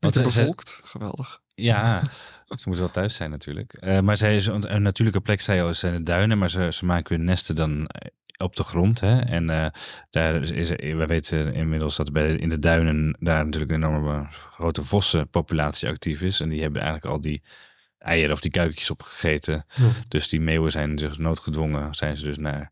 Want, 0.00 0.14
Beter 0.14 0.30
ze- 0.30 0.38
bevolkt. 0.38 0.80
Geweldig. 0.84 1.40
Ja, 1.54 2.02
ze 2.46 2.54
moeten 2.64 2.78
wel 2.84 2.90
thuis 2.90 3.14
zijn 3.14 3.30
natuurlijk. 3.30 3.72
Eh, 3.72 4.00
maar 4.00 4.16
zij 4.16 4.36
is 4.36 4.46
een, 4.46 4.74
een 4.74 4.82
natuurlijke 4.82 5.20
plek, 5.20 5.40
zei 5.40 5.60
al, 5.60 5.74
zijn 5.74 5.92
de 5.94 6.02
duinen. 6.02 6.38
Maar 6.38 6.50
ze, 6.50 6.68
ze 6.72 6.84
maken 6.84 7.16
hun 7.16 7.24
nesten 7.24 7.54
dan 7.54 7.86
eh, 7.86 8.10
op 8.36 8.56
de 8.56 8.62
grond. 8.62 9.00
Hè? 9.00 9.18
En 9.20 9.50
eh, 9.50 9.66
daar 10.10 10.42
is, 10.42 10.68
we 10.68 11.06
weten 11.06 11.54
inmiddels 11.54 11.96
dat 11.96 12.12
bij, 12.12 12.32
in 12.32 12.48
de 12.48 12.58
duinen 12.58 13.16
daar 13.18 13.44
natuurlijk 13.44 13.72
een 13.72 13.82
enorme 13.84 14.26
grote 14.30 14.84
vossenpopulatie 14.84 15.88
actief 15.88 16.22
is. 16.22 16.40
En 16.40 16.48
die 16.48 16.62
hebben 16.62 16.82
eigenlijk 16.82 17.12
al 17.14 17.20
die 17.20 17.42
eieren 17.98 18.32
of 18.32 18.40
die 18.40 18.50
kuikentjes 18.50 18.90
opgegeten. 18.90 19.64
Ja. 19.74 19.88
Dus 20.08 20.28
die 20.28 20.40
meeuwen 20.40 20.70
zijn 20.70 20.96
dus 20.96 21.16
noodgedwongen, 21.18 21.94
zijn 21.94 22.16
ze 22.16 22.24
dus 22.24 22.38
naar 22.38 22.70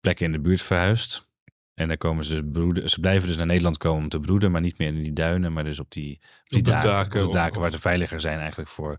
plekken 0.00 0.26
in 0.26 0.32
de 0.32 0.40
buurt 0.40 0.62
verhuisd. 0.62 1.28
En 1.74 1.88
daar 1.88 1.96
komen 1.96 2.24
ze 2.24 2.30
dus 2.30 2.50
broeden. 2.52 2.90
Ze 2.90 3.00
blijven 3.00 3.28
dus 3.28 3.36
naar 3.36 3.46
Nederland 3.46 3.78
komen 3.78 4.02
om 4.02 4.08
te 4.08 4.20
broeden, 4.20 4.50
maar 4.50 4.60
niet 4.60 4.78
meer 4.78 4.88
in 4.88 4.94
die 5.02 5.12
duinen, 5.12 5.52
maar 5.52 5.64
dus 5.64 5.78
op 5.80 5.90
die, 5.92 6.20
op 6.22 6.48
die 6.48 6.58
Op 6.58 6.64
daken, 6.64 6.88
daken 6.90 7.20
op 7.24 7.32
de 7.32 7.36
daken 7.38 7.56
of- 7.56 7.62
waar 7.62 7.70
ze 7.70 7.80
veiliger 7.80 8.20
zijn 8.20 8.38
eigenlijk 8.38 8.70
voor 8.70 8.96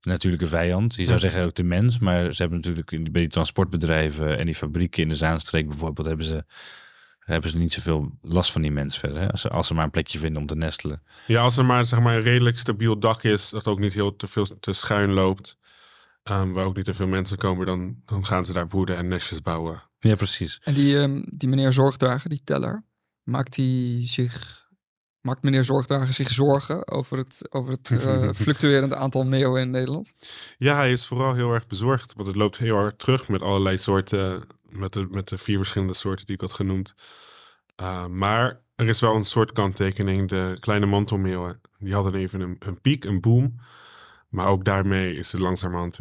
de 0.00 0.08
natuurlijke 0.08 0.46
vijand. 0.46 0.94
Je 0.94 1.02
zou 1.04 1.14
Ja. 1.14 1.20
zeggen 1.20 1.44
ook 1.44 1.54
de 1.54 1.62
mens, 1.62 1.98
maar 1.98 2.32
ze 2.34 2.40
hebben 2.42 2.58
natuurlijk 2.58 2.90
in- 2.90 3.08
bij 3.12 3.20
die 3.22 3.30
transportbedrijven 3.30 4.38
en 4.38 4.46
die 4.46 4.54
fabrieken 4.54 5.02
in 5.02 5.08
de 5.08 5.16
Zaanstreek 5.16 5.68
bijvoorbeeld 5.68 6.06
hebben 6.06 6.26
ze 6.26 6.44
hebben 7.18 7.50
ze 7.50 7.58
niet 7.58 7.72
zoveel 7.72 8.10
last 8.22 8.52
van 8.52 8.62
die 8.62 8.70
mens 8.70 8.98
verder. 8.98 9.20
Hè? 9.20 9.30
Als, 9.30 9.40
ze, 9.40 9.48
als 9.48 9.66
ze 9.66 9.74
maar 9.74 9.84
een 9.84 9.90
plekje 9.90 10.18
vinden 10.18 10.40
om 10.40 10.46
te 10.48 10.56
nestelen. 10.56 11.02
Ja, 11.26 11.42
als 11.42 11.56
er 11.56 11.64
maar, 11.64 11.86
zeg 11.86 12.00
maar 12.00 12.16
een 12.16 12.22
redelijk 12.22 12.58
stabiel 12.58 12.98
dak 12.98 13.22
is, 13.22 13.50
dat 13.50 13.66
ook 13.66 13.78
niet 13.78 13.92
heel 13.92 14.16
te 14.16 14.26
veel 14.28 14.46
te 14.60 14.72
schuin 14.72 15.10
loopt, 15.12 15.58
ehm, 16.22 16.50
waar 16.50 16.64
ook 16.64 16.76
niet 16.76 16.84
te 16.84 16.94
veel 16.94 17.06
mensen 17.06 17.38
komen, 17.38 17.66
dan, 17.66 17.96
dan 18.04 18.26
gaan 18.26 18.44
ze 18.46 18.52
daar 18.52 18.68
woeden 18.68 18.96
en 18.96 19.08
nestjes 19.08 19.42
bouwen. 19.42 19.82
Ja, 19.98 20.14
precies. 20.14 20.60
En 20.62 20.74
die, 20.74 20.98
ehm, 20.98 21.22
die 21.26 21.48
meneer 21.48 21.72
Zorgdrager, 21.72 22.28
die 22.28 22.44
teller, 22.44 22.84
maakt 23.22 23.56
hij 23.56 23.98
zich... 24.00 24.66
Maakt 25.20 25.42
meneer 25.42 25.64
Zorgdrager 25.64 26.14
zich 26.14 26.30
zorgen 26.30 26.88
over 26.88 27.18
het, 27.18 27.46
over 27.50 27.72
het 27.72 27.90
eh, 27.90 28.32
fluctuerende 28.44 28.96
aantal 28.96 29.24
meeuwen 29.24 29.62
in 29.62 29.70
Nederland? 29.70 30.14
Ja, 30.58 30.76
hij 30.76 30.90
is 30.90 31.06
vooral 31.06 31.34
heel 31.34 31.52
erg 31.52 31.66
bezorgd, 31.66 32.12
want 32.14 32.26
het 32.26 32.36
loopt 32.36 32.58
heel 32.58 32.76
hard 32.76 32.98
terug 32.98 33.28
met 33.28 33.42
allerlei 33.42 33.78
soorten, 33.78 34.46
met 34.68 34.92
de, 34.92 35.06
met 35.10 35.28
de 35.28 35.38
vier 35.38 35.56
verschillende 35.56 35.94
soorten 35.94 36.26
die 36.26 36.34
ik 36.34 36.40
had 36.40 36.52
genoemd. 36.52 36.94
Uh, 37.80 38.06
maar 38.06 38.60
er 38.74 38.88
is 38.88 39.00
wel 39.00 39.14
een 39.14 39.24
soort 39.24 39.52
kanttekening. 39.52 40.28
De 40.28 40.56
kleine 40.60 40.86
mantelmeeuwen, 40.86 41.60
die 41.78 41.94
hadden 41.94 42.14
even 42.14 42.40
een, 42.40 42.56
een 42.58 42.80
piek, 42.80 43.04
een 43.04 43.20
boom. 43.20 43.60
Maar 44.28 44.46
ook 44.46 44.64
daarmee 44.64 45.12
is 45.12 45.32
het 45.32 45.40
langzamerhand... 45.40 46.00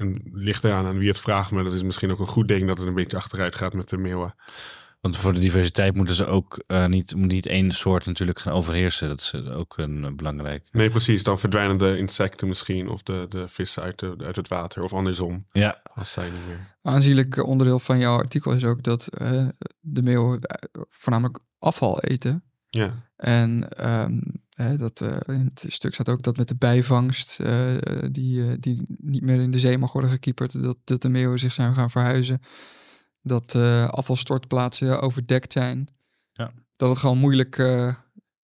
En 0.00 0.12
het 0.12 0.22
ligt 0.32 0.64
eraan 0.64 0.86
aan 0.86 0.98
wie 0.98 1.08
het 1.08 1.18
vraagt, 1.18 1.50
maar 1.50 1.64
dat 1.64 1.72
is 1.72 1.82
misschien 1.82 2.10
ook 2.10 2.18
een 2.18 2.26
goed 2.26 2.48
ding 2.48 2.66
dat 2.66 2.78
het 2.78 2.86
een 2.86 2.94
beetje 2.94 3.16
achteruit 3.16 3.54
gaat 3.54 3.74
met 3.74 3.88
de 3.88 3.96
meeuwen. 3.96 4.34
Want 5.00 5.16
voor 5.16 5.32
de 5.32 5.40
diversiteit 5.40 5.94
moeten 5.94 6.14
ze 6.14 6.26
ook 6.26 6.62
uh, 6.66 6.86
niet, 6.86 7.14
niet 7.14 7.46
één 7.46 7.72
soort 7.72 8.06
natuurlijk 8.06 8.38
gaan 8.38 8.52
overheersen. 8.52 9.08
Dat 9.08 9.20
is 9.20 9.34
ook 9.34 9.78
een 9.78 10.04
uh, 10.04 10.10
belangrijk. 10.12 10.68
Nee, 10.72 10.88
precies. 10.88 11.22
Dan 11.22 11.38
verdwijnen 11.38 11.76
de 11.76 11.98
insecten 11.98 12.48
misschien 12.48 12.88
of 12.88 13.02
de, 13.02 13.26
de 13.28 13.48
vissen 13.48 13.82
uit, 13.82 13.98
de, 13.98 14.14
uit 14.24 14.36
het 14.36 14.48
water 14.48 14.82
of 14.82 14.92
andersom. 14.92 15.46
Ja. 15.52 15.80
Als 15.94 16.12
zij 16.12 16.30
niet 16.30 16.46
meer. 16.46 16.76
Aanzienlijk 16.82 17.46
onderdeel 17.46 17.78
van 17.78 17.98
jouw 17.98 18.16
artikel 18.16 18.52
is 18.52 18.64
ook 18.64 18.82
dat 18.82 19.08
uh, 19.22 19.48
de 19.80 20.02
meeuwen 20.02 20.40
voornamelijk 20.88 21.38
afval 21.58 22.00
eten. 22.00 22.44
Ja. 22.68 23.10
En 23.16 23.50
um, 23.90 24.22
hè, 24.48 24.49
dat, 24.78 25.00
in 25.26 25.50
het 25.54 25.64
stuk 25.68 25.94
staat 25.94 26.08
ook 26.08 26.22
dat 26.22 26.36
met 26.36 26.48
de 26.48 26.56
bijvangst, 26.56 27.38
die, 28.10 28.58
die 28.58 28.82
niet 28.86 29.22
meer 29.22 29.40
in 29.40 29.50
de 29.50 29.58
zee 29.58 29.78
mag 29.78 29.92
worden 29.92 30.10
gekieperd, 30.10 30.62
dat, 30.62 30.76
dat 30.84 31.02
de 31.02 31.08
meeuwen 31.08 31.38
zich 31.38 31.52
zijn 31.52 31.74
gaan 31.74 31.90
verhuizen 31.90 32.40
dat 33.22 33.54
uh, 33.54 33.88
afvalstortplaatsen 33.88 35.00
overdekt 35.00 35.52
zijn. 35.52 35.88
Ja. 36.32 36.50
Dat 36.76 36.88
het 36.88 36.98
gewoon 36.98 37.18
moeilijk 37.18 37.58
uh, 37.58 37.94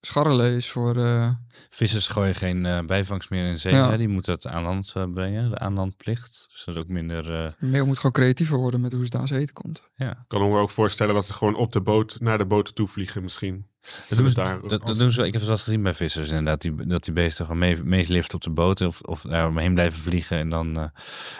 scharrelen 0.01 0.57
is 0.57 0.71
voor... 0.71 0.97
Uh... 0.97 1.31
Vissers 1.69 2.09
gooien 2.09 2.35
geen 2.35 2.87
bijvangst 2.87 3.31
meer 3.31 3.51
in 3.51 3.59
zee. 3.59 3.73
Ja. 3.73 3.91
Hè? 3.91 3.97
Die 3.97 4.09
moeten 4.09 4.33
het 4.33 4.47
aan 4.47 4.63
land 4.63 4.93
brengen, 5.15 5.51
de 5.51 5.59
aanlandplicht. 5.59 6.47
Dus 6.51 6.65
dat 6.65 6.75
is 6.75 6.81
ook 6.81 6.89
minder... 6.89 7.23
De 7.59 7.67
meel 7.67 7.87
moet 7.87 7.97
gewoon 7.97 8.13
creatiever 8.13 8.59
worden 8.59 8.81
met 8.81 8.93
hoe 8.93 9.07
ze 9.07 9.19
aan 9.19 9.27
zee 9.27 9.39
eten 9.39 9.55
komt. 9.55 9.91
Ja. 9.95 10.11
Ik 10.11 10.25
kan 10.27 10.51
me 10.51 10.59
ook 10.59 10.71
voorstellen 10.71 11.15
dat 11.15 11.27
ze 11.27 11.33
gewoon 11.33 11.57
op 11.57 11.73
de 11.73 11.81
boot, 11.81 12.21
naar 12.21 12.39
de 12.39 12.47
boot 12.47 12.75
toe 12.75 12.87
vliegen 12.87 13.23
misschien. 13.23 13.67
Dat 14.09 14.19
doen, 14.19 14.29
ze, 14.29 14.35
daar, 14.35 14.61
dat, 14.61 14.87
dat 14.87 14.99
doen 14.99 15.11
ze, 15.11 15.27
ik 15.27 15.33
heb 15.33 15.41
het 15.41 15.51
wel 15.51 15.59
gezien 15.59 15.83
bij 15.83 15.95
vissers 15.95 16.29
inderdaad, 16.29 16.61
die, 16.61 16.87
dat 16.87 17.05
die 17.05 17.13
beesten 17.13 17.47
gewoon 17.47 17.59
mee, 17.85 18.25
op 18.33 18.43
de 18.43 18.51
boot 18.51 18.81
of, 18.81 19.01
of 19.01 19.21
daar 19.21 19.49
omheen 19.49 19.75
blijven 19.75 20.01
vliegen 20.01 20.39
en 20.39 20.49
dan 20.49 20.79
uh, 20.79 20.85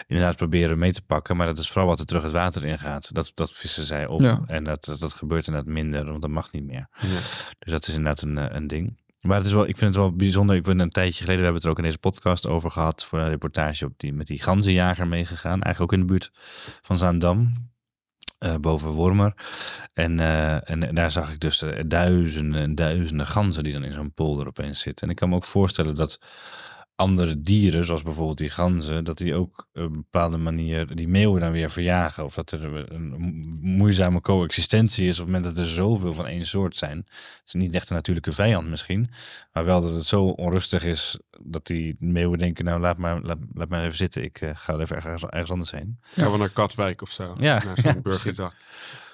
inderdaad 0.07 0.35
proberen 0.35 0.77
mee 0.77 0.93
te 0.93 1.01
pakken. 1.01 1.37
Maar 1.37 1.47
dat 1.47 1.57
is 1.57 1.71
vooral 1.71 1.89
wat 1.89 1.99
er 1.99 2.05
terug 2.05 2.23
het 2.23 2.31
water 2.31 2.65
in 2.65 2.79
gaat. 2.79 3.13
Dat, 3.13 3.31
dat 3.33 3.51
vissen 3.51 3.83
zij 3.83 4.07
op 4.07 4.21
ja. 4.21 4.41
en 4.45 4.63
dat, 4.63 4.85
dat, 4.85 4.99
dat 4.99 5.13
gebeurt 5.13 5.47
inderdaad 5.47 5.73
minder, 5.73 6.05
want 6.05 6.21
dat 6.21 6.31
mag 6.31 6.51
niet 6.51 6.65
meer. 6.65 6.87
Ja. 6.99 7.07
Dus 7.59 7.71
dat 7.71 7.87
is 7.87 7.93
inderdaad 7.93 8.21
een, 8.21 8.55
een 8.55 8.67
ding. 8.67 8.97
Maar 9.21 9.37
het 9.37 9.45
is 9.45 9.53
wel, 9.53 9.67
ik 9.67 9.77
vind 9.77 9.95
het 9.95 10.03
wel 10.03 10.15
bijzonder. 10.15 10.55
Ik 10.55 10.63
ben 10.63 10.79
een 10.79 10.89
tijdje 10.89 11.23
geleden, 11.23 11.37
we 11.37 11.43
hebben 11.43 11.53
het 11.55 11.63
er 11.63 11.69
ook 11.69 11.77
in 11.77 11.83
deze 11.83 11.97
podcast 11.97 12.45
over 12.45 12.71
gehad, 12.71 13.05
voor 13.05 13.19
een 13.19 13.29
reportage 13.29 13.85
op 13.85 13.93
die, 13.97 14.13
met 14.13 14.27
die 14.27 14.41
ganzenjager 14.41 15.07
meegegaan. 15.07 15.61
Eigenlijk 15.61 15.81
ook 15.81 15.99
in 15.99 15.99
de 15.99 16.13
buurt 16.13 16.31
van 16.81 16.97
Zaandam. 16.97 17.53
Uh, 18.45 18.55
boven 18.55 18.89
Wormer. 18.89 19.33
En, 19.93 20.17
uh, 20.17 20.69
en 20.69 20.95
daar 20.95 21.11
zag 21.11 21.31
ik 21.31 21.39
dus 21.39 21.63
duizenden 21.87 22.61
en 22.61 22.75
duizenden 22.75 23.27
ganzen 23.27 23.63
die 23.63 23.73
dan 23.73 23.83
in 23.83 23.93
zo'n 23.93 24.13
polder 24.13 24.47
opeens 24.47 24.79
zitten. 24.79 25.05
En 25.05 25.11
ik 25.11 25.15
kan 25.19 25.29
me 25.29 25.35
ook 25.35 25.43
voorstellen 25.43 25.95
dat 25.95 26.19
andere 26.97 27.41
dieren, 27.41 27.85
zoals 27.85 28.03
bijvoorbeeld 28.03 28.37
die 28.37 28.49
ganzen, 28.49 29.03
dat 29.03 29.17
die 29.17 29.35
ook 29.35 29.67
op 29.73 29.81
een 29.81 29.91
bepaalde 29.91 30.37
manier 30.37 30.95
die 30.95 31.07
meeuwen 31.07 31.41
dan 31.41 31.51
weer 31.51 31.69
verjagen. 31.69 32.25
Of 32.25 32.33
dat 32.33 32.51
er 32.51 32.93
een 32.93 33.45
moeizame 33.61 34.21
coexistentie 34.21 35.07
is 35.07 35.19
op 35.19 35.25
het 35.25 35.35
moment 35.35 35.55
dat 35.55 35.65
er 35.65 35.71
zoveel 35.71 36.13
van 36.13 36.27
één 36.27 36.45
soort 36.45 36.77
zijn. 36.77 36.97
Het 36.97 37.41
is 37.45 37.53
niet 37.53 37.75
echt 37.75 37.89
een 37.89 37.95
natuurlijke 37.95 38.33
vijand 38.33 38.67
misschien, 38.67 39.09
maar 39.53 39.65
wel 39.65 39.81
dat 39.81 39.93
het 39.93 40.05
zo 40.05 40.23
onrustig 40.23 40.83
is 40.83 41.19
dat 41.41 41.65
die 41.65 41.95
meeuwen 41.99 42.39
denken, 42.39 42.65
nou 42.65 42.79
laat 42.79 42.97
maar, 42.97 43.21
laat, 43.21 43.37
laat 43.53 43.69
maar 43.69 43.83
even 43.83 43.97
zitten, 43.97 44.23
ik 44.23 44.41
uh, 44.41 44.49
ga 44.53 44.77
even 44.77 44.95
ergens, 44.95 45.23
ergens 45.23 45.51
anders 45.51 45.71
heen. 45.71 45.99
Gaan 46.01 46.31
we 46.31 46.37
naar 46.37 46.49
Katwijk 46.49 47.01
of 47.01 47.11
zo, 47.11 47.35
ja. 47.39 47.63
naar 47.63 47.77
zo'n 47.77 48.01
burgerdag. 48.03 48.53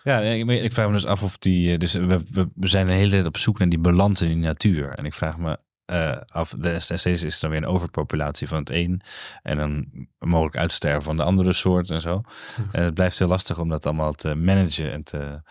Ja, 0.03 0.19
ik, 0.19 0.49
ik, 0.49 0.71
vraag 0.71 0.87
me 0.87 0.93
dus 0.93 1.05
af 1.05 1.23
of 1.23 1.37
die. 1.37 1.77
Dus 1.77 1.93
we, 1.93 2.19
we, 2.31 2.49
we 2.55 2.67
zijn 2.67 2.87
de 2.87 2.93
hele 2.93 3.09
tijd 3.09 3.25
op 3.25 3.37
zoek 3.37 3.59
naar 3.59 3.69
die 3.69 3.79
balans 3.79 4.21
in 4.21 4.27
die 4.27 4.37
natuur. 4.37 4.89
En 4.89 5.05
ik 5.05 5.13
vraag 5.13 5.37
me 5.37 5.57
uh, 5.91 6.17
af. 6.27 6.55
De 6.57 6.79
steeds 6.79 7.05
is 7.05 7.35
er 7.35 7.41
dan 7.41 7.49
weer 7.49 7.59
een 7.59 7.67
overpopulatie 7.67 8.47
van 8.47 8.59
het 8.59 8.69
een. 8.69 9.01
En 9.41 9.57
dan 9.57 9.87
mogelijk 10.19 10.57
uitsterven 10.57 11.03
van 11.03 11.17
de 11.17 11.23
andere 11.23 11.53
soort 11.53 11.89
en 11.89 12.01
zo. 12.01 12.21
En 12.71 12.83
het 12.83 12.93
blijft 12.93 13.19
heel 13.19 13.27
lastig 13.27 13.59
om 13.59 13.69
dat 13.69 13.85
allemaal 13.85 14.13
te 14.13 14.35
managen 14.35 14.91
en 14.91 15.03
te, 15.03 15.41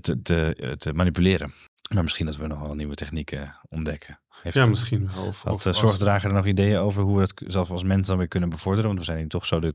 te, 0.00 0.22
te, 0.22 0.74
te 0.78 0.92
manipuleren. 0.92 1.54
Maar 1.94 2.02
misschien 2.02 2.26
dat 2.26 2.36
we 2.36 2.46
nog 2.46 2.60
wel 2.60 2.74
nieuwe 2.74 2.94
technieken 2.94 3.60
ontdekken. 3.68 4.20
Heeft 4.42 4.56
ja, 4.56 4.66
misschien 4.66 5.10
wel. 5.14 5.26
Of, 5.26 5.44
of 5.44 5.62
zorgdrager 5.70 6.28
er 6.28 6.34
nog 6.34 6.46
ideeën 6.46 6.78
over 6.78 7.02
hoe 7.02 7.16
we 7.16 7.22
het 7.22 7.42
zelf 7.46 7.70
als 7.70 7.82
mens 7.82 8.08
dan 8.08 8.18
weer 8.18 8.28
kunnen 8.28 8.48
bevorderen? 8.48 8.86
Want 8.86 8.98
we 8.98 9.04
zijn 9.04 9.18
hier 9.18 9.28
toch 9.28 9.46
zo 9.46 9.60
de 9.60 9.74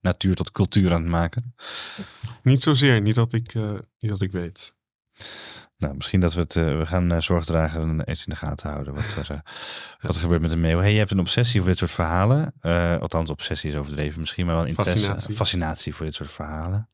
natuur 0.00 0.34
tot 0.34 0.50
cultuur 0.50 0.92
aan 0.92 1.00
het 1.00 1.10
maken. 1.10 1.54
Niet 2.42 2.62
zozeer, 2.62 3.00
niet 3.00 3.14
dat 3.14 3.32
ik, 3.32 3.54
uh, 3.54 3.70
niet 3.98 4.10
dat 4.10 4.20
ik 4.20 4.32
weet. 4.32 4.74
Nou, 5.82 5.94
misschien 5.94 6.20
dat 6.20 6.34
we 6.34 6.40
het. 6.40 6.54
Uh, 6.54 6.78
we 6.78 6.86
gaan 6.86 7.12
uh, 7.12 7.20
zorgdrager 7.20 8.00
eens 8.04 8.26
in 8.26 8.30
de 8.30 8.36
gaten 8.36 8.70
houden. 8.70 8.94
Wat 8.94 9.16
er, 9.16 9.30
uh, 9.30 9.38
wat 10.06 10.14
er 10.14 10.20
gebeurt 10.20 10.40
met 10.40 10.50
de 10.50 10.56
meeuw. 10.56 10.78
Hey, 10.78 10.92
je 10.92 10.98
hebt 10.98 11.10
een 11.10 11.18
obsessie 11.18 11.60
voor 11.60 11.68
dit 11.68 11.78
soort 11.78 11.90
verhalen. 11.90 12.54
althans, 13.00 13.30
obsessie 13.30 13.70
is 13.70 13.76
overdreven. 13.76 14.20
Misschien 14.20 14.46
maar 14.46 14.54
wel 14.54 14.62
een 14.64 14.68
interesse. 14.68 14.98
Fascinatie. 14.98 15.34
fascinatie 15.34 15.94
voor 15.94 16.06
dit 16.06 16.14
soort 16.14 16.30
verhalen. 16.30 16.88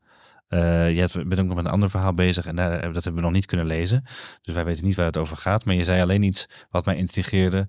je 0.49 0.99
hebt, 0.99 1.13
bent 1.13 1.39
ook 1.39 1.47
nog 1.47 1.55
met 1.55 1.65
een 1.65 1.71
ander 1.71 1.89
verhaal 1.89 2.13
bezig. 2.13 2.45
En 2.45 2.55
daar, 2.55 2.81
dat 2.81 3.03
hebben 3.03 3.13
we 3.13 3.21
nog 3.21 3.31
niet 3.31 3.45
kunnen 3.45 3.65
lezen. 3.65 4.03
Dus 4.41 4.53
wij 4.53 4.65
weten 4.65 4.85
niet 4.85 4.95
waar 4.95 5.05
het 5.05 5.17
over 5.17 5.37
gaat. 5.37 5.65
Maar 5.65 5.75
je 5.75 5.83
zei 5.83 6.01
alleen 6.01 6.23
iets 6.23 6.47
wat 6.69 6.85
mij 6.85 6.95
intrigeerde. 6.95 7.67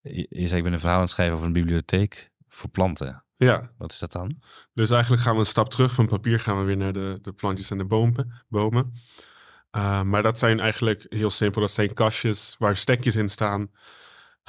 Je, 0.00 0.26
je 0.30 0.46
zei: 0.46 0.56
Ik 0.56 0.64
ben 0.64 0.72
een 0.72 0.80
verhaal 0.80 0.96
aan 0.96 1.02
het 1.02 1.10
schrijven 1.10 1.34
over 1.34 1.46
een 1.46 1.52
bibliotheek 1.52 2.30
voor 2.48 2.70
planten. 2.70 3.24
Ja. 3.36 3.70
Wat 3.78 3.92
is 3.92 3.98
dat 3.98 4.12
dan? 4.12 4.38
Dus 4.74 4.90
eigenlijk 4.90 5.22
gaan 5.22 5.34
we 5.34 5.40
een 5.40 5.46
stap 5.46 5.70
terug. 5.70 5.94
Van 5.94 6.06
papier 6.06 6.40
gaan 6.40 6.58
we 6.58 6.64
weer 6.64 6.76
naar 6.76 6.92
de, 6.92 7.18
de 7.22 7.32
plantjes 7.32 7.70
en 7.70 7.78
de 7.78 7.84
bomen. 7.84 8.44
bomen. 8.48 8.92
Uh, 9.76 10.02
maar 10.02 10.22
dat 10.22 10.38
zijn 10.38 10.60
eigenlijk 10.60 11.06
heel 11.08 11.30
simpel. 11.30 11.60
Dat 11.60 11.70
zijn 11.70 11.94
kastjes 11.94 12.56
waar 12.58 12.76
stekjes 12.76 13.16
in 13.16 13.28
staan. 13.28 13.70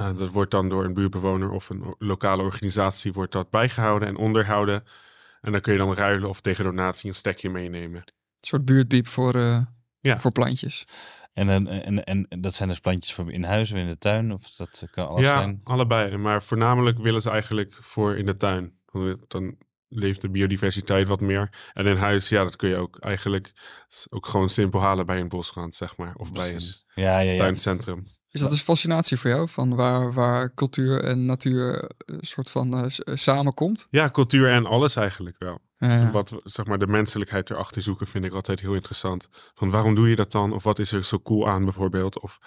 Uh, 0.01 0.15
dat 0.15 0.29
wordt 0.29 0.51
dan 0.51 0.69
door 0.69 0.85
een 0.85 0.93
buurtbewoner 0.93 1.49
of 1.49 1.69
een 1.69 1.95
lokale 1.97 2.43
organisatie 2.43 3.13
wordt 3.13 3.31
dat 3.31 3.49
bijgehouden 3.49 4.07
en 4.07 4.15
onderhouden. 4.15 4.83
En 5.41 5.51
dan 5.51 5.61
kun 5.61 5.73
je 5.73 5.79
dan 5.79 5.93
ruilen 5.93 6.29
of 6.29 6.41
tegen 6.41 6.63
donatie 6.63 7.09
een 7.09 7.15
stekje 7.15 7.49
meenemen. 7.49 8.01
Een 8.01 8.47
soort 8.47 8.65
buurtbiep 8.65 9.07
voor, 9.07 9.35
uh, 9.35 9.61
ja. 9.99 10.19
voor 10.19 10.31
plantjes. 10.31 10.85
En, 11.33 11.49
en, 11.49 11.85
en, 11.85 12.03
en 12.03 12.41
dat 12.41 12.55
zijn 12.55 12.69
dus 12.69 12.79
plantjes 12.79 13.13
voor 13.13 13.31
in 13.31 13.43
huis 13.43 13.71
of 13.71 13.77
in 13.77 13.87
de 13.87 13.97
tuin? 13.97 14.31
Of 14.31 14.55
dat 14.55 14.83
kan 14.91 15.07
alles 15.07 15.21
ja, 15.21 15.37
zijn? 15.37 15.61
allebei. 15.63 16.17
Maar 16.17 16.43
voornamelijk 16.43 16.97
willen 16.97 17.21
ze 17.21 17.29
eigenlijk 17.29 17.73
voor 17.73 18.17
in 18.17 18.25
de 18.25 18.37
tuin. 18.37 18.79
Dan 19.27 19.57
leeft 19.93 20.21
de 20.21 20.29
biodiversiteit 20.29 21.07
wat 21.07 21.21
meer. 21.21 21.49
En 21.73 21.85
in 21.85 21.95
huis, 21.95 22.29
ja, 22.29 22.43
dat 22.43 22.55
kun 22.55 22.69
je 22.69 22.75
ook 22.75 22.97
eigenlijk 22.99 23.51
ook 24.09 24.25
gewoon 24.25 24.49
simpel 24.49 24.81
halen 24.81 25.05
bij 25.05 25.19
een 25.19 25.29
bosrand, 25.29 25.75
zeg 25.75 25.97
maar. 25.97 26.15
Of 26.15 26.31
Precies. 26.31 26.85
bij 26.95 27.03
ja, 27.03 27.19
een 27.19 27.25
ja, 27.25 27.31
ja. 27.31 27.37
tuincentrum. 27.37 28.03
Is 28.31 28.41
dat 28.41 28.51
een 28.51 28.57
fascinatie 28.57 29.17
voor 29.17 29.29
jou? 29.29 29.49
Van 29.49 29.75
waar, 29.75 30.13
waar 30.13 30.53
cultuur 30.53 31.03
en 31.03 31.25
natuur 31.25 31.89
een 32.05 32.19
soort 32.21 32.49
van 32.49 32.83
uh, 32.83 32.85
samenkomt? 33.15 33.87
Ja, 33.89 34.09
cultuur 34.09 34.49
en 34.49 34.65
alles 34.65 34.95
eigenlijk 34.95 35.35
wel. 35.39 35.59
Ja. 35.77 36.11
Wat, 36.11 36.35
zeg 36.43 36.65
maar, 36.65 36.77
de 36.77 36.87
menselijkheid 36.87 37.49
erachter 37.49 37.81
zoeken 37.81 38.07
vind 38.07 38.25
ik 38.25 38.33
altijd 38.33 38.59
heel 38.59 38.73
interessant. 38.73 39.27
Van 39.55 39.69
waarom 39.69 39.95
doe 39.95 40.09
je 40.09 40.15
dat 40.15 40.31
dan? 40.31 40.53
Of 40.53 40.63
wat 40.63 40.79
is 40.79 40.91
er 40.91 41.03
zo 41.03 41.19
cool 41.19 41.47
aan 41.47 41.63
bijvoorbeeld? 41.63 42.19
Of 42.19 42.39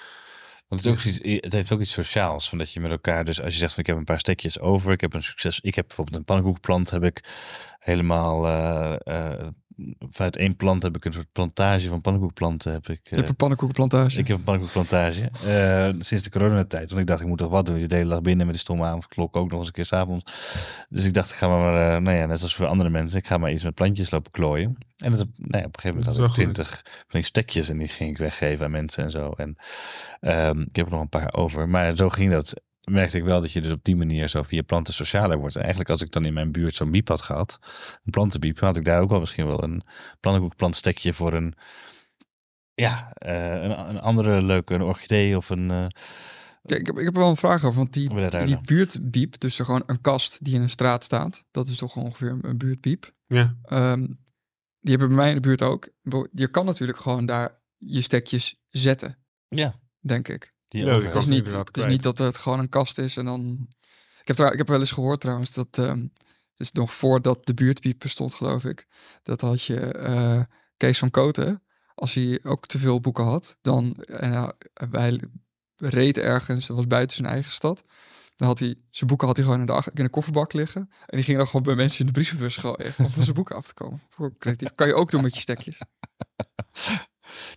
want 0.69 0.85
het, 0.85 0.97
is 0.97 1.07
ook 1.07 1.15
iets, 1.15 1.43
het 1.45 1.53
heeft 1.53 1.73
ook 1.73 1.81
iets 1.81 1.93
sociaals. 1.93 2.49
Van 2.49 2.59
dat 2.59 2.73
je 2.73 2.81
met 2.81 2.91
elkaar, 2.91 3.25
dus 3.25 3.41
als 3.41 3.53
je 3.53 3.59
zegt 3.59 3.73
van 3.75 3.83
ik 3.83 3.89
heb 3.89 3.97
een 3.97 4.05
paar 4.05 4.19
stekjes 4.19 4.61
over, 4.61 4.93
ik 4.93 5.01
heb 5.01 5.15
een 5.15 5.23
succes. 5.23 5.61
Ik 5.61 5.75
heb 5.75 5.87
bijvoorbeeld 5.87 6.17
een 6.17 6.25
pannenkoekplant, 6.25 6.91
heb 6.91 7.05
ik 7.05 7.25
helemaal 7.79 8.47
uh, 8.47 8.97
uh, 9.05 9.49
vanuit 10.11 10.37
één 10.37 10.57
plant 10.57 10.83
heb 10.83 10.97
ik 10.97 11.05
een 11.05 11.13
soort 11.13 11.33
plantage 11.33 11.89
van 11.89 12.01
pannenkoekplanten. 12.01 12.73
Heb 12.73 12.89
ik, 12.89 12.99
uh, 12.99 13.11
je 13.11 13.17
hebt 13.17 13.29
een 13.29 13.37
pannenkoekplantage. 13.37 14.19
Ik 14.19 14.29
heb 14.29 14.37
een 14.37 14.45
pannenkoekplantage. 14.45 15.31
sinds 15.99 16.25
de 16.25 16.31
coronatijd. 16.31 16.89
Want 16.89 17.01
ik 17.01 17.07
dacht, 17.07 17.21
ik 17.21 17.27
moet 17.27 17.39
toch 17.39 17.51
wat 17.51 17.67
doen. 17.67 17.81
Je 17.81 17.87
de 17.87 17.97
hele 17.97 18.09
dag 18.11 18.23
binnen 18.23 18.47
met 18.47 18.55
die 18.55 18.65
stomme 18.65 18.85
avondklok 18.85 19.37
ook 19.37 19.51
nog 19.51 19.59
eens 19.59 19.67
een 19.67 19.75
keer 19.75 19.85
s'avonds. 19.85 20.33
Dus 20.89 21.05
ik 21.05 21.15
dacht, 21.15 21.31
ik 21.31 21.37
ga 21.37 21.49
maar, 21.49 22.03
nou 22.03 22.17
ja, 22.17 22.27
net 22.27 22.39
zoals 22.39 22.55
voor 22.55 22.67
andere 22.67 22.91
mensen, 22.91 23.19
ik 23.19 23.27
ga 23.27 23.39
maar 23.39 23.53
iets 23.53 23.65
met 23.65 23.75
plantjes 23.75 24.11
lopen 24.11 24.31
klooien. 24.31 24.77
En 24.97 25.11
dat, 25.11 25.19
nou 25.19 25.63
ja, 25.63 25.67
op 25.67 25.75
een 25.75 25.81
gegeven 25.81 25.99
moment 25.99 26.17
had 26.17 26.29
ik 26.29 26.35
twintig 26.35 26.81
van 26.85 27.05
die 27.21 27.23
stekjes 27.23 27.69
en 27.69 27.79
die 27.79 27.89
ging 27.89 28.11
ik 28.11 28.19
weggeven 28.19 28.65
aan 28.65 28.71
mensen 28.71 29.05
en 29.05 29.11
zo. 29.11 29.31
En 29.31 29.57
um, 30.21 30.61
ik 30.61 30.77
heb 30.77 30.87
er 30.87 30.93
nog 30.93 31.01
een 31.01 31.09
paar 31.09 31.35
over. 31.35 31.69
Maar 31.69 31.97
zo 31.97 32.09
ging 32.09 32.31
dat 32.31 32.55
merkte 32.91 33.17
ik 33.17 33.25
wel 33.25 33.41
dat 33.41 33.53
je 33.53 33.61
dus 33.61 33.73
op 33.73 33.85
die 33.85 33.97
manier 33.97 34.29
zo 34.29 34.43
via 34.43 34.63
planten 34.63 34.95
socialer 34.95 35.39
wordt. 35.39 35.55
En 35.55 35.61
eigenlijk 35.61 35.91
als 35.91 36.03
ik 36.03 36.13
dan 36.13 36.25
in 36.25 36.33
mijn 36.33 36.53
buurt 36.53 36.77
zo'n 36.77 36.91
biep 36.91 37.09
had 37.09 37.23
gehad, 37.23 37.59
een 38.05 38.11
plantenbiep, 38.11 38.59
had 38.59 38.77
ik 38.77 38.85
daar 38.85 39.01
ook 39.01 39.11
wel 39.11 39.21
misschien 39.21 39.47
wel 39.47 39.63
een 39.63 39.83
plannenkoekplantstekje 40.21 41.13
voor 41.13 41.33
een 41.33 41.55
ja, 42.75 43.13
eh, 43.13 43.63
een, 43.63 43.89
een 43.89 44.01
andere 44.01 44.43
leuke, 44.43 44.75
een 44.75 44.83
orchidee 44.83 45.37
of 45.37 45.51
een... 45.51 45.71
eh, 45.71 45.87
Ja, 46.63 46.77
ik, 46.77 46.87
heb, 46.87 46.99
ik 46.99 47.05
heb 47.05 47.15
er 47.15 47.21
wel 47.21 47.31
een 47.31 47.37
vraag 47.37 47.65
over, 47.65 47.77
want 47.79 47.93
die, 47.93 48.09
die, 48.47 48.61
buurtbiep, 48.61 49.41
dus 49.41 49.59
er 49.59 49.65
gewoon 49.65 49.83
een 49.87 50.01
kast 50.01 50.45
die 50.45 50.55
in 50.55 50.63
een 50.63 50.71
straat 50.71 51.05
staat, 51.05 51.45
dat 51.51 51.69
is 51.69 51.77
toch 51.77 51.97
ongeveer 51.97 52.39
een, 52.41 52.59
buurtbiep. 52.59 53.13
Ja, 53.27 53.57
Ehm, 53.63 54.07
die 54.81 54.91
hebben 54.97 55.09
bij 55.09 55.17
mij 55.17 55.29
in 55.29 55.35
de 55.35 55.41
buurt 55.41 55.63
ook. 55.63 55.89
Je 56.33 56.49
kan 56.49 56.65
natuurlijk 56.65 56.99
gewoon 56.99 57.27
daar 57.27 57.63
je 57.77 58.01
stekjes 58.01 58.63
zetten, 58.69 59.19
ja, 59.49 59.81
denk 60.01 60.29
ik. 60.29 60.54
Die 60.69 60.87
Het 60.87 61.17
is, 61.17 61.27
niet, 61.27 61.53
het 61.53 61.77
is 61.77 61.85
niet 61.85 62.03
dat 62.03 62.19
het 62.19 62.39
gewoon 62.39 62.59
een 62.59 62.69
kast 62.69 62.99
is 62.99 63.17
en 63.17 63.25
dan... 63.25 63.69
Ik 64.21 64.31
heb, 64.31 64.37
trouw- 64.37 64.53
ik 64.53 64.59
heb 64.59 64.69
wel 64.69 64.81
eens 64.81 64.91
gehoord 64.91 65.21
trouwens 65.21 65.53
dat... 65.53 65.79
ehm 65.79 66.07
dus 66.55 66.73
nog 66.73 66.95
voordat 66.95 67.47
de 67.47 67.55
buurtpiep 67.55 67.99
bestond, 67.99 68.35
geloof 68.35 68.65
ik. 68.65 68.87
Dat 69.23 69.41
had 69.41 69.63
je 69.63 69.81
eh, 69.81 70.41
Kees 70.77 70.99
van 70.99 71.11
Koten. 71.11 71.63
Als 71.95 72.15
hij 72.15 72.41
ook 72.43 72.67
te 72.67 72.79
veel 72.79 73.01
boeken 73.01 73.25
had, 73.25 73.59
dan... 73.61 73.97
En 73.97 74.33
ja, 74.33 74.53
wij 74.91 75.21
reed 75.77 76.19
ergens, 76.19 76.67
dat 76.67 76.77
was 76.77 76.87
buiten 76.87 77.17
zijn 77.17 77.29
eigen 77.29 77.53
stad. 77.53 77.85
Dan 78.37 78.49
had 78.49 78.59
hij... 78.59 78.75
Zijn 78.91 79.09
boeken 79.09 79.27
had 79.27 79.37
hij 79.37 79.45
gewoon 79.45 79.61
in 79.61 79.67
de, 79.67 79.91
in 79.95 80.05
de 80.05 80.11
kofferbak 80.11 80.53
liggen. 80.53 80.81
En 81.07 81.17
die 81.17 81.25
ging 81.25 81.37
dan 81.37 81.47
gewoon 81.47 81.63
bij 81.63 81.75
mensen 81.75 82.01
in 82.01 82.07
de 82.07 82.13
brievenbus 82.13 82.57
gooien. 82.57 82.95
Om 82.99 83.11
van 83.11 83.23
zijn 83.23 83.35
boeken 83.35 83.57
af 83.57 83.67
te 83.67 83.75
komen. 83.75 84.03
Voor 84.09 84.39
creatief. 84.39 84.75
Kan 84.75 84.87
je 84.87 84.95
ook 84.95 85.11
doen 85.11 85.23
met 85.23 85.35
je 85.35 85.41
stekjes. 85.41 85.79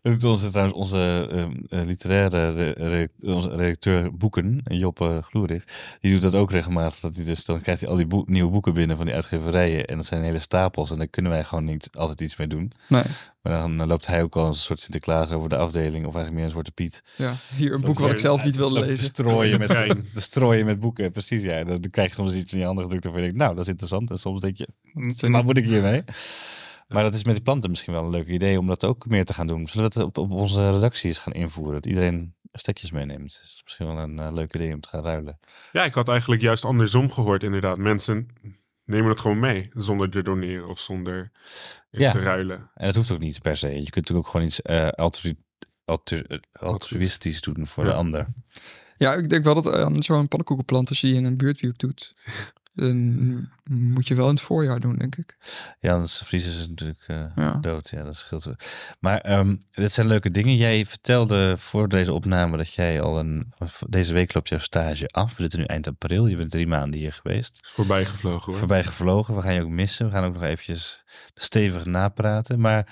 Dat 0.02 0.12
doet 0.14 0.24
onze, 0.32 0.50
trouwens 0.50 0.78
onze 0.78 1.28
ehm, 1.32 1.52
eh, 1.70 1.86
literaire 1.86 2.52
re- 2.54 2.74
re- 2.88 3.34
onze 3.34 3.50
redacteur 3.50 4.18
boeken, 4.18 4.62
Job 4.64 5.00
uh, 5.02 5.18
Gloerig, 5.24 5.64
die 6.02 6.12
doet 6.12 6.22
dat 6.22 6.36
ook 6.36 6.52
regelmatig. 6.52 7.00
Dat 7.00 7.16
hij 7.16 7.26
dus, 7.26 7.46
dan 7.46 7.62
krijgt 7.62 7.82
hij 7.82 7.90
al 7.90 7.96
die 7.96 8.08
nieuwe 8.26 8.52
boeken 8.52 8.74
binnen 8.74 8.98
van 8.98 9.06
die 9.06 9.16
uitgeverijen. 9.16 9.86
En 9.86 9.96
dat 9.98 10.06
zijn 10.06 10.24
hele 10.24 10.40
stapels. 10.40 10.92
En 10.92 10.98
daar 10.98 11.08
kunnen 11.08 11.32
wij 11.32 11.44
gewoon 11.44 11.66
niet 11.66 11.90
altijd 11.94 12.22
iets 12.22 12.36
mee 12.38 12.48
doen. 12.48 12.72
Nee, 12.88 13.04
Maar 13.42 13.54
dan 13.54 13.82
eh, 13.82 13.88
loopt 13.88 14.08
hij 14.08 14.24
ook 14.24 14.36
al 14.36 14.48
een 14.48 14.54
soort 14.54 14.82
Sinterklaas 14.82 15.32
over 15.32 15.50
de 15.50 15.58
afdeling. 15.58 16.06
Of 16.06 16.14
eigenlijk 16.16 16.34
meer 16.34 16.44
een 16.44 16.50
soort 16.52 16.74
Piet. 16.74 17.04
ja. 17.16 17.34
Hier 17.56 17.74
een 17.74 17.82
boek 17.82 18.00
wat 18.00 18.12
ik 18.12 18.20
zelf 18.20 18.44
niet 18.44 18.56
wilde 18.56 18.80
lezen. 18.80 19.06
strooien 19.06 19.60
met, 19.60 19.68
te 20.14 20.22
strooien 20.22 20.66
met 20.66 20.80
boeken, 20.80 21.12
precies. 21.12 21.42
Ja. 21.44 21.64
Dan 21.64 21.80
krijg 21.92 22.08
je 22.10 22.14
soms 22.16 22.36
iets 22.36 22.54
in 22.54 22.60
je 22.60 22.66
handen 22.66 22.84
gedrukt 22.84 23.04
waarvan 23.04 23.22
je 23.24 23.28
denkt, 23.28 23.44
nou, 23.44 23.56
dat 23.56 23.64
is 23.64 23.70
interessant. 23.72 24.10
En 24.10 24.20
soms 24.20 24.42
denk 24.42 24.58
je, 24.58 24.68
zijn 25.08 25.32
wat 25.32 25.44
moet 25.44 25.58
ik 25.58 25.66
hiermee? 25.66 26.02
Maar 26.88 27.04
dat 27.04 27.14
is 27.14 27.24
met 27.24 27.34
die 27.34 27.44
planten 27.44 27.70
misschien 27.70 27.94
wel 27.94 28.04
een 28.04 28.10
leuk 28.10 28.28
idee 28.28 28.60
om 28.60 28.68
dat 28.68 28.86
ook 28.86 29.06
meer 29.06 29.26
te 29.26 29.34
gaan 29.34 29.48
doen. 29.48 29.68
Zodat 29.68 29.94
we 29.94 30.00
dat 30.00 30.08
op, 30.08 30.18
op 30.18 30.32
onze 30.32 30.70
redactie 30.72 31.08
eens 31.08 31.18
gaan 31.18 31.34
invoeren. 31.34 31.74
Dat 31.74 31.86
iedereen 31.86 32.36
stekjes 32.52 32.92
meeneemt. 32.92 33.34
Dat 33.34 33.44
is 33.44 33.62
misschien 33.64 33.88
wel 33.88 33.98
een 33.98 34.20
eh, 34.20 34.34
leuk 34.34 34.56
idee 34.56 34.74
om 34.74 34.82
te 34.82 34.90
gaan 34.90 35.04
ruilen. 35.04 35.40
ja, 35.72 35.84
ik 35.86 35.94
had 35.94 36.10
eigenlijk 36.10 36.42
juist 36.42 36.66
andersom 36.66 37.12
gehoord 37.12 37.44
inderdaad. 37.44 37.78
Mensen 37.78 38.28
nemen 38.86 39.10
het 39.10 39.20
gewoon 39.20 39.40
mee, 39.40 39.70
zonder 39.74 40.10
te 40.10 40.22
doneren 40.24 40.68
of 40.68 40.80
zonder 40.80 41.32
Ja. 41.90 42.12
te 42.12 42.20
ruilen. 42.20 42.72
En 42.76 42.86
dat 42.86 42.96
hoeft 42.96 43.12
ook 43.12 43.20
niet 43.20 43.42
per 43.42 43.58
se. 43.58 43.68
Je 43.68 43.74
kunt 43.74 43.96
natuurlijk 43.96 44.26
ook 44.28 44.32
gewoon 44.32 44.46
iets 44.48 44.62
eh 44.62 44.88
altru- 44.88 45.38
altru- 45.86 46.24
eh, 46.28 46.38
altruïstisch 46.52 47.42
doen 47.42 47.68
voor 47.68 47.84
Ja. 47.86 47.90
de 47.90 47.96
ander. 47.96 48.28
Ja, 48.98 49.14
ik 49.14 49.30
denk 49.30 49.44
wel 49.44 49.54
dat 49.62 49.72
aan 49.74 50.04
zo'n 50.04 50.28
pannenkoekenplant, 50.28 50.90
als 50.90 51.02
je 51.02 51.08
die 51.08 51.16
in 51.16 51.26
een 51.26 51.38
buurtwiep 51.38 51.78
doet, 51.78 52.14
dan 52.78 53.50
moet 53.70 54.08
je 54.08 54.16
wel 54.16 54.26
in 54.28 54.34
het 54.34 54.42
voorjaar 54.42 54.80
doen, 54.80 54.96
denk 54.96 55.16
ik. 55.16 55.38
Ja, 55.80 55.94
anders 55.94 56.18
vriezen 56.18 56.52
ze 56.52 56.70
natuurlijk 56.70 57.04
eh, 57.08 57.26
Ja. 57.36 57.52
dood. 57.58 57.90
Ja, 57.90 58.04
dat 58.04 58.16
scheelt. 58.18 58.44
wel. 58.44 58.56
Maar 59.00 59.20
ehm 59.22 59.56
dit 59.70 59.92
zijn 59.92 60.08
leuke 60.08 60.32
dingen. 60.32 60.56
Jij 60.56 60.86
vertelde 60.86 61.58
voor 61.58 61.90
deze 61.90 62.14
opname 62.14 62.58
dat 62.58 62.74
jij 62.74 63.02
al 63.02 63.20
een... 63.20 63.54
Deze 63.90 64.14
week 64.14 64.34
loopt 64.34 64.50
jouw 64.50 64.60
stage 64.60 65.08
af. 65.08 65.36
We 65.36 65.42
zitten 65.42 65.60
nu 65.60 65.66
eind 65.66 65.88
april. 65.88 66.28
Je 66.28 66.36
bent 66.36 66.52
drie 66.52 66.68
maanden 66.68 67.00
hier 67.00 67.14
geweest. 67.14 67.60
is 67.64 67.70
voorbij 67.70 68.06
gevlogen 68.06 68.46
hoor. 68.52 68.60
Voorbij 68.60 68.84
gevlogen. 68.84 69.36
We 69.36 69.42
gaan 69.42 69.54
je 69.54 69.62
ook 69.62 69.70
missen. 69.70 70.06
We 70.06 70.12
gaan 70.12 70.24
ook 70.24 70.34
nog 70.34 70.44
eventjes 70.44 71.04
stevig 71.34 71.86
napraten. 71.86 72.60
Maar 72.60 72.88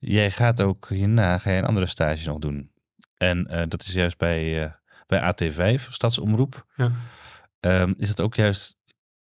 jij 0.00 0.30
gaat 0.30 0.62
ook 0.62 0.88
hierna 0.88 1.38
ga 1.38 1.50
jij 1.50 1.58
een 1.58 1.64
andere 1.66 1.86
stage 1.86 2.28
nog 2.28 2.38
doen. 2.38 2.70
En 3.16 3.46
eh, 3.46 3.62
dat 3.68 3.82
is 3.82 3.92
juist 3.92 4.18
bij, 4.18 4.64
eh, 4.64 4.70
bij 5.06 5.20
AT5, 5.20 5.88
Stadsomroep. 5.90 6.66
Ja. 6.76 6.92
Ehm, 7.60 7.92
is 7.96 8.08
dat 8.08 8.20
ook 8.20 8.34
juist 8.34 8.76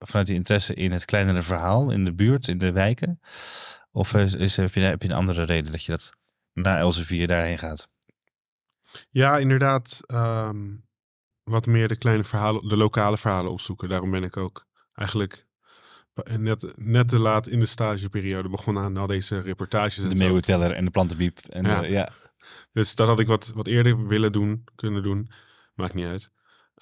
vanuit 0.06 0.28
die 0.28 0.36
interesse 0.36 0.74
in 0.74 0.91
het 0.91 1.06
kleinere 1.06 1.41
verhaal, 1.41 1.91
in 1.91 2.06
de 2.06 2.14
buurt, 2.14 2.47
in 2.47 2.58
de 2.58 2.72
wijken? 2.72 3.20
Of 3.91 4.14
is, 4.14 4.34
is, 4.34 4.56
heb, 4.56 4.74
je, 4.74 4.80
heb 4.80 5.02
je 5.02 5.08
een 5.08 5.16
andere 5.16 5.43
reden 5.43 5.72
dat 5.72 5.84
je 5.84 5.91
dat 5.91 6.14
na 6.54 6.78
Elsevier 6.78 7.28
daarheen 7.28 7.58
gaat? 7.58 7.89
Ja, 9.10 9.38
inderdaad. 9.38 9.99
ehm, 10.06 10.76
wat 11.43 11.66
meer 11.66 11.88
de 11.88 11.97
kleine 11.97 12.24
verhalen, 12.24 12.68
de 12.68 12.78
lokale 12.78 13.18
verhalen 13.18 13.52
opzoeken. 13.52 13.89
Daarom 13.89 14.12
ben 14.12 14.24
ik 14.24 14.38
ook 14.38 14.66
eigenlijk 14.93 15.47
net, 16.38 16.74
net 16.76 17.08
te 17.08 17.20
laat 17.20 17.47
in 17.47 17.60
de 17.60 17.66
stageperiode 17.66 18.49
begonnen 18.49 18.84
aan 18.84 18.97
al 18.97 19.08
deze 19.08 19.39
reportages. 19.39 20.10
De 20.10 20.16
meeuwenteller 20.16 20.72
en 20.72 20.86
de 20.86 20.91
plantenbiep. 20.91 21.38
En 21.38 21.89
Ja. 21.89 22.10
Dus 22.72 22.95
dat 22.95 23.08
had 23.08 23.20
ik 23.20 23.28
wat, 23.28 23.52
wat 23.56 23.68
eerder 23.68 24.08
willen 24.08 24.32
doen, 24.32 24.64
kunnen 24.76 25.04
doen. 25.04 25.32
Maakt 25.74 25.93
niet 25.93 26.06
uit. 26.06 26.32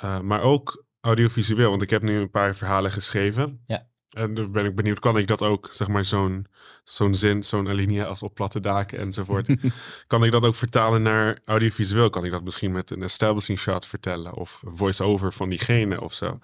Uh, 0.04 0.20
maar 0.20 0.42
ook 0.42 0.86
audiovisueel, 1.02 1.70
want 1.70 1.82
ik 1.82 1.90
heb 1.90 2.02
nu 2.02 2.20
een 2.20 2.32
paar 2.32 2.56
verhalen 2.56 2.92
geschreven. 2.92 3.64
Ja. 3.68 3.88
En 4.10 4.34
dan 4.34 4.52
ben 4.52 4.66
ik 4.66 4.76
benieuwd, 4.76 5.00
kan 5.00 5.18
ik 5.18 5.28
dat 5.28 5.42
ook, 5.42 5.70
zeg 5.72 5.88
maar, 5.88 6.06
zo'n 6.06 6.48
zo'n 6.84 7.16
zin, 7.16 7.44
zo'n 7.44 7.68
alinea 7.68 8.06
als 8.06 8.24
op 8.24 8.34
platte 8.34 8.60
daken 8.60 9.00
enzovoort. 9.00 9.56
kan 10.08 10.24
ik 10.24 10.32
dat 10.32 10.44
ook 10.44 10.56
vertalen 10.56 11.02
naar 11.02 11.40
audiovisueel? 11.46 12.10
Kan 12.10 12.26
ik 12.26 12.32
dat 12.32 12.44
misschien 12.44 12.72
met 12.72 12.92
een 12.92 13.04
establishing 13.04 13.60
shot 13.60 13.86
vertellen? 13.86 14.34
Of 14.34 14.62
voice-over 14.66 15.34
van 15.34 15.50
diegene 15.50 16.02
of 16.02 16.14
zo? 16.14 16.40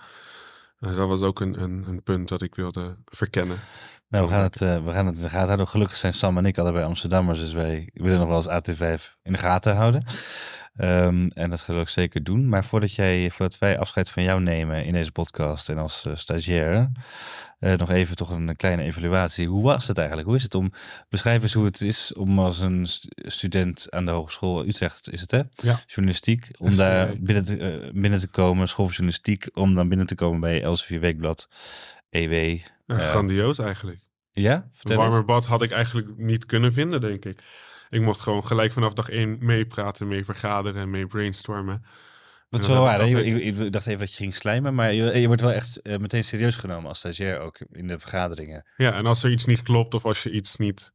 Uh, 0.79 0.95
dat 0.95 1.07
was 1.07 1.21
ook 1.21 1.39
een, 1.39 1.61
een, 1.61 1.85
een 1.87 2.03
punt 2.03 2.27
dat 2.27 2.41
ik 2.41 2.55
wilde 2.55 2.97
verkennen. 3.05 3.57
Nou, 4.07 4.25
we 4.25 4.31
gaan 4.31 4.41
het, 4.41 4.61
uh, 4.61 4.83
we 4.83 4.91
gaan 4.91 5.05
het 5.05 5.15
in 5.15 5.21
de 5.21 5.29
gaten 5.29 5.45
houden. 5.45 5.67
Gelukkig 5.67 5.97
zijn 5.97 6.13
Sam 6.13 6.37
en 6.37 6.45
ik 6.45 6.57
allebei 6.57 6.85
Amsterdammers, 6.85 7.39
dus 7.39 7.53
wij 7.53 7.89
willen 7.93 8.19
nog 8.19 8.27
wel 8.27 8.37
eens 8.37 8.69
AT5 8.69 9.13
in 9.21 9.31
de 9.31 9.37
gaten 9.37 9.75
houden. 9.75 10.05
Um, 10.81 11.31
en 11.31 11.49
dat 11.49 11.61
gaan 11.61 11.75
we 11.75 11.81
ook 11.81 11.89
zeker 11.89 12.23
doen. 12.23 12.49
Maar 12.49 12.65
voordat, 12.65 12.93
jij, 12.93 13.29
voordat 13.31 13.57
wij 13.57 13.79
afscheid 13.79 14.09
van 14.09 14.23
jou 14.23 14.41
nemen 14.41 14.85
in 14.85 14.93
deze 14.93 15.11
podcast 15.11 15.69
en 15.69 15.77
als 15.77 16.03
uh, 16.07 16.15
stagiair, 16.15 16.91
uh, 17.59 17.73
nog 17.73 17.89
even 17.89 18.15
toch 18.15 18.29
een 18.29 18.55
kleine 18.55 18.83
evaluatie. 18.83 19.47
Hoe 19.47 19.63
was 19.63 19.87
het 19.87 19.97
eigenlijk? 19.97 20.27
Hoe 20.27 20.37
is 20.37 20.43
het 20.43 20.55
om, 20.55 20.71
beschrijf 21.09 21.41
eens 21.41 21.53
hoe 21.53 21.65
het 21.65 21.81
is 21.81 22.13
om 22.13 22.39
als 22.39 22.59
een 22.59 22.87
student 23.15 23.87
aan 23.91 24.05
de 24.05 24.11
Hogeschool 24.11 24.65
Utrecht, 24.65 25.11
is 25.11 25.21
het 25.21 25.31
hè? 25.31 25.41
Ja. 25.49 25.79
Journalistiek, 25.87 26.49
om 26.57 26.75
daar 26.75 27.13
binnen 27.19 27.43
te, 27.43 27.89
binnen 27.93 28.19
te 28.19 28.27
komen, 28.27 28.67
school 28.67 28.85
van 28.85 28.93
journalistiek, 28.93 29.49
om 29.53 29.75
dan 29.75 29.89
binnen 29.89 30.07
te 30.07 30.15
komen 30.15 30.39
bij 30.39 30.63
Elsevier 30.63 30.99
Weekblad, 30.99 31.49
EW. 32.09 32.33
Uh, 32.87 32.97
grandioos 32.97 33.59
eigenlijk. 33.59 33.99
Ja? 34.31 34.53
Een 34.53 34.69
Vertel 34.71 34.97
warmer 34.97 35.17
eens. 35.17 35.27
bad 35.27 35.45
had 35.45 35.61
ik 35.61 35.71
eigenlijk 35.71 36.17
niet 36.17 36.45
kunnen 36.45 36.73
vinden, 36.73 37.01
denk 37.01 37.25
ik. 37.25 37.43
Ik 37.89 38.01
mocht 38.01 38.19
gewoon 38.19 38.45
gelijk 38.45 38.71
vanaf 38.71 38.93
dag 38.93 39.09
één 39.09 39.37
meepraten, 39.39 40.07
mee 40.07 40.25
vergaderen 40.25 40.81
en 40.81 40.89
mee 40.89 41.07
brainstormen. 41.07 41.81
Dat 42.49 42.61
is 42.61 42.67
En 42.67 42.73
wel 42.73 42.83
dat 42.85 42.97
waar. 42.97 43.07
ik 43.25 43.71
dacht 43.73 43.85
even 43.85 43.99
dat 43.99 44.09
je 44.09 44.15
ging 44.15 44.35
slijmen, 44.35 44.75
maar 44.75 44.93
je, 44.93 45.19
je 45.19 45.27
wordt 45.27 45.41
wel 45.41 45.51
echt 45.51 45.81
eh, 45.81 45.97
meteen 45.97 46.23
serieus 46.23 46.55
genomen 46.55 46.89
als 46.89 46.97
stagiair 46.97 47.39
ook 47.39 47.59
in 47.71 47.87
de 47.87 47.99
vergaderingen. 47.99 48.65
Ja, 48.77 48.93
en 48.93 49.05
als 49.05 49.23
er 49.23 49.31
iets 49.31 49.45
niet 49.45 49.61
klopt 49.61 49.93
of 49.93 50.05
als 50.05 50.23
je 50.23 50.31
iets 50.31 50.57
niet, 50.57 50.91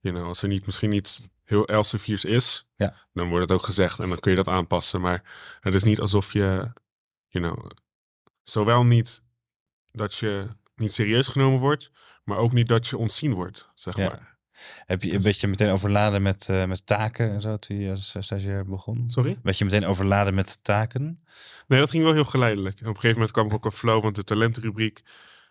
you 0.00 0.14
know, 0.14 0.26
als 0.26 0.42
er 0.42 0.48
niet, 0.48 0.66
misschien 0.66 0.92
iets 0.92 1.20
heel 1.44 1.66
Elsevier's 1.66 2.24
is, 2.24 2.66
Ja. 2.74 2.96
dan 3.12 3.28
wordt 3.28 3.48
het 3.48 3.58
ook 3.58 3.64
gezegd 3.64 3.98
en 3.98 4.08
dan 4.08 4.18
kun 4.18 4.30
je 4.30 4.36
dat 4.36 4.48
aanpassen. 4.48 5.00
Maar 5.00 5.22
het 5.60 5.74
is 5.74 5.82
niet 5.82 6.00
alsof 6.00 6.32
je, 6.32 6.72
you 7.28 7.44
know, 7.52 7.70
zowel 8.42 8.84
niet 8.84 9.22
dat 9.90 10.14
je 10.14 10.46
niet 10.74 10.94
serieus 10.94 11.28
genomen 11.28 11.60
wordt, 11.60 11.90
maar 12.24 12.36
ook 12.38 12.52
niet 12.52 12.68
dat 12.68 12.86
je 12.86 12.96
ontzien 12.98 13.32
wordt, 13.34 13.70
zeg 13.74 13.96
Ja. 13.96 14.08
maar. 14.08 14.31
Heb 14.86 15.02
je 15.02 15.14
een 15.14 15.22
beetje 15.22 15.48
meteen 15.48 15.70
overladen 15.70 16.22
met, 16.22 16.48
eh, 16.48 16.64
met 16.64 16.86
taken 16.86 17.32
en 17.32 17.40
zo 17.40 17.56
toen 17.56 17.76
je 17.76 17.90
als 17.90 18.14
eh, 18.14 18.22
stagiair 18.22 18.64
begon? 18.64 19.04
Sorry? 19.06 19.38
Werd 19.42 19.58
je 19.58 19.64
meteen 19.64 19.86
overladen 19.86 20.34
met 20.34 20.58
taken? 20.62 21.20
Nee, 21.66 21.78
dat 21.80 21.90
ging 21.90 22.04
wel 22.04 22.12
heel 22.12 22.24
geleidelijk. 22.24 22.80
En 22.80 22.86
op 22.86 22.94
een 22.94 23.00
gegeven 23.00 23.16
moment 23.16 23.32
kwam 23.32 23.46
ik 23.46 23.52
ook 23.52 23.64
een 23.64 23.70
flow, 23.70 24.02
want 24.02 24.14
de 24.14 24.24
talentenrubriek 24.24 25.02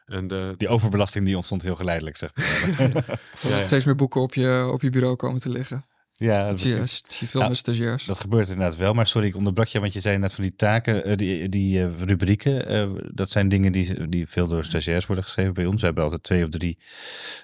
en 0.05 0.27
de, 0.27 0.53
Die 0.57 0.67
overbelasting 0.67 1.25
die 1.25 1.35
ontstond 1.35 1.61
heel 1.61 1.75
geleidelijk, 1.75 2.17
zeg 2.17 2.35
maar. 2.35 2.45
Er 3.43 3.49
ja. 3.49 3.65
steeds 3.65 3.85
meer 3.85 3.95
boeken 3.95 4.21
op 4.21 4.33
je, 4.33 4.69
op 4.73 4.81
je 4.81 4.89
bureau 4.89 5.15
komen 5.15 5.41
te 5.41 5.49
liggen. 5.49 5.85
Ja, 6.21 6.55
zie 6.55 6.75
je 6.75 7.27
veel 7.27 7.47
met 7.47 7.57
stagiairs. 7.57 8.05
Dat 8.05 8.19
gebeurt 8.19 8.49
inderdaad 8.49 8.75
wel. 8.77 8.93
Maar 8.93 9.07
sorry, 9.07 9.27
ik 9.27 9.35
onderbrak 9.35 9.67
je, 9.67 9.79
want 9.79 9.93
je 9.93 9.99
zei 9.99 10.17
net 10.17 10.33
van 10.33 10.43
die 10.43 10.55
taken, 10.55 11.03
eh, 11.03 11.15
die, 11.15 11.49
die 11.49 11.83
eh, 11.83 12.01
rubrieken. 12.03 12.67
eh, 12.67 12.89
dat 13.13 13.29
zijn 13.31 13.49
dingen 13.49 13.71
die, 13.71 14.07
die 14.09 14.27
veel 14.27 14.47
door 14.47 14.63
stagiairs 14.65 15.05
worden 15.05 15.23
geschreven 15.23 15.53
bij 15.53 15.65
ons. 15.65 15.79
We 15.79 15.85
hebben 15.85 16.03
altijd 16.03 16.23
twee 16.23 16.43
of 16.43 16.49
drie, 16.49 16.77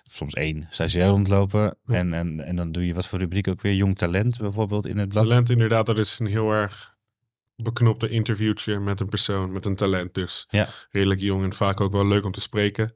soms 0.04 0.34
één 0.34 0.68
stagiair 0.70 1.08
rondlopen. 1.10 1.78
Ja. 1.86 1.96
En, 1.96 2.14
en, 2.14 2.46
en 2.46 2.56
dan 2.56 2.72
doe 2.72 2.86
je 2.88 2.94
wat 2.94 3.08
voor 3.08 3.20
rubriek 3.20 3.48
ook 3.48 3.62
weer? 3.62 3.74
Jong 3.74 3.98
talent 3.98 4.38
bijvoorbeeld 4.38 4.86
in 4.86 4.98
het 4.98 5.10
blad. 5.10 5.28
talent 5.28 5.50
inderdaad, 5.50 5.86
dat 5.86 5.98
is 5.98 6.20
een 6.20 6.28
heel 6.28 6.52
erg 6.52 6.96
beknopte 7.56 8.10
interviewtje 8.10 8.80
met 8.80 9.00
een 9.00 9.10
persoon 9.10 9.52
met 9.52 9.66
een 9.66 9.76
talent. 9.76 10.14
Dus 10.14 10.46
Ja. 10.50 10.68
redelijk 10.92 11.20
jong 11.20 11.44
en 11.44 11.54
vaak 11.54 11.82
ook 11.82 11.92
wel 11.92 12.08
leuk 12.08 12.26
om 12.26 12.32
te 12.32 12.42
spreken. 12.42 12.94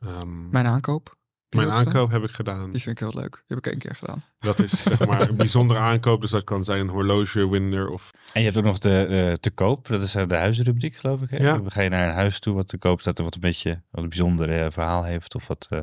Ehm, 0.00 0.48
Mijn 0.50 0.66
aankoop. 0.66 1.14
Mijn 1.48 1.68
gedaan? 1.68 1.86
aankoop 1.86 2.10
heb 2.10 2.22
ik 2.22 2.30
gedaan. 2.30 2.70
Die 2.70 2.82
vind 2.82 3.00
ik 3.00 3.08
heel 3.08 3.20
leuk. 3.20 3.32
Die 3.32 3.56
heb 3.56 3.58
ik 3.58 3.66
één 3.66 3.78
keer 3.78 3.94
gedaan. 3.94 4.24
Dat 4.38 4.58
is 4.58 4.82
zeg 4.82 5.06
maar 5.06 5.20
een 5.28 5.36
bijzondere 5.36 5.80
aankoop. 5.80 6.20
Dus 6.20 6.30
dat 6.30 6.44
kan 6.44 6.64
zijn 6.64 6.80
een 6.80 6.88
horloge, 6.88 7.48
winder 7.48 7.88
of... 7.88 8.10
En 8.32 8.40
je 8.40 8.46
hebt 8.46 8.58
ook 8.58 8.64
nog 8.64 8.78
de 8.78 9.04
eh, 9.04 9.32
te 9.32 9.50
koop. 9.50 9.88
Dat 9.88 10.02
is 10.02 10.14
eh, 10.14 10.26
de 10.26 10.34
huizenrubriek, 10.34 10.96
geloof 10.96 11.22
ik. 11.22 11.30
Hè? 11.30 11.36
Ja. 11.36 11.56
Dan 11.56 11.70
ga 11.70 11.80
je 11.80 11.88
naar 11.88 12.08
een 12.08 12.14
huis 12.14 12.38
toe 12.38 12.54
wat 12.54 12.68
te 12.68 12.78
koop 12.78 13.00
staat 13.00 13.18
en 13.18 13.24
wat 13.24 13.34
een 13.34 13.40
beetje 13.40 13.82
wat 13.90 14.02
een 14.02 14.08
bijzonder 14.08 14.50
eh, 14.50 14.66
verhaal 14.70 15.04
heeft. 15.04 15.34
Of 15.34 15.46
wat, 15.46 15.66
eh, 15.68 15.80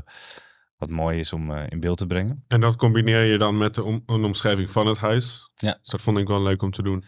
wat 0.78 0.90
mooi 0.90 1.20
is 1.20 1.34
om 1.34 1.52
eh, 1.52 1.64
in 1.70 1.80
beeld 1.80 1.98
te 1.98 2.08
brengen. 2.08 2.44
En 2.48 2.60
dat 2.62 2.76
combineer 2.76 3.22
je 3.24 3.38
dan 3.38 3.58
met 3.58 3.76
de 3.76 3.84
om, 3.84 4.04
een 4.06 4.24
omschrijving 4.24 4.70
van 4.72 4.88
het 4.88 4.98
huis. 4.98 5.52
Ja. 5.56 5.78
Dus 5.82 5.90
dat 5.90 6.02
vond 6.02 6.18
ik 6.18 6.28
wel 6.28 6.42
leuk 6.42 6.62
om 6.62 6.72
te 6.72 6.84
doen. 6.84 7.04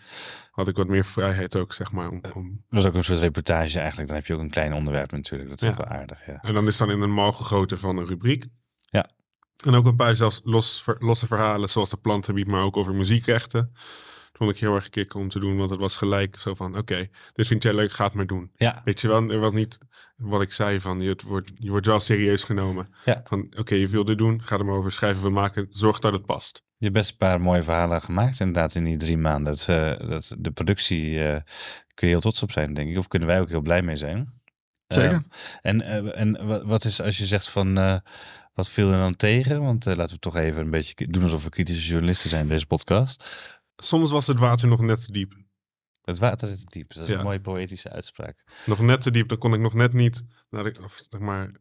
Had 0.52 0.68
ik 0.68 0.76
wat 0.76 0.88
meer 0.88 1.06
vrijheid 1.06 1.60
ook, 1.60 1.74
zeg 1.74 1.92
maar. 1.92 2.10
Om, 2.10 2.22
om- 2.34 2.50
Dat 2.70 2.84
was 2.84 2.86
ook 2.86 2.94
een 2.94 3.04
soort 3.04 3.20
reportage 3.20 3.78
eigenlijk. 3.80 4.08
Dan 4.08 4.18
heb 4.18 4.26
je 4.26 4.34
ook 4.34 4.40
een 4.40 4.50
klein 4.50 4.74
onderwerp 4.74 5.12
natuurlijk. 5.12 5.50
Dat 5.50 5.62
is 5.62 5.68
Ja. 5.68 5.74
ook 5.74 5.90
wel 5.90 5.98
aardig, 5.98 6.26
ja. 6.26 6.38
En 6.42 6.54
dan 6.54 6.68
is 6.68 6.78
dan 6.78 6.92
in 6.92 7.02
een 7.02 7.14
mal 7.14 7.32
gegoten 7.32 7.80
van 7.80 7.98
een 7.98 8.06
rubriek. 8.08 8.46
Ja. 8.90 9.06
En 9.66 9.74
ook 9.76 9.86
een 9.86 9.96
paar 9.96 10.16
zelfs 10.16 10.42
los, 10.44 10.86
losse 11.00 11.28
verhalen, 11.28 11.70
zoals 11.70 11.90
de 11.90 11.98
plantengebied, 11.98 12.48
maar 12.48 12.64
ook 12.64 12.78
over 12.78 12.94
muziekrechten. 12.96 13.72
Vond 14.38 14.52
ik 14.52 14.58
heel 14.58 14.76
erg 14.76 14.90
kicken 14.90 15.20
om 15.20 15.30
te 15.30 15.40
doen, 15.40 15.58
want 15.58 15.70
het 15.70 15.80
was 15.80 15.98
gelijk 15.98 16.36
zo 16.40 16.54
van, 16.54 16.78
oké, 16.78 17.08
dit 17.34 17.48
vind 17.48 17.64
jij 17.64 17.74
leuk, 17.74 17.92
ga 17.92 18.04
het 18.06 18.14
maar 18.14 18.28
doen. 18.28 18.52
Ja, 18.56 18.82
Weet 18.84 19.02
je 19.02 19.08
wel, 19.08 19.30
er 19.30 19.40
was 19.40 19.52
niet 19.52 19.78
wat 20.16 20.42
ik 20.42 20.52
zei 20.52 20.80
van, 20.82 21.02
je, 21.02 21.10
het 21.10 21.22
wordt, 21.24 21.52
je 21.56 21.70
wordt 21.70 21.86
wel 21.86 22.00
serieus 22.00 22.44
genomen. 22.44 22.88
Ja. 23.06 23.22
Van, 23.24 23.54
oké, 23.58 23.76
je 23.76 23.88
wil 23.88 24.06
dit 24.06 24.18
doen, 24.18 24.42
ga 24.44 24.58
er 24.58 24.66
maar 24.66 24.76
over 24.76 24.92
schrijven, 24.92 25.24
we 25.24 25.30
maken, 25.30 25.68
zorg 25.70 26.00
dat 26.00 26.14
het 26.14 26.26
past. 26.26 26.64
je 26.78 26.86
hebt 26.86 26.94
best 26.98 27.12
een 27.12 27.18
paar 27.18 27.42
mooie 27.42 27.64
verhalen 27.64 28.02
gemaakt 28.02 28.40
inderdaad 28.40 28.76
in 28.76 28.84
die 28.84 28.98
drie 28.98 29.18
maanden. 29.18 29.56
Dat, 29.56 29.68
eh, 29.70 30.10
dat, 30.10 30.36
de 30.38 30.52
productie 30.52 31.24
eh, 31.24 31.42
kun 31.94 32.08
je 32.08 32.14
heel 32.14 32.20
trots 32.22 32.44
op 32.44 32.52
zijn, 32.52 32.74
denk 32.74 32.90
ik. 32.90 32.98
Of 32.98 33.08
kunnen 33.08 33.28
wij 33.28 33.40
ook 33.40 33.50
heel 33.50 33.62
blij 33.62 33.82
mee 33.82 33.96
zijn. 33.96 34.34
Zeker. 34.88 35.24
Eh, 35.62 35.72
en 35.72 36.14
en 36.16 36.48
wat, 36.48 36.64
wat 36.64 36.86
is 36.86 37.02
als 37.02 37.18
je 37.18 37.26
zegt 37.26 37.50
van... 37.50 37.78
eh, 37.78 37.96
wat 38.54 38.70
viel 38.70 38.92
er 38.92 38.98
dan 38.98 39.16
tegen? 39.16 39.62
Want 39.64 39.86
laten 39.86 40.14
we 40.16 40.20
toch 40.20 40.36
even 40.36 40.62
een 40.62 40.70
beetje 40.70 41.08
doen 41.08 41.24
alsof 41.24 41.44
we 41.44 41.50
kritische 41.50 41.90
journalisten 41.90 42.30
zijn 42.30 42.42
in 42.42 42.48
deze 42.48 42.66
podcast. 42.66 43.24
Soms 43.76 44.12
was 44.12 44.28
het 44.28 44.40
water 44.40 44.68
nog 44.68 44.80
net 44.82 45.06
te 45.06 45.12
diep. 45.12 45.34
Het 46.02 46.20
water 46.20 46.50
is 46.50 46.64
diep. 46.66 46.94
Dat 46.94 47.04
is 47.04 47.10
Ja. 47.10 47.18
een 47.18 47.24
mooie 47.24 47.40
poëtische 47.42 47.90
uitspraak. 47.90 48.44
Nog 48.66 48.80
net 48.80 49.02
te 49.02 49.12
diep, 49.12 49.28
dan 49.28 49.38
kon 49.38 49.54
ik 49.54 49.60
nog 49.60 49.74
net 49.74 49.94
niet, 49.94 50.24
naar 50.50 50.64
de, 50.64 50.76
of, 50.84 51.02
zeg 51.10 51.22
maar, 51.22 51.52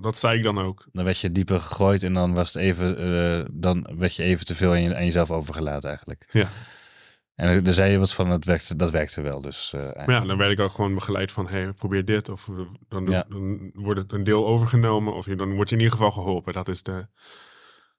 dat 0.00 0.16
zei 0.16 0.36
ik 0.38 0.42
dan 0.42 0.58
ook. 0.58 0.86
Dan 0.92 1.04
werd 1.04 1.18
je 1.18 1.32
dieper 1.32 1.60
gegooid 1.60 2.02
en 2.02 2.12
dan 2.14 2.34
was 2.34 2.52
het 2.52 2.62
even, 2.62 2.96
eh, 2.98 3.46
dan 3.52 3.86
werd 3.98 4.14
je 4.16 4.22
even 4.22 4.44
te 4.46 4.54
veel 4.54 4.70
aan, 4.70 4.82
je, 4.82 4.96
aan 4.96 5.04
jezelf 5.04 5.30
overgelaten 5.30 5.88
eigenlijk. 5.88 6.28
Ja. 6.32 6.48
En 7.34 7.48
er- 7.48 7.62
daar 7.62 7.74
zei 7.74 7.90
je 7.90 7.98
wat 7.98 8.12
van, 8.12 8.28
dat 8.28 8.44
werkte, 8.44 8.76
dat 8.76 8.90
werkte 8.90 9.20
wel. 9.20 9.40
Dus, 9.40 9.72
eh, 9.72 9.80
Maar 9.94 10.10
ja, 10.10 10.20
dan 10.20 10.38
werd 10.38 10.52
ik 10.52 10.60
ook 10.60 10.70
gewoon 10.72 10.94
begeleid 10.94 11.32
van, 11.32 11.48
hey, 11.48 11.72
probeer 11.72 12.04
dit. 12.04 12.28
Of 12.28 12.48
eh, 12.48 12.54
dan, 12.88 13.06
Ja. 13.06 13.24
dan 13.28 13.70
wordt 13.74 14.00
het 14.00 14.12
een 14.12 14.24
deel 14.24 14.46
overgenomen. 14.46 15.14
Of 15.14 15.26
je, 15.26 15.36
dan 15.36 15.54
word 15.54 15.68
je 15.68 15.74
in 15.76 15.80
ieder 15.82 15.96
geval 15.96 16.12
geholpen. 16.12 16.52
Dat 16.52 16.68
is 16.68 16.82
de, 16.82 17.06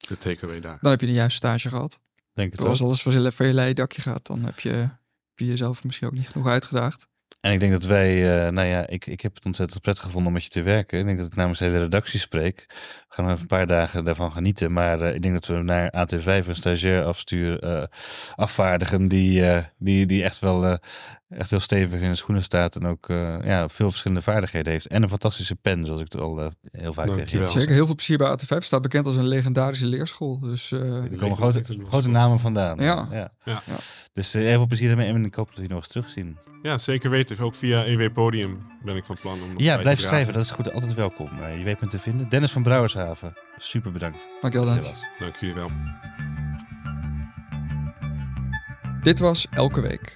de 0.07 0.17
takeaway 0.17 0.59
daar. 0.59 0.77
Dan 0.81 0.91
heb 0.91 0.99
je 0.99 1.05
de 1.07 1.13
juiste 1.13 1.35
stage 1.37 1.69
gehad. 1.69 1.99
Denk 2.33 2.51
het 2.51 2.61
Als 2.61 2.81
alles 2.81 3.01
voor 3.01 3.11
je, 3.11 3.31
voor 3.31 3.45
je 3.45 3.53
leien 3.53 3.75
dakje 3.75 4.01
gaat, 4.01 4.25
dan 4.25 4.43
heb 4.43 4.59
je, 4.59 4.89
jezelf 5.35 5.83
misschien 5.83 6.07
ook 6.07 6.13
niet 6.13 6.29
genoeg 6.29 6.47
uitgedaagd. 6.47 7.09
En 7.39 7.51
ik 7.51 7.59
denk 7.59 7.71
dat 7.71 7.83
wij, 7.83 8.45
eh, 8.45 8.51
nou 8.51 8.67
ja, 8.67 8.87
ik, 8.87 9.05
ik 9.05 9.21
heb 9.21 9.35
het 9.35 9.45
ontzettend 9.45 9.81
prettig 9.81 10.03
gevonden 10.03 10.27
om 10.27 10.33
met 10.33 10.43
je 10.43 10.49
te 10.49 10.61
werken. 10.61 10.99
Ik 10.99 11.05
denk 11.05 11.17
dat 11.17 11.27
ik 11.27 11.35
namens 11.35 11.59
de 11.59 11.65
hele 11.65 11.79
redactie 11.79 12.19
spreek. 12.19 12.65
We 12.67 13.05
gaan 13.07 13.25
nog 13.25 13.33
even 13.33 13.41
een 13.41 13.57
paar 13.57 13.67
dagen 13.67 14.03
daarvan 14.03 14.31
genieten. 14.31 14.73
Maar 14.73 15.01
eh, 15.01 15.15
ik 15.15 15.21
denk 15.21 15.33
dat 15.33 15.45
we 15.45 15.53
naar 15.53 15.93
AT5 15.97 16.47
een 16.47 16.55
stagiair 16.55 17.03
afstuur, 17.03 17.59
eh, 17.59 17.83
afvaardigen 18.35 19.07
die, 19.07 19.43
die, 19.77 20.05
die 20.05 20.23
echt 20.23 20.39
wel 20.39 20.79
echt 21.31 21.49
heel 21.49 21.59
stevig 21.59 22.01
in 22.01 22.09
de 22.09 22.15
schoenen 22.15 22.43
staat. 22.43 22.75
En 22.75 22.87
ook 22.87 23.09
eh, 23.09 23.37
ja, 23.43 23.69
veel 23.69 23.89
verschillende 23.89 24.21
vaardigheden 24.23 24.71
heeft. 24.71 24.87
En 24.87 25.03
een 25.03 25.09
fantastische 25.09 25.55
pen, 25.55 25.85
zoals 25.85 26.01
ik 26.01 26.11
het 26.11 26.21
al 26.21 26.41
eh, 26.41 26.47
heel 26.71 26.93
vaak 26.93 27.13
tegen 27.13 27.39
je 27.39 27.47
Zeker 27.47 27.73
heel 27.73 27.85
veel 27.85 27.95
plezier 27.95 28.17
bij 28.17 28.37
AT5. 28.37 28.57
Staat 28.57 28.81
bekend 28.81 29.07
als 29.07 29.15
een 29.15 29.27
legendarische 29.27 29.85
leerschool. 29.85 30.39
Dus 30.39 30.71
eh, 30.71 31.03
Er 31.03 31.15
komen 31.15 31.37
grote, 31.37 31.63
grote 31.89 32.09
namen 32.09 32.39
vandaan. 32.39 32.77
Ja. 32.77 33.07
ja. 33.11 33.31
Ja. 33.43 33.61
Ja. 33.65 33.75
Dus 34.13 34.33
eh, 34.33 34.41
heel 34.41 34.57
veel 34.57 34.67
plezier 34.67 34.89
ermee 34.89 35.07
en 35.07 35.25
ik 35.25 35.35
hoop 35.35 35.47
dat 35.47 35.55
we 35.55 35.61
je 35.61 35.67
nog 35.67 35.77
eens 35.77 35.87
terugzien. 35.87 36.37
Ja, 36.61 36.77
zeker 36.77 37.09
weten. 37.09 37.39
Ook 37.39 37.55
via 37.55 37.85
EW 37.85 38.11
Podium 38.13 38.61
ben 38.83 38.95
ik 38.95 39.05
van 39.05 39.17
plan 39.21 39.33
om 39.33 39.39
nog 39.39 39.55
bij 39.55 39.65
Ja, 39.65 39.77
blijf 39.77 39.99
schrijven. 39.99 40.33
Dat 40.33 40.43
is 40.43 40.51
goed. 40.51 40.73
Altijd 40.73 40.93
welkom. 40.93 41.29
Eh, 41.41 41.57
je 41.57 41.63
weet 41.63 41.81
me 41.81 41.87
te 41.87 41.99
vinden. 41.99 42.29
Dennis 42.29 42.51
van 42.51 42.63
Brouwershaven. 42.63 43.33
Super 43.57 43.91
bedankt. 43.91 44.27
dankjewel 44.41 44.73
je 44.73 44.79
Dennis. 44.79 45.05
Dank 45.19 45.35
jullie 45.35 45.55
wel. 45.55 45.69
Dit 49.01 49.19
was 49.19 49.47
Elke 49.51 49.81
Week. 49.81 50.15